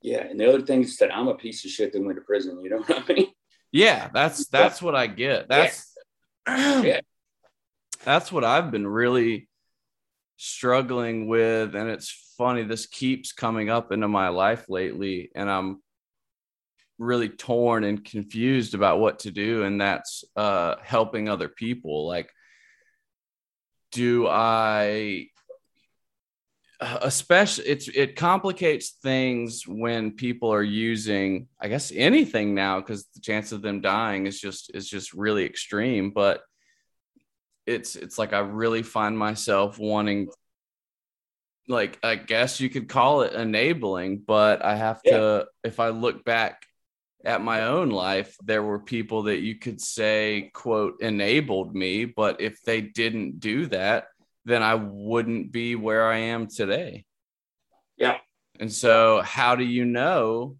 Yeah 0.00 0.24
and 0.24 0.38
the 0.38 0.48
other 0.48 0.62
thing 0.62 0.82
is 0.82 0.96
that 0.98 1.14
i'm 1.14 1.28
a 1.28 1.34
piece 1.34 1.64
of 1.64 1.70
shit 1.70 1.92
that 1.92 2.02
went 2.02 2.16
to 2.16 2.22
prison 2.22 2.60
you 2.62 2.70
know 2.70 2.78
what 2.78 3.10
i 3.10 3.12
mean? 3.12 3.28
Yeah 3.70 4.08
that's 4.12 4.48
that's 4.48 4.82
what 4.82 4.94
i 4.94 5.06
get. 5.06 5.48
That's 5.48 5.94
yeah. 6.46 6.80
yeah. 6.82 7.00
that's 8.04 8.32
what 8.32 8.44
i've 8.44 8.70
been 8.70 8.86
really 8.86 9.48
struggling 10.42 11.28
with 11.28 11.74
and 11.74 11.88
it's 11.88 12.34
funny 12.36 12.62
this 12.62 12.86
keeps 12.86 13.32
coming 13.32 13.70
up 13.70 13.92
into 13.92 14.08
my 14.08 14.28
life 14.28 14.64
lately 14.68 15.30
and 15.34 15.48
i'm 15.48 15.80
really 16.98 17.28
torn 17.28 17.84
and 17.84 18.04
confused 18.04 18.74
about 18.74 18.98
what 19.00 19.20
to 19.20 19.30
do 19.30 19.62
and 19.62 19.80
that's 19.80 20.24
uh 20.36 20.76
helping 20.82 21.28
other 21.28 21.48
people. 21.48 22.06
Like 22.06 22.30
do 23.92 24.26
i 24.26 25.26
especially 26.80 27.64
it's 27.66 27.86
it 27.88 28.16
complicates 28.16 28.96
things 29.02 29.66
when 29.68 30.10
people 30.10 30.52
are 30.52 30.62
using 30.62 31.46
i 31.60 31.68
guess 31.68 31.92
anything 31.94 32.54
now 32.54 32.80
because 32.80 33.06
the 33.14 33.20
chance 33.20 33.52
of 33.52 33.62
them 33.62 33.80
dying 33.80 34.26
is 34.26 34.40
just 34.40 34.74
is 34.74 34.88
just 34.88 35.12
really 35.12 35.44
extreme 35.44 36.10
but 36.10 36.42
it's 37.66 37.96
it's 37.96 38.18
like 38.18 38.32
i 38.32 38.38
really 38.38 38.82
find 38.82 39.16
myself 39.16 39.78
wanting 39.78 40.28
like 41.68 41.98
i 42.02 42.16
guess 42.16 42.60
you 42.60 42.68
could 42.68 42.88
call 42.88 43.22
it 43.22 43.32
enabling 43.34 44.22
but 44.26 44.64
i 44.64 44.74
have 44.74 45.00
yeah. 45.04 45.16
to 45.16 45.46
if 45.64 45.78
i 45.78 45.88
look 45.88 46.24
back 46.24 46.66
at 47.24 47.42
my 47.42 47.64
own 47.64 47.90
life, 47.90 48.36
there 48.42 48.62
were 48.62 48.78
people 48.78 49.24
that 49.24 49.40
you 49.40 49.56
could 49.56 49.80
say, 49.80 50.50
quote, 50.54 51.00
enabled 51.00 51.74
me. 51.74 52.04
But 52.04 52.40
if 52.40 52.62
they 52.62 52.80
didn't 52.80 53.40
do 53.40 53.66
that, 53.66 54.06
then 54.44 54.62
I 54.62 54.74
wouldn't 54.74 55.52
be 55.52 55.76
where 55.76 56.10
I 56.10 56.18
am 56.18 56.48
today. 56.48 57.04
Yeah. 57.96 58.18
And 58.58 58.72
so, 58.72 59.22
how 59.22 59.56
do 59.56 59.64
you 59.64 59.84
know, 59.84 60.56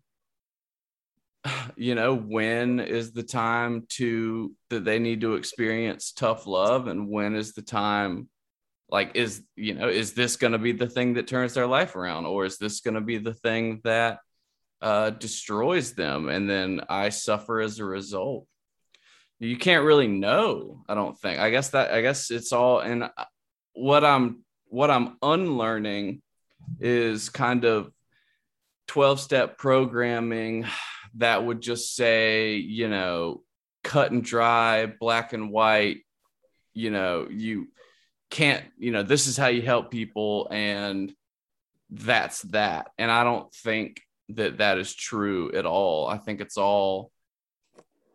you 1.77 1.95
know, 1.95 2.15
when 2.15 2.81
is 2.81 3.13
the 3.13 3.23
time 3.23 3.87
to 3.91 4.53
that 4.71 4.85
they 4.85 4.99
need 4.99 5.21
to 5.23 5.35
experience 5.35 6.13
tough 6.13 6.47
love 6.47 6.89
and 6.89 7.09
when 7.09 7.35
is 7.35 7.53
the 7.53 7.63
time 7.63 8.29
like 8.89 9.13
is 9.15 9.43
you 9.57 9.73
know 9.73 9.89
is 9.89 10.13
this 10.13 10.37
going 10.37 10.53
to 10.53 10.59
be 10.59 10.73
the 10.73 10.89
thing 10.89 11.15
that 11.15 11.27
turns 11.27 11.55
their 11.55 11.67
life 11.67 11.97
around 11.97 12.27
or 12.27 12.45
is 12.45 12.59
this 12.59 12.81
going 12.81 12.95
to 12.95 13.01
be 13.01 13.17
the 13.17 13.33
thing 13.33 13.81
that 13.85 14.19
uh, 14.83 15.11
destroys 15.11 15.93
them, 15.93 16.29
and 16.29 16.51
then 16.51 16.81
I 16.89 17.11
suffer 17.11 17.61
as 17.61 17.79
a 17.79 17.85
result. 17.85 18.47
You 19.39 19.57
can't 19.57 19.85
really 19.85 20.09
know. 20.09 20.83
I 20.89 20.95
don't 20.95 21.19
think. 21.19 21.39
I 21.39 21.51
guess 21.51 21.71
that. 21.71 21.93
I 21.93 22.03
guess 22.03 22.31
it's 22.31 22.53
all. 22.53 22.81
And 22.81 23.09
what 23.75 24.05
I'm 24.05 24.45
what 24.67 24.91
I'm 24.91 25.17
unlearning 25.23 26.21
is 26.81 27.29
kind 27.29 27.65
of 27.65 27.93
12 28.89 29.21
step 29.21 29.57
programming 29.57 30.67
that 31.17 31.45
would 31.45 31.61
just 31.61 31.95
say, 31.95 32.57
you 32.57 32.89
know, 32.89 33.43
cut 33.85 34.13
and 34.13 34.25
dry, 34.25 34.87
black 34.87 35.33
and 35.33 35.51
white, 35.51 35.99
you 36.75 36.91
know, 36.91 37.29
you 37.31 37.69
can't, 38.31 38.65
you 38.79 38.91
know, 38.91 39.03
this 39.03 39.27
is 39.27 39.37
how 39.37 39.49
you 39.49 39.63
help 39.63 39.91
people 39.91 40.49
and 40.51 41.13
that's 41.91 42.43
that. 42.43 42.91
And 42.99 43.11
I 43.11 43.25
don't 43.25 43.53
think 43.53 44.01
that 44.31 44.59
that 44.59 44.79
is 44.79 44.95
true 44.95 45.53
at 45.53 45.67
all. 45.67 46.07
I 46.07 46.17
think 46.17 46.41
it's 46.41 46.57
all 46.57 47.11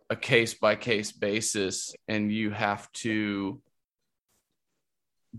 a 0.10 0.16
case 0.16 0.54
by 0.54 0.76
case 0.76 1.12
basis, 1.12 1.94
and 2.08 2.32
you 2.32 2.50
have 2.52 2.92
to 2.94 3.62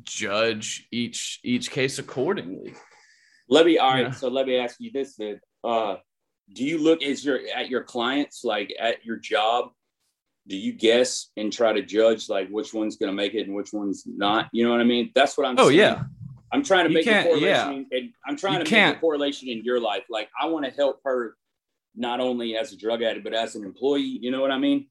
judge 0.03 0.87
each 0.93 1.41
each 1.43 1.71
case 1.71 1.99
accordingly. 1.99 2.75
Let 3.49 3.67
me 3.67 3.79
all 3.79 3.91
right. 3.91 4.07
Yeah. 4.07 4.11
So 4.11 4.29
let 4.29 4.47
me 4.47 4.59
ask 4.59 4.77
you 4.79 4.91
this 4.93 5.17
then. 5.17 5.41
Uh, 5.65 5.97
do 6.53 6.65
you 6.65 6.79
look 6.79 7.03
as 7.03 7.25
your 7.25 7.41
at 7.55 7.69
your 7.69 7.83
clients 7.83 8.45
like 8.45 8.75
at 8.79 9.05
your 9.05 9.17
job? 9.17 9.71
Do 10.47 10.57
you 10.57 10.73
guess 10.73 11.31
and 11.37 11.53
try 11.53 11.75
to 11.75 11.83
judge 11.83 12.29
like 12.29 12.49
which 12.49 12.73
one's 12.73 12.97
going 12.97 13.11
to 13.11 13.15
make 13.15 13.35
it 13.35 13.47
and 13.47 13.55
which 13.55 13.73
one's 13.73 14.05
not? 14.07 14.49
You 14.53 14.65
know 14.65 14.71
what 14.71 14.81
I 14.81 14.85
mean? 14.85 15.13
That's 15.15 15.37
what 15.37 15.47
I'm. 15.47 15.57
Oh 15.59 15.69
saying. 15.69 15.79
yeah. 15.79 16.05
I'm 16.51 16.63
trying 16.63 16.89
to 16.89 16.95
make 16.95 17.07
a 17.07 17.23
correlation. 17.23 17.87
Yeah. 17.91 17.99
And 17.99 18.13
I'm 18.27 18.37
trying 18.37 18.59
you 18.59 18.65
to 18.65 18.71
can't. 18.71 18.95
make 18.95 18.97
a 18.97 19.01
correlation 19.01 19.49
in 19.49 19.63
your 19.65 19.81
life. 19.81 20.05
Like 20.09 20.31
I 20.41 20.47
want 20.47 20.65
to 20.65 20.71
help 20.71 21.01
her 21.05 21.37
not 21.95 22.21
only 22.21 22.57
as 22.57 22.73
a 22.73 22.77
drug 22.77 23.03
addict, 23.03 23.25
but 23.25 23.35
as 23.35 23.55
an 23.55 23.65
employee. 23.65 24.19
You 24.21 24.31
know 24.31 24.41
what 24.41 24.51
I 24.51 24.59
mean? 24.59 24.89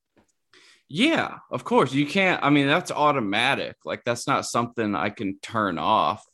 Yeah, 0.89 1.39
of 1.51 1.63
course. 1.63 1.93
You 1.93 2.05
can't, 2.05 2.41
I 2.43 2.49
mean, 2.49 2.67
that's 2.67 2.91
automatic. 2.91 3.75
Like 3.83 4.03
that's 4.05 4.27
not 4.27 4.45
something 4.45 4.95
I 4.95 5.09
can 5.09 5.39
turn 5.41 5.77
off. 5.77 6.25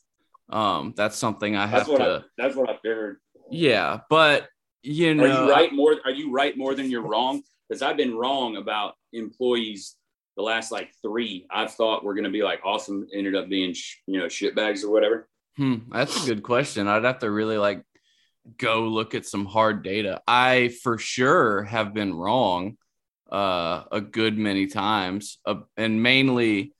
Um, 0.50 0.92
that's 0.96 1.16
something 1.16 1.56
I 1.56 1.66
have 1.66 1.86
that's 1.86 1.98
to 1.98 2.18
I, 2.18 2.22
that's 2.36 2.54
what 2.54 2.68
I 2.68 2.76
figured. 2.76 3.16
Yeah, 3.50 4.00
but 4.10 4.48
you 4.84 5.14
know 5.14 5.24
Are 5.24 5.28
you 5.28 5.50
right 5.50 5.72
more 5.72 5.96
are 6.04 6.10
you 6.10 6.30
right 6.30 6.56
more 6.56 6.74
than 6.74 6.90
you're 6.90 7.02
wrong? 7.02 7.42
Because 7.68 7.82
I've 7.82 7.96
been 7.96 8.14
wrong 8.14 8.56
about 8.56 8.94
employees 9.12 9.96
the 10.36 10.42
last 10.42 10.72
like 10.72 10.92
three 11.00 11.46
I've 11.50 11.72
thought 11.72 12.04
were 12.04 12.14
going 12.14 12.24
to 12.24 12.30
be 12.30 12.42
like 12.42 12.60
awesome 12.64 13.06
ended 13.12 13.34
up 13.34 13.48
being 13.48 13.72
sh- 13.72 13.96
you 14.06 14.18
know 14.18 14.28
shit 14.28 14.54
bags 14.54 14.84
or 14.84 14.90
whatever. 14.90 15.28
Hmm, 15.56 15.76
that's 15.90 16.22
a 16.22 16.26
good 16.26 16.42
question. 16.42 16.88
I'd 16.88 17.04
have 17.04 17.20
to 17.20 17.30
really 17.30 17.58
like 17.58 17.82
go 18.58 18.82
look 18.88 19.14
at 19.14 19.26
some 19.26 19.46
hard 19.46 19.82
data. 19.82 20.20
I 20.26 20.74
for 20.82 20.98
sure 20.98 21.62
have 21.62 21.94
been 21.94 22.14
wrong 22.14 22.76
uh, 23.30 23.84
a 23.90 24.00
good 24.00 24.36
many 24.36 24.66
times, 24.66 25.38
uh, 25.46 25.60
and 25.76 26.02
mainly 26.02 26.72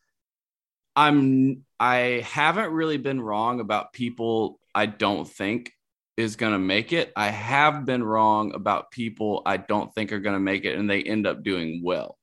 I'm 0.97 1.65
I 1.79 2.25
haven't 2.25 2.73
really 2.73 2.99
been 2.99 3.21
wrong 3.21 3.61
about 3.61 3.93
people 3.93 4.59
I 4.75 4.87
don't 4.87 5.29
think 5.29 5.73
is 6.17 6.37
going 6.37 6.53
to 6.53 6.59
make 6.59 6.93
it. 6.93 7.13
I 7.17 7.29
have 7.29 7.85
been 7.85 8.03
wrong 8.03 8.55
about 8.55 8.91
people 8.91 9.43
I 9.45 9.57
don't 9.57 9.93
think 9.95 10.13
are 10.13 10.21
going 10.21 10.37
to 10.37 10.41
make 10.41 10.65
it 10.65 10.79
and 10.79 10.89
they 10.89 11.03
end 11.03 11.27
up 11.27 11.43
doing 11.43 11.83
well. 11.85 12.19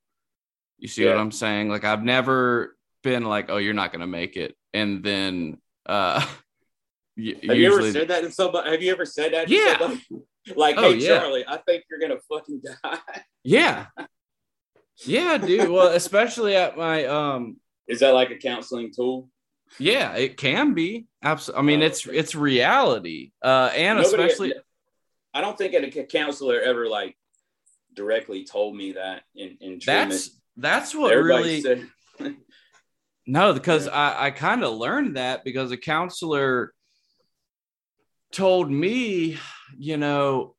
You 0.81 0.87
see 0.87 1.03
yeah. 1.03 1.11
what 1.11 1.19
I'm 1.19 1.31
saying? 1.31 1.69
Like 1.69 1.85
I've 1.85 2.03
never 2.03 2.75
been 3.03 3.23
like, 3.23 3.49
oh, 3.49 3.57
you're 3.57 3.73
not 3.73 3.91
gonna 3.91 4.07
make 4.07 4.35
it, 4.35 4.55
and 4.73 5.03
then 5.03 5.59
uh 5.85 6.19
have 6.19 6.29
usually... 7.15 7.59
you 7.59 7.73
ever 7.73 7.91
said 7.91 8.07
that 8.07 8.21
to 8.21 8.31
somebody? 8.31 8.71
Have 8.71 8.81
you 8.81 8.91
ever 8.91 9.05
said 9.05 9.33
that? 9.33 9.49
yeah. 9.49 9.95
Like, 10.55 10.73
oh, 10.75 10.91
hey 10.91 10.97
yeah. 10.97 11.19
Charlie, 11.19 11.45
I 11.47 11.57
think 11.57 11.83
you're 11.87 11.99
gonna 11.99 12.19
fucking 12.27 12.63
die. 12.83 12.97
Yeah. 13.43 13.85
Yeah, 15.05 15.37
dude. 15.37 15.69
Well, 15.69 15.89
especially 15.89 16.55
at 16.55 16.75
my 16.75 17.05
um. 17.05 17.57
Is 17.87 17.99
that 17.99 18.15
like 18.15 18.31
a 18.31 18.37
counseling 18.37 18.91
tool? 18.91 19.29
Yeah, 19.79 20.13
it 20.15 20.37
can 20.37 20.73
be. 20.73 21.07
Absolutely. 21.23 21.59
I 21.59 21.65
mean, 21.65 21.81
oh, 21.81 21.85
it's 21.85 22.05
it's 22.05 22.35
reality. 22.35 23.31
Uh, 23.41 23.71
and 23.75 23.99
Nobody, 23.99 24.23
especially. 24.23 24.53
I 25.33 25.41
don't 25.41 25.57
think 25.57 25.73
a 25.73 26.03
counselor 26.03 26.59
ever 26.59 26.87
like 26.87 27.15
directly 27.93 28.43
told 28.45 28.75
me 28.75 28.93
that 28.93 29.23
in 29.35 29.57
in 29.61 29.79
treatment. 29.79 30.11
That's 30.11 30.41
that's 30.57 30.95
what 30.95 31.13
Everybody 31.13 31.43
really. 31.43 31.61
Said... 31.61 31.87
no, 33.27 33.53
because 33.53 33.85
yeah. 33.85 33.93
I, 33.93 34.27
I 34.27 34.31
kind 34.31 34.63
of 34.63 34.73
learned 34.73 35.17
that 35.17 35.43
because 35.43 35.71
a 35.71 35.77
counselor 35.77 36.73
told 38.31 38.71
me, 38.71 39.37
you 39.77 39.97
know, 39.97 40.55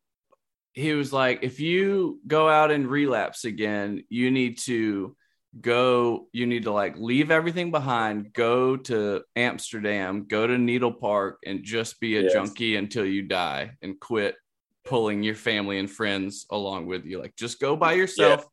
he 0.73 0.93
was 0.95 1.13
like, 1.13 1.41
if 1.43 1.61
you 1.61 2.21
go 2.27 2.49
out 2.49 2.71
and 2.71 2.89
relapse 2.89 3.45
again, 3.45 4.05
you 4.09 4.31
need 4.31 4.59
to 4.59 5.17
go, 5.61 6.28
you 6.32 6.46
need 6.46 6.64
to 6.64 6.72
like 6.72 6.96
leave 6.96 7.30
everything 7.30 7.70
behind, 7.70 8.32
go 8.32 8.76
to 8.76 9.22
Amsterdam, 9.36 10.26
go 10.26 10.46
to 10.46 10.57
Needle 10.59 10.92
Park, 10.92 11.38
and 11.44 11.62
just 11.62 12.00
be 12.00 12.16
a 12.16 12.22
yes. 12.22 12.32
junkie 12.32 12.76
until 12.76 13.05
you 13.05 13.22
die 13.22 13.72
and 13.82 13.98
quit 14.00 14.36
pulling 14.84 15.22
your 15.22 15.34
family 15.34 15.78
and 15.78 15.90
friends 15.90 16.46
along 16.50 16.86
with 16.86 17.05
you. 17.05 17.20
Like, 17.20 17.36
just 17.36 17.61
go 17.61 17.76
by 17.76 17.92
yourself 17.92 18.46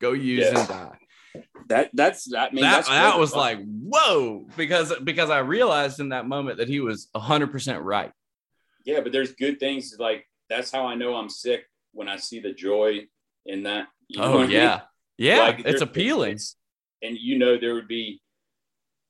go 0.00 0.12
use 0.12 0.44
yes. 0.44 0.58
and 0.58 0.68
die. 0.68 0.98
That 1.68 1.90
that's 1.92 2.32
I 2.32 2.50
mean 2.50 2.62
that, 2.62 2.86
that 2.86 3.18
was 3.18 3.34
like 3.34 3.58
whoa 3.66 4.46
because 4.56 4.92
because 5.04 5.28
I 5.28 5.40
realized 5.40 6.00
in 6.00 6.10
that 6.10 6.26
moment 6.26 6.58
that 6.58 6.68
he 6.68 6.80
was 6.80 7.08
hundred 7.14 7.52
percent 7.52 7.82
right. 7.82 8.10
Yeah, 8.84 9.00
but 9.00 9.12
there's 9.12 9.32
good 9.32 9.60
things 9.60 9.94
like 9.98 10.26
that's 10.48 10.70
how 10.70 10.86
I 10.86 10.94
know 10.94 11.14
I'm 11.14 11.28
sick 11.28 11.64
when 11.92 12.08
I 12.08 12.16
see 12.16 12.40
the 12.40 12.52
joy 12.52 13.06
in 13.44 13.64
that. 13.64 13.88
You 14.08 14.22
oh, 14.22 14.32
know 14.32 14.38
oh 14.38 14.42
yeah, 14.44 14.72
I 14.72 14.76
mean? 14.76 14.80
Yeah, 15.18 15.38
like, 15.38 15.62
it's 15.64 15.82
appealing. 15.82 16.38
and 17.02 17.16
you 17.18 17.38
know 17.38 17.58
there 17.58 17.74
would 17.74 17.88
be 17.88 18.20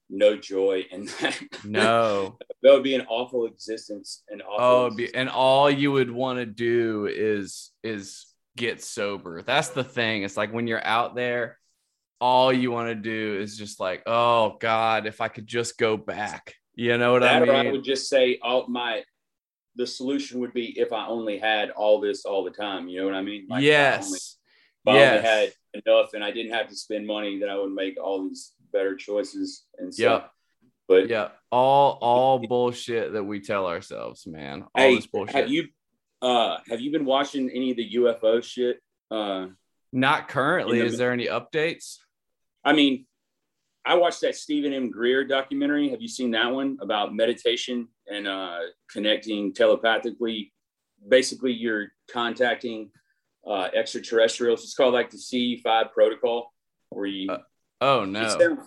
no 0.09 0.37
joy 0.37 0.85
in 0.91 1.07
that. 1.21 1.39
No, 1.65 2.39
that 2.63 2.73
would 2.73 2.83
be 2.83 2.95
an 2.95 3.07
awful 3.09 3.47
existence. 3.47 4.23
And 4.29 4.43
oh, 4.47 4.91
be, 4.91 5.13
and 5.15 5.29
all 5.29 5.71
you 5.71 5.93
would 5.93 6.11
want 6.11 6.39
to 6.39 6.47
do 6.47 7.09
is 7.11 7.71
is 7.83 8.27
get 8.57 8.83
sober. 8.83 9.43
That's 9.43 9.69
the 9.69 9.85
thing. 9.85 10.23
It's 10.23 10.37
like 10.37 10.53
when 10.53 10.67
you're 10.67 10.85
out 10.85 11.15
there, 11.15 11.59
all 12.21 12.53
you 12.53 12.71
want 12.71 12.89
to 12.89 12.95
do 12.95 13.39
is 13.41 13.59
just 13.59 13.81
like, 13.81 14.03
oh 14.07 14.57
God, 14.61 15.07
if 15.07 15.21
I 15.21 15.29
could 15.29 15.47
just 15.47 15.79
go 15.79 15.97
back. 15.97 16.55
You 16.75 16.99
know 16.99 17.13
what 17.13 17.23
that 17.23 17.43
I 17.43 17.47
mean? 17.47 17.67
I 17.69 17.73
would 17.73 17.85
just 17.85 18.09
say, 18.09 18.39
oh 18.43 18.67
my 18.69 19.03
the 19.77 19.87
solution 19.87 20.41
would 20.41 20.55
be 20.55 20.79
if 20.79 20.93
I 20.93 21.07
only 21.07 21.39
had 21.39 21.71
all 21.71 22.01
this 22.01 22.25
all 22.25 22.45
the 22.45 22.51
time. 22.51 22.89
You 22.89 23.01
know 23.01 23.07
what 23.07 23.15
I 23.15 23.23
mean? 23.23 23.47
Like 23.49 23.63
yes. 23.63 24.03
I 24.03 24.07
only, 24.07 24.19
if 24.19 24.87
I 24.87 25.09
only 25.11 25.23
had 25.23 25.53
enough 25.85 26.15
and 26.15 26.23
I 26.25 26.31
didn't 26.31 26.53
have 26.53 26.69
to 26.69 26.77
spend 26.77 27.07
money, 27.07 27.39
then 27.39 27.49
I 27.49 27.59
would 27.59 27.73
make 27.73 27.99
all 28.03 28.29
these 28.29 28.53
better 28.73 28.97
choices 28.97 29.65
and 29.79 29.93
stuff. 29.93 30.23
Yep. 30.23 30.31
But 30.89 31.09
yeah, 31.09 31.29
all 31.51 31.99
all 32.01 32.39
bullshit 32.39 33.13
that 33.13 33.25
we 33.25 33.41
tell 33.41 33.67
ourselves, 33.67 34.27
man. 34.27 34.63
All 34.63 34.83
hey, 34.83 34.95
this 34.95 35.07
bullshit. 35.07 35.35
Have 35.35 35.51
you 35.51 35.69
uh 36.23 36.59
have 36.69 36.81
you 36.81 36.93
been 36.93 37.05
watching 37.05 37.51
any 37.51 37.73
of 37.73 37.77
the 37.77 37.95
UFO 37.95 38.43
shit? 38.43 38.81
Uh 39.11 39.49
not 39.93 40.29
currently. 40.29 40.81
The, 40.81 40.87
Is 40.87 40.99
there 40.99 41.13
any 41.13 41.27
updates? 41.27 41.99
I 42.65 42.73
mean, 42.73 43.07
I 43.85 43.95
watched 43.95 44.21
that 44.23 44.37
Steven 44.37 44.73
M. 44.73 44.91
Greer 44.91 45.25
documentary. 45.25 45.89
Have 45.91 46.03
you 46.03 46.09
seen 46.09 46.33
that 46.33 46.53
one 46.53 46.77
about 46.81 47.15
meditation 47.15 47.89
and 48.07 48.27
uh, 48.27 48.59
connecting 48.91 49.55
telepathically? 49.55 50.53
Basically, 51.09 51.53
you're 51.53 51.93
contacting 52.11 52.91
uh, 53.47 53.69
extraterrestrials. 53.75 54.65
It's 54.65 54.75
called 54.75 54.95
like 54.95 55.11
the 55.11 55.19
CE5 55.19 55.93
protocol, 55.93 56.53
where 56.91 57.07
you. 57.07 57.31
Uh, 57.31 57.39
oh 57.81 58.05
no! 58.05 58.59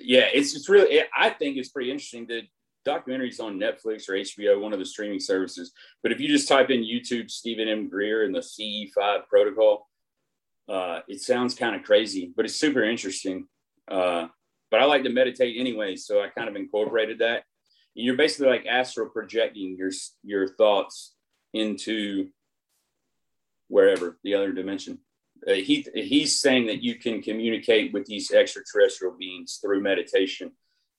yeah, 0.00 0.28
it's 0.32 0.54
it's 0.54 0.68
really. 0.68 0.96
It, 0.96 1.08
I 1.16 1.30
think 1.30 1.56
it's 1.56 1.68
pretty 1.68 1.90
interesting. 1.90 2.26
The 2.26 2.42
documentaries 2.86 3.40
on 3.40 3.58
Netflix 3.58 4.08
or 4.08 4.14
HBO, 4.14 4.60
one 4.60 4.72
of 4.72 4.78
the 4.78 4.84
streaming 4.84 5.20
services. 5.20 5.72
But 6.02 6.12
if 6.12 6.20
you 6.20 6.28
just 6.28 6.48
type 6.48 6.70
in 6.70 6.80
YouTube 6.80 7.30
Steven 7.30 7.68
M. 7.68 7.88
Greer 7.88 8.24
and 8.24 8.34
the 8.34 8.40
CE5 8.40 9.28
protocol, 9.28 9.88
uh, 10.68 11.00
it 11.08 11.20
sounds 11.20 11.54
kind 11.54 11.76
of 11.76 11.82
crazy, 11.82 12.32
but 12.34 12.44
it's 12.44 12.56
super 12.56 12.82
interesting. 12.82 13.46
Uh, 13.88 14.28
but 14.70 14.80
I 14.80 14.84
like 14.84 15.04
to 15.04 15.10
meditate 15.10 15.56
anyway, 15.58 15.96
so 15.96 16.22
I 16.22 16.28
kind 16.28 16.48
of 16.48 16.56
incorporated 16.56 17.18
that. 17.18 17.44
And 17.94 18.04
You're 18.04 18.16
basically 18.16 18.48
like 18.48 18.66
astral 18.66 19.10
projecting 19.10 19.76
your 19.76 19.90
your 20.24 20.48
thoughts 20.48 21.14
into 21.52 22.28
wherever 23.72 24.18
the 24.22 24.34
other 24.34 24.52
dimension. 24.52 24.98
Uh, 25.48 25.54
he 25.54 25.86
he's 25.94 26.38
saying 26.38 26.66
that 26.66 26.82
you 26.82 26.94
can 26.94 27.22
communicate 27.22 27.92
with 27.92 28.04
these 28.04 28.30
extraterrestrial 28.30 29.14
beings 29.18 29.58
through 29.62 29.80
meditation 29.80 30.52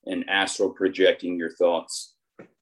and 0.07 0.27
astral 0.27 0.71
projecting 0.71 1.37
your 1.37 1.51
thoughts. 1.51 2.15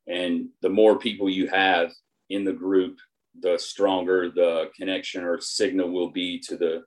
And 0.07 0.49
the 0.61 0.69
more 0.69 0.99
people 0.99 1.29
you 1.29 1.47
have 1.47 1.91
in 2.29 2.43
the 2.43 2.51
group, 2.51 2.99
the 3.39 3.57
stronger 3.57 4.29
the 4.29 4.69
connection 4.75 5.23
or 5.23 5.39
signal 5.39 5.89
will 5.89 6.09
be 6.09 6.39
to 6.39 6.57
the 6.57 6.83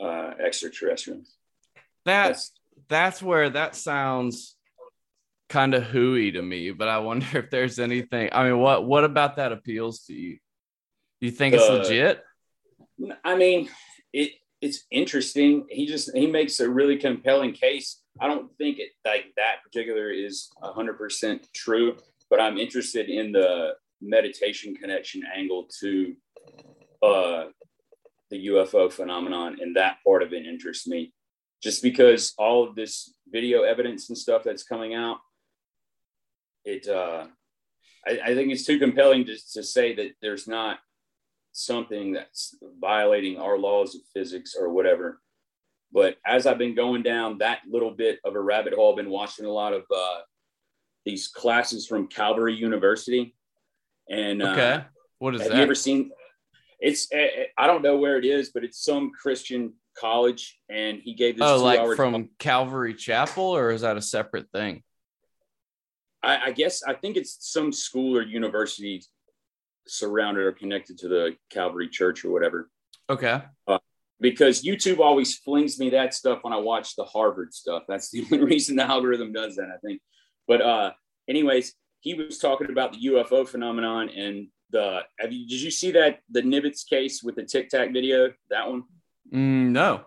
uh, 0.00 0.34
extraterrestrials. 0.38 1.34
That's 2.04 2.52
that's 2.88 3.22
where 3.22 3.48
that 3.48 3.74
sounds 3.74 4.56
kind 5.48 5.72
of 5.72 5.84
hooey 5.84 6.32
to 6.32 6.42
me. 6.42 6.70
But 6.70 6.88
I 6.88 6.98
wonder 6.98 7.26
if 7.38 7.50
there's 7.50 7.78
anything. 7.78 8.28
I 8.30 8.44
mean, 8.44 8.58
what 8.58 8.86
what 8.86 9.04
about 9.04 9.36
that 9.36 9.52
appeals 9.52 10.04
to 10.04 10.12
you? 10.12 10.36
You 11.22 11.30
think 11.30 11.54
it's 11.54 11.68
uh, 11.68 11.74
legit? 11.74 12.22
I 13.24 13.36
mean, 13.36 13.68
it 14.12 14.32
it's 14.60 14.84
interesting. 14.90 15.66
He 15.68 15.86
just 15.86 16.14
he 16.14 16.26
makes 16.26 16.60
a 16.60 16.68
really 16.68 16.96
compelling 16.96 17.52
case. 17.52 18.00
I 18.20 18.28
don't 18.28 18.56
think 18.58 18.78
it 18.78 18.90
like 19.04 19.32
that 19.36 19.62
particular 19.64 20.10
is 20.10 20.50
hundred 20.62 20.98
percent 20.98 21.48
true, 21.54 21.96
but 22.30 22.40
I'm 22.40 22.58
interested 22.58 23.08
in 23.08 23.32
the 23.32 23.74
meditation 24.00 24.74
connection 24.74 25.22
angle 25.34 25.68
to 25.80 26.14
uh, 27.02 27.44
the 28.30 28.46
UFO 28.48 28.92
phenomenon, 28.92 29.58
and 29.60 29.76
that 29.76 29.98
part 30.04 30.22
of 30.22 30.32
it 30.32 30.46
interests 30.46 30.86
me. 30.86 31.12
Just 31.62 31.82
because 31.82 32.34
all 32.38 32.66
of 32.68 32.74
this 32.74 33.14
video 33.28 33.62
evidence 33.62 34.08
and 34.08 34.18
stuff 34.18 34.42
that's 34.42 34.64
coming 34.64 34.94
out, 34.94 35.18
it 36.64 36.88
uh, 36.88 37.26
I, 38.06 38.20
I 38.24 38.34
think 38.34 38.52
it's 38.52 38.64
too 38.64 38.78
compelling 38.78 39.24
to, 39.26 39.36
to 39.54 39.62
say 39.62 39.94
that 39.96 40.12
there's 40.20 40.46
not 40.46 40.78
something 41.52 42.12
that's 42.12 42.56
violating 42.80 43.38
our 43.38 43.58
laws 43.58 43.94
of 43.94 44.00
physics 44.12 44.54
or 44.58 44.70
whatever. 44.70 45.20
But 45.92 46.16
as 46.26 46.46
I've 46.46 46.58
been 46.58 46.74
going 46.74 47.02
down 47.02 47.38
that 47.38 47.60
little 47.70 47.90
bit 47.90 48.18
of 48.24 48.34
a 48.34 48.40
rabbit 48.40 48.72
hole, 48.72 48.90
I've 48.90 48.96
been 48.96 49.10
watching 49.10 49.44
a 49.44 49.50
lot 49.50 49.74
of 49.74 49.82
uh, 49.94 50.20
these 51.04 51.28
classes 51.28 51.86
from 51.86 52.08
Calvary 52.08 52.54
University. 52.54 53.34
And 54.10 54.42
uh, 54.42 54.52
okay, 54.52 54.84
what 55.18 55.34
is 55.34 55.40
that? 55.40 55.44
have 55.44 55.52
that? 55.52 55.58
you 55.58 55.62
ever 55.64 55.74
seen? 55.74 56.10
It's 56.80 57.12
eh, 57.12 57.18
eh, 57.18 57.44
I 57.58 57.66
don't 57.66 57.82
know 57.82 57.98
where 57.98 58.16
it 58.18 58.24
is, 58.24 58.50
but 58.52 58.64
it's 58.64 58.82
some 58.82 59.12
Christian 59.12 59.74
college, 59.96 60.58
and 60.70 61.00
he 61.04 61.14
gave 61.14 61.36
this. 61.36 61.46
Oh, 61.46 61.62
like 61.62 61.96
from 61.96 62.12
talk. 62.12 62.30
Calvary 62.38 62.94
Chapel, 62.94 63.44
or 63.44 63.70
is 63.70 63.82
that 63.82 63.96
a 63.96 64.02
separate 64.02 64.50
thing? 64.50 64.82
I, 66.22 66.46
I 66.46 66.52
guess 66.52 66.82
I 66.82 66.94
think 66.94 67.16
it's 67.16 67.36
some 67.40 67.72
school 67.72 68.16
or 68.16 68.22
university 68.22 69.02
surrounded 69.86 70.44
or 70.44 70.52
connected 70.52 70.98
to 70.98 71.08
the 71.08 71.36
Calvary 71.50 71.88
Church 71.88 72.24
or 72.24 72.30
whatever. 72.30 72.70
Okay. 73.10 73.42
Uh, 73.66 73.78
because 74.20 74.62
YouTube 74.62 75.00
always 75.00 75.36
flings 75.36 75.78
me 75.78 75.90
that 75.90 76.14
stuff 76.14 76.38
when 76.42 76.52
I 76.52 76.58
watch 76.58 76.94
the 76.96 77.04
Harvard 77.04 77.52
stuff. 77.52 77.82
That's 77.88 78.10
the 78.10 78.24
only 78.32 78.44
reason 78.44 78.76
the 78.76 78.84
algorithm 78.84 79.32
does 79.32 79.56
that, 79.56 79.68
I 79.74 79.78
think. 79.84 80.00
But 80.46 80.62
uh, 80.62 80.92
anyways, 81.28 81.74
he 82.00 82.14
was 82.14 82.38
talking 82.38 82.70
about 82.70 82.92
the 82.92 83.06
UFO 83.08 83.46
phenomenon 83.46 84.08
and 84.08 84.48
the. 84.70 85.00
Have 85.18 85.32
you? 85.32 85.46
Did 85.46 85.60
you 85.60 85.70
see 85.70 85.92
that 85.92 86.20
the 86.30 86.42
Nimitz 86.42 86.88
case 86.88 87.22
with 87.22 87.36
the 87.36 87.44
Tic 87.44 87.68
Tac 87.68 87.92
video? 87.92 88.32
That 88.50 88.68
one? 88.68 88.84
Mm, 89.32 89.70
no. 89.70 90.02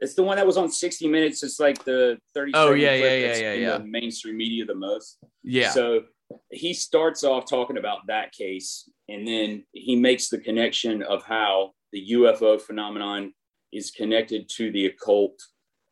It's 0.00 0.14
the 0.14 0.22
one 0.22 0.36
that 0.36 0.46
was 0.46 0.56
on 0.56 0.70
60 0.70 1.08
Minutes. 1.08 1.42
It's 1.42 1.60
like 1.60 1.82
the 1.84 2.18
30. 2.34 2.52
Oh 2.54 2.72
yeah, 2.72 2.94
yeah, 2.94 3.14
yeah, 3.14 3.36
yeah, 3.36 3.52
yeah. 3.52 3.78
mainstream 3.78 4.36
media 4.36 4.64
the 4.64 4.74
most. 4.74 5.18
Yeah. 5.42 5.70
So 5.70 6.02
he 6.50 6.74
starts 6.74 7.24
off 7.24 7.48
talking 7.48 7.78
about 7.78 8.06
that 8.06 8.32
case 8.32 8.88
and 9.08 9.26
then 9.26 9.64
he 9.72 9.96
makes 9.96 10.28
the 10.28 10.38
connection 10.38 11.02
of 11.02 11.24
how 11.24 11.72
the 11.92 12.10
UFO 12.12 12.60
phenomenon 12.60 13.32
is 13.72 13.90
connected 13.90 14.48
to 14.56 14.70
the 14.70 14.86
occult 14.86 15.38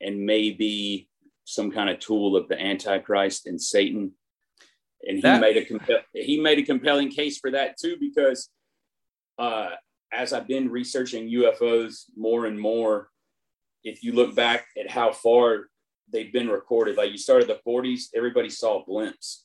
and 0.01 0.25
may 0.25 0.51
be 0.51 1.09
some 1.45 1.71
kind 1.71 1.91
of 1.91 1.99
tool 1.99 2.37
of 2.37 2.49
the 2.49 2.61
Antichrist 2.61 3.47
and 3.47 3.61
Satan. 3.61 4.13
And 5.03 5.17
he 5.17 5.23
that... 5.23 5.41
made 5.41 5.57
a 5.57 5.65
compa- 5.65 6.05
he 6.15 6.41
made 6.41 6.59
a 6.59 6.63
compelling 6.63 7.11
case 7.11 7.39
for 7.39 7.51
that 7.51 7.77
too 7.79 7.97
because 7.99 8.49
uh, 9.39 9.71
as 10.13 10.33
I've 10.33 10.49
been 10.49 10.71
researching 10.71 11.31
UFOs 11.31 12.05
more 12.17 12.47
and 12.47 12.59
more, 12.59 13.09
if 13.85 14.05
you 14.05 14.13
look 14.13 14.35
back 14.35 14.67
at 14.79 14.91
how 14.91 15.13
far 15.13 15.69
they've 16.13 16.33
been 16.33 16.49
recorded, 16.49 16.97
like 16.97 17.11
you 17.11 17.19
started 17.19 17.49
the 17.49 17.61
40s, 17.67 18.05
everybody 18.15 18.49
saw 18.49 18.85
blimps 18.85 19.43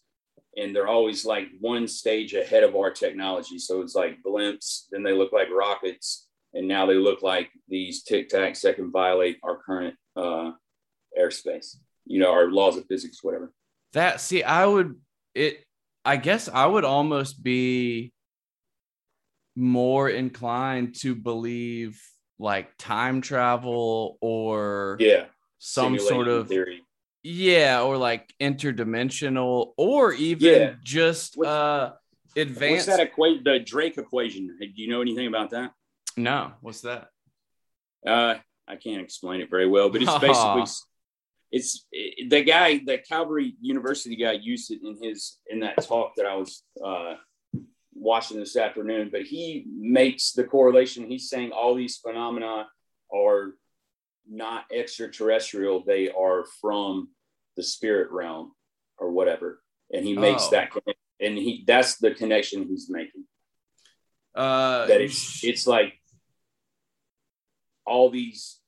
and 0.57 0.75
they're 0.75 0.87
always 0.87 1.23
like 1.23 1.47
one 1.59 1.87
stage 1.87 2.33
ahead 2.33 2.63
of 2.63 2.75
our 2.75 2.91
technology. 2.91 3.59
So 3.59 3.81
it's 3.81 3.95
like 3.95 4.23
blimps, 4.25 4.85
then 4.91 5.03
they 5.03 5.13
look 5.13 5.31
like 5.31 5.47
rockets, 5.51 6.27
and 6.53 6.67
now 6.67 6.85
they 6.87 6.95
look 6.95 7.21
like 7.21 7.49
these 7.67 8.03
tic 8.03 8.29
tacs 8.29 8.61
that 8.61 8.75
can 8.75 8.91
violate 8.91 9.37
our 9.43 9.57
current 9.57 9.95
uh, 10.15 10.51
airspace, 11.17 11.77
you 12.05 12.19
know, 12.19 12.31
our 12.31 12.49
laws 12.49 12.75
of 12.75 12.85
physics, 12.87 13.23
whatever. 13.23 13.53
That 13.93 14.19
see, 14.19 14.43
I 14.43 14.65
would 14.65 14.95
it. 15.35 15.63
I 16.03 16.17
guess 16.17 16.49
I 16.51 16.65
would 16.65 16.85
almost 16.85 17.43
be 17.43 18.11
more 19.55 20.09
inclined 20.09 20.95
to 20.95 21.15
believe 21.15 22.01
like 22.39 22.69
time 22.77 23.21
travel 23.21 24.17
or 24.21 24.97
yeah 24.99 25.25
some 25.57 25.97
sort 25.97 26.27
of 26.27 26.47
theory 26.47 26.83
yeah, 27.23 27.81
or 27.81 27.97
like 27.97 28.33
interdimensional, 28.39 29.73
or 29.77 30.13
even 30.13 30.61
yeah. 30.61 30.73
just 30.83 31.35
what's, 31.35 31.49
uh 31.49 31.93
advanced. 32.35 32.87
What's 32.87 32.97
that 32.97 33.07
equate? 33.07 33.43
The 33.43 33.59
Drake 33.59 33.97
equation. 33.97 34.57
Do 34.59 34.67
you 34.75 34.89
know 34.89 35.01
anything 35.01 35.27
about 35.27 35.51
that? 35.51 35.71
No. 36.15 36.53
What's 36.61 36.81
that? 36.81 37.09
Uh, 38.05 38.35
I 38.67 38.75
can't 38.75 39.01
explain 39.01 39.41
it 39.41 39.49
very 39.49 39.67
well, 39.67 39.89
but 39.89 40.01
it's 40.01 40.17
basically 40.19 40.65
it's 41.51 41.85
it, 41.91 42.29
the 42.29 42.43
guy, 42.43 42.81
the 42.85 42.97
Calvary 42.97 43.55
University 43.61 44.15
guy, 44.15 44.33
used 44.33 44.71
it 44.71 44.79
in 44.83 44.97
his 45.01 45.37
in 45.47 45.61
that 45.61 45.83
talk 45.83 46.15
that 46.17 46.25
I 46.25 46.35
was 46.35 46.63
uh, 46.83 47.15
watching 47.93 48.39
this 48.39 48.57
afternoon. 48.57 49.09
But 49.11 49.23
he 49.23 49.65
makes 49.69 50.33
the 50.33 50.43
correlation. 50.43 51.09
He's 51.09 51.29
saying 51.29 51.51
all 51.51 51.75
these 51.75 51.97
phenomena 51.97 52.67
are 53.13 53.53
not 54.29 54.65
extraterrestrial; 54.71 55.83
they 55.85 56.09
are 56.09 56.45
from 56.61 57.09
the 57.55 57.63
spirit 57.63 58.11
realm 58.11 58.53
or 58.97 59.11
whatever. 59.11 59.61
And 59.93 60.05
he 60.05 60.15
makes 60.15 60.47
oh. 60.47 60.51
that 60.51 60.71
connection. 60.71 60.93
And 61.19 61.37
he 61.37 61.63
that's 61.65 61.97
the 61.97 62.11
connection 62.11 62.67
he's 62.67 62.89
making. 62.89 63.25
Uh, 64.35 64.85
that 64.85 65.01
it's 65.01 65.43
it's 65.43 65.65
like 65.65 65.99
all 67.85 68.09
these 68.09 68.59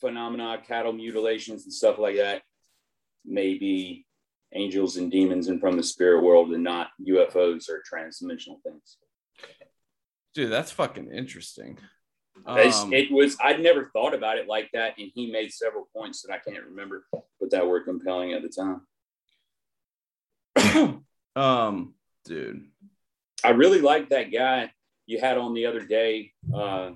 phenomena, 0.00 0.58
cattle 0.66 0.92
mutilations 0.92 1.64
and 1.64 1.72
stuff 1.72 1.98
like 1.98 2.16
that, 2.16 2.42
maybe 3.24 4.06
angels 4.52 4.96
and 4.96 5.10
demons 5.10 5.48
and 5.48 5.60
from 5.60 5.76
the 5.76 5.82
spirit 5.82 6.22
world 6.22 6.52
and 6.52 6.62
not 6.62 6.88
UFOs 7.06 7.68
or 7.68 7.82
transdimensional 7.82 8.62
things. 8.62 8.98
Dude, 10.34 10.52
that's 10.52 10.70
fucking 10.70 11.10
interesting. 11.10 11.78
Um, 12.46 12.92
it 12.92 13.10
was 13.10 13.36
I'd 13.42 13.60
never 13.60 13.90
thought 13.92 14.14
about 14.14 14.38
it 14.38 14.48
like 14.48 14.70
that, 14.72 14.98
and 14.98 15.10
he 15.14 15.30
made 15.30 15.52
several 15.52 15.88
points 15.94 16.22
that 16.22 16.32
I 16.32 16.38
can't 16.38 16.64
remember, 16.64 17.06
but 17.12 17.50
that 17.50 17.66
were 17.66 17.80
compelling 17.80 18.32
at 18.32 18.42
the 18.42 18.48
time. 20.56 21.04
um, 21.36 21.94
dude, 22.24 22.66
I 23.44 23.50
really 23.50 23.80
like 23.80 24.08
that 24.10 24.32
guy 24.32 24.72
you 25.06 25.20
had 25.20 25.38
on 25.38 25.54
the 25.54 25.66
other 25.66 25.80
day. 25.80 26.32
Uh, 26.52 26.92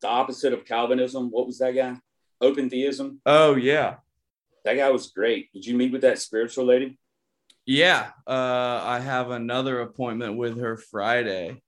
the 0.00 0.08
opposite 0.08 0.52
of 0.52 0.64
Calvinism. 0.64 1.30
What 1.30 1.46
was 1.46 1.58
that 1.58 1.74
guy? 1.74 1.96
Open 2.40 2.68
theism. 2.68 3.20
Oh 3.26 3.54
yeah, 3.56 3.96
that 4.64 4.74
guy 4.74 4.90
was 4.90 5.08
great. 5.08 5.52
Did 5.52 5.66
you 5.66 5.76
meet 5.76 5.92
with 5.92 6.02
that 6.02 6.18
spiritual 6.18 6.66
lady? 6.66 6.98
Yeah, 7.64 8.10
uh, 8.26 8.80
I 8.84 9.00
have 9.00 9.30
another 9.30 9.80
appointment 9.80 10.36
with 10.36 10.60
her 10.60 10.76
Friday. 10.76 11.62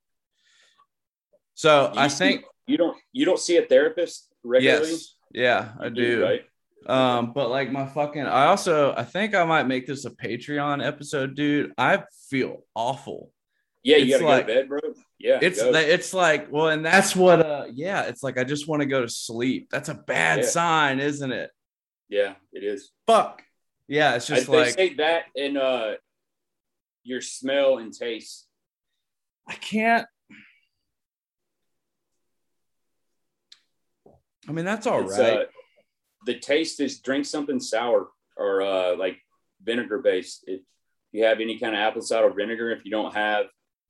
So 1.59 1.91
I 1.93 2.07
think 2.07 2.45
you 2.67 2.77
don't 2.77 2.95
you 3.11 3.25
don't 3.25 3.37
see 3.37 3.57
a 3.57 3.65
therapist 3.65 4.29
regularly. 4.45 4.91
Yes, 4.91 5.15
yeah, 5.33 5.71
I 5.77 5.89
do. 5.89 6.15
do. 6.19 6.23
Right. 6.23 6.45
Um, 6.85 7.33
but 7.33 7.49
like 7.49 7.69
my 7.69 7.85
fucking, 7.85 8.25
I 8.25 8.45
also 8.45 8.93
I 8.95 9.03
think 9.03 9.35
I 9.35 9.43
might 9.43 9.67
make 9.67 9.85
this 9.85 10.05
a 10.05 10.09
Patreon 10.09 10.81
episode, 10.81 11.35
dude. 11.35 11.73
I 11.77 12.03
feel 12.29 12.63
awful. 12.73 13.33
Yeah, 13.83 13.97
you 13.97 14.15
it's 14.15 14.21
gotta 14.21 14.25
like, 14.25 14.47
go 14.47 14.53
to 14.53 14.59
bed, 14.61 14.69
bro. 14.69 14.79
Yeah, 15.17 15.39
it's 15.41 15.61
go. 15.61 15.73
it's 15.73 16.13
like 16.13 16.49
well, 16.49 16.69
and 16.69 16.85
that's 16.85 17.13
what 17.13 17.45
uh 17.45 17.65
yeah, 17.73 18.03
it's 18.03 18.23
like 18.23 18.37
I 18.37 18.45
just 18.45 18.69
want 18.69 18.81
to 18.81 18.85
go 18.85 19.01
to 19.01 19.09
sleep. 19.09 19.67
That's 19.69 19.89
a 19.89 19.95
bad 19.95 20.39
yeah. 20.39 20.45
sign, 20.45 21.01
isn't 21.01 21.31
it? 21.33 21.51
Yeah, 22.07 22.35
it 22.53 22.63
is. 22.63 22.89
Fuck. 23.05 23.43
Yeah, 23.85 24.15
it's 24.15 24.27
just 24.27 24.47
I, 24.47 24.53
like 24.53 24.75
they 24.77 24.91
say 24.91 24.93
that 24.93 25.23
and 25.35 25.57
uh 25.57 25.95
your 27.03 27.19
smell 27.19 27.79
and 27.79 27.93
taste. 27.93 28.47
I 29.45 29.55
can't. 29.55 30.07
I 34.49 34.51
mean, 34.51 34.65
that's 34.65 34.87
all 34.87 35.03
it's, 35.03 35.17
right. 35.17 35.41
Uh, 35.41 35.43
the 36.25 36.39
taste 36.39 36.79
is 36.79 36.99
drink 36.99 37.25
something 37.25 37.59
sour 37.59 38.07
or 38.35 38.61
uh, 38.61 38.97
like 38.97 39.17
vinegar 39.63 39.99
based. 39.99 40.43
If 40.47 40.61
you 41.11 41.25
have 41.25 41.39
any 41.39 41.59
kind 41.59 41.75
of 41.75 41.79
apple 41.79 42.01
cider 42.01 42.31
vinegar, 42.31 42.71
if 42.71 42.83
you 42.83 42.91
don't 42.91 43.13
have, 43.13 43.45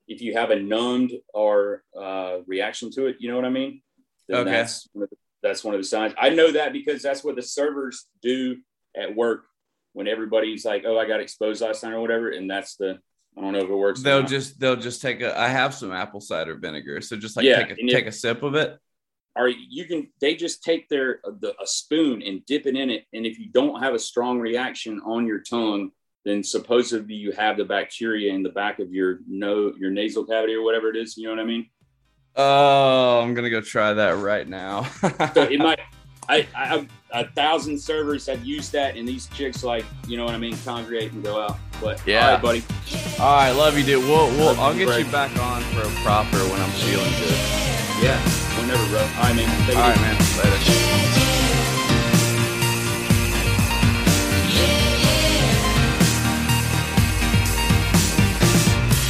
if 0.08 0.22
you 0.22 0.34
have 0.34 0.52
a 0.52 0.60
numbed 0.60 1.14
or 1.34 1.84
uh, 2.00 2.40
reaction 2.46 2.92
to 2.92 3.08
it, 3.08 3.18
you 3.20 3.30
know 3.30 3.36
what 3.36 3.46
I 3.46 3.50
mean? 3.50 3.82
Then 4.28 4.42
okay. 4.42 4.52
That's 4.52 4.88
one, 4.92 5.08
the, 5.10 5.18
that's 5.42 5.64
one 5.64 5.74
of 5.74 5.80
the 5.80 5.88
signs. 5.88 6.14
I 6.20 6.30
know 6.30 6.52
that 6.52 6.74
because 6.74 7.02
that's 7.02 7.24
what 7.24 7.36
the 7.36 7.42
servers 7.42 8.06
do 8.22 8.58
at 8.96 9.16
work 9.16 9.46
when 9.94 10.08
everybody's 10.08 10.66
like, 10.66 10.84
"Oh, 10.86 11.00
I 11.00 11.08
got 11.08 11.22
exposed 11.22 11.62
last 11.62 11.84
night" 11.84 11.94
or 11.94 12.02
whatever, 12.02 12.30
and 12.30 12.50
that's 12.50 12.76
the 12.76 13.00
I 13.38 13.42
don't 13.42 13.54
know 13.54 13.60
if 13.60 13.70
it 13.70 13.76
works. 13.76 14.02
They'll 14.02 14.24
just 14.24 14.60
they'll 14.60 14.76
just 14.76 15.02
take 15.02 15.22
a. 15.22 15.40
I 15.40 15.48
have 15.48 15.74
some 15.74 15.92
apple 15.92 16.20
cider 16.22 16.56
vinegar, 16.56 17.02
so 17.02 17.16
just 17.16 17.38
like 17.38 17.46
yeah, 17.46 17.64
take 17.64 17.78
a 17.78 17.88
take 17.88 18.06
a 18.06 18.12
sip 18.12 18.44
of 18.44 18.56
it. 18.56 18.78
Or 19.40 19.48
you 19.48 19.86
can 19.86 20.10
they 20.20 20.36
just 20.36 20.64
take 20.64 20.90
their 20.90 21.22
the, 21.40 21.56
a 21.62 21.66
spoon 21.66 22.22
and 22.22 22.46
dip 22.46 22.66
it 22.66 22.76
in 22.76 22.90
it, 22.90 23.06
and 23.14 23.26
if 23.26 23.40
you 23.40 23.50
don't 23.50 23.82
have 23.82 23.94
a 23.94 24.00
strong 24.00 24.38
reaction 24.38 25.00
on 25.06 25.26
your 25.26 25.40
tongue, 25.40 25.92
then 26.26 26.44
supposedly 26.44 27.16
you 27.16 27.32
have 27.32 27.56
the 27.56 27.64
bacteria 27.64 28.34
in 28.34 28.44
the 28.44 28.50
back 28.50 28.80
of 28.80 28.92
your 28.92 29.20
no 29.30 29.74
your 29.80 29.92
nasal 29.92 30.26
cavity 30.26 30.54
or 30.54 30.62
whatever 30.62 30.90
it 30.90 30.98
is. 30.98 31.16
You 31.16 31.24
know 31.24 31.30
what 31.32 31.40
I 31.40 31.46
mean? 31.46 31.70
Oh, 32.36 33.22
I'm 33.22 33.34
gonna 33.34 33.50
go 33.50 33.62
try 33.62 33.94
that 33.94 34.18
right 34.18 34.46
now. 34.46 34.84
so 35.34 35.44
it 35.44 35.58
might. 35.58 35.80
I, 36.28 36.48
I 36.56 36.88
a 37.12 37.28
thousand 37.30 37.80
servers 37.80 38.28
have 38.28 38.44
used 38.44 38.72
that, 38.74 38.98
and 38.98 39.08
these 39.08 39.28
chicks 39.28 39.64
like 39.64 39.86
you 40.08 40.18
know 40.18 40.26
what 40.26 40.36
I 40.36 40.38
mean, 40.38 40.58
congregate 40.66 41.14
and 41.14 41.24
go 41.24 41.42
out. 41.42 41.58
But 41.82 42.06
yeah, 42.06 42.26
all 42.26 42.34
right, 42.34 42.42
buddy. 42.42 42.64
All 43.20 43.36
right, 43.36 43.52
love 43.52 43.78
you, 43.78 43.86
dude. 43.86 44.04
We'll, 44.04 44.28
we'll 44.32 44.60
I'll 44.60 44.76
get 44.76 44.88
break. 44.88 45.06
you 45.06 45.12
back 45.12 45.36
on 45.40 45.62
for 45.62 45.82
a 45.82 46.04
proper 46.04 46.38
when 46.38 46.62
I'm 46.62 46.70
feeling 46.72 47.12
good. 47.12 47.69
Yeah, 48.02 48.18
whenever, 48.58 48.86
bro. 48.88 49.00
All 49.02 49.08
right, 49.24 49.36
man. 49.36 49.68
Take 49.68 49.76
all 49.76 49.90
right, 49.90 50.00
man. 50.00 50.16
Later. 50.38 51.70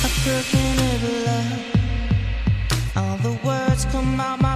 I 0.01 0.09
couldn't 0.23 0.79
ever 0.93 1.13
love. 1.27 1.61
All 2.97 3.17
the 3.17 3.33
words 3.45 3.85
come 3.85 4.19
out 4.19 4.41
my 4.41 4.55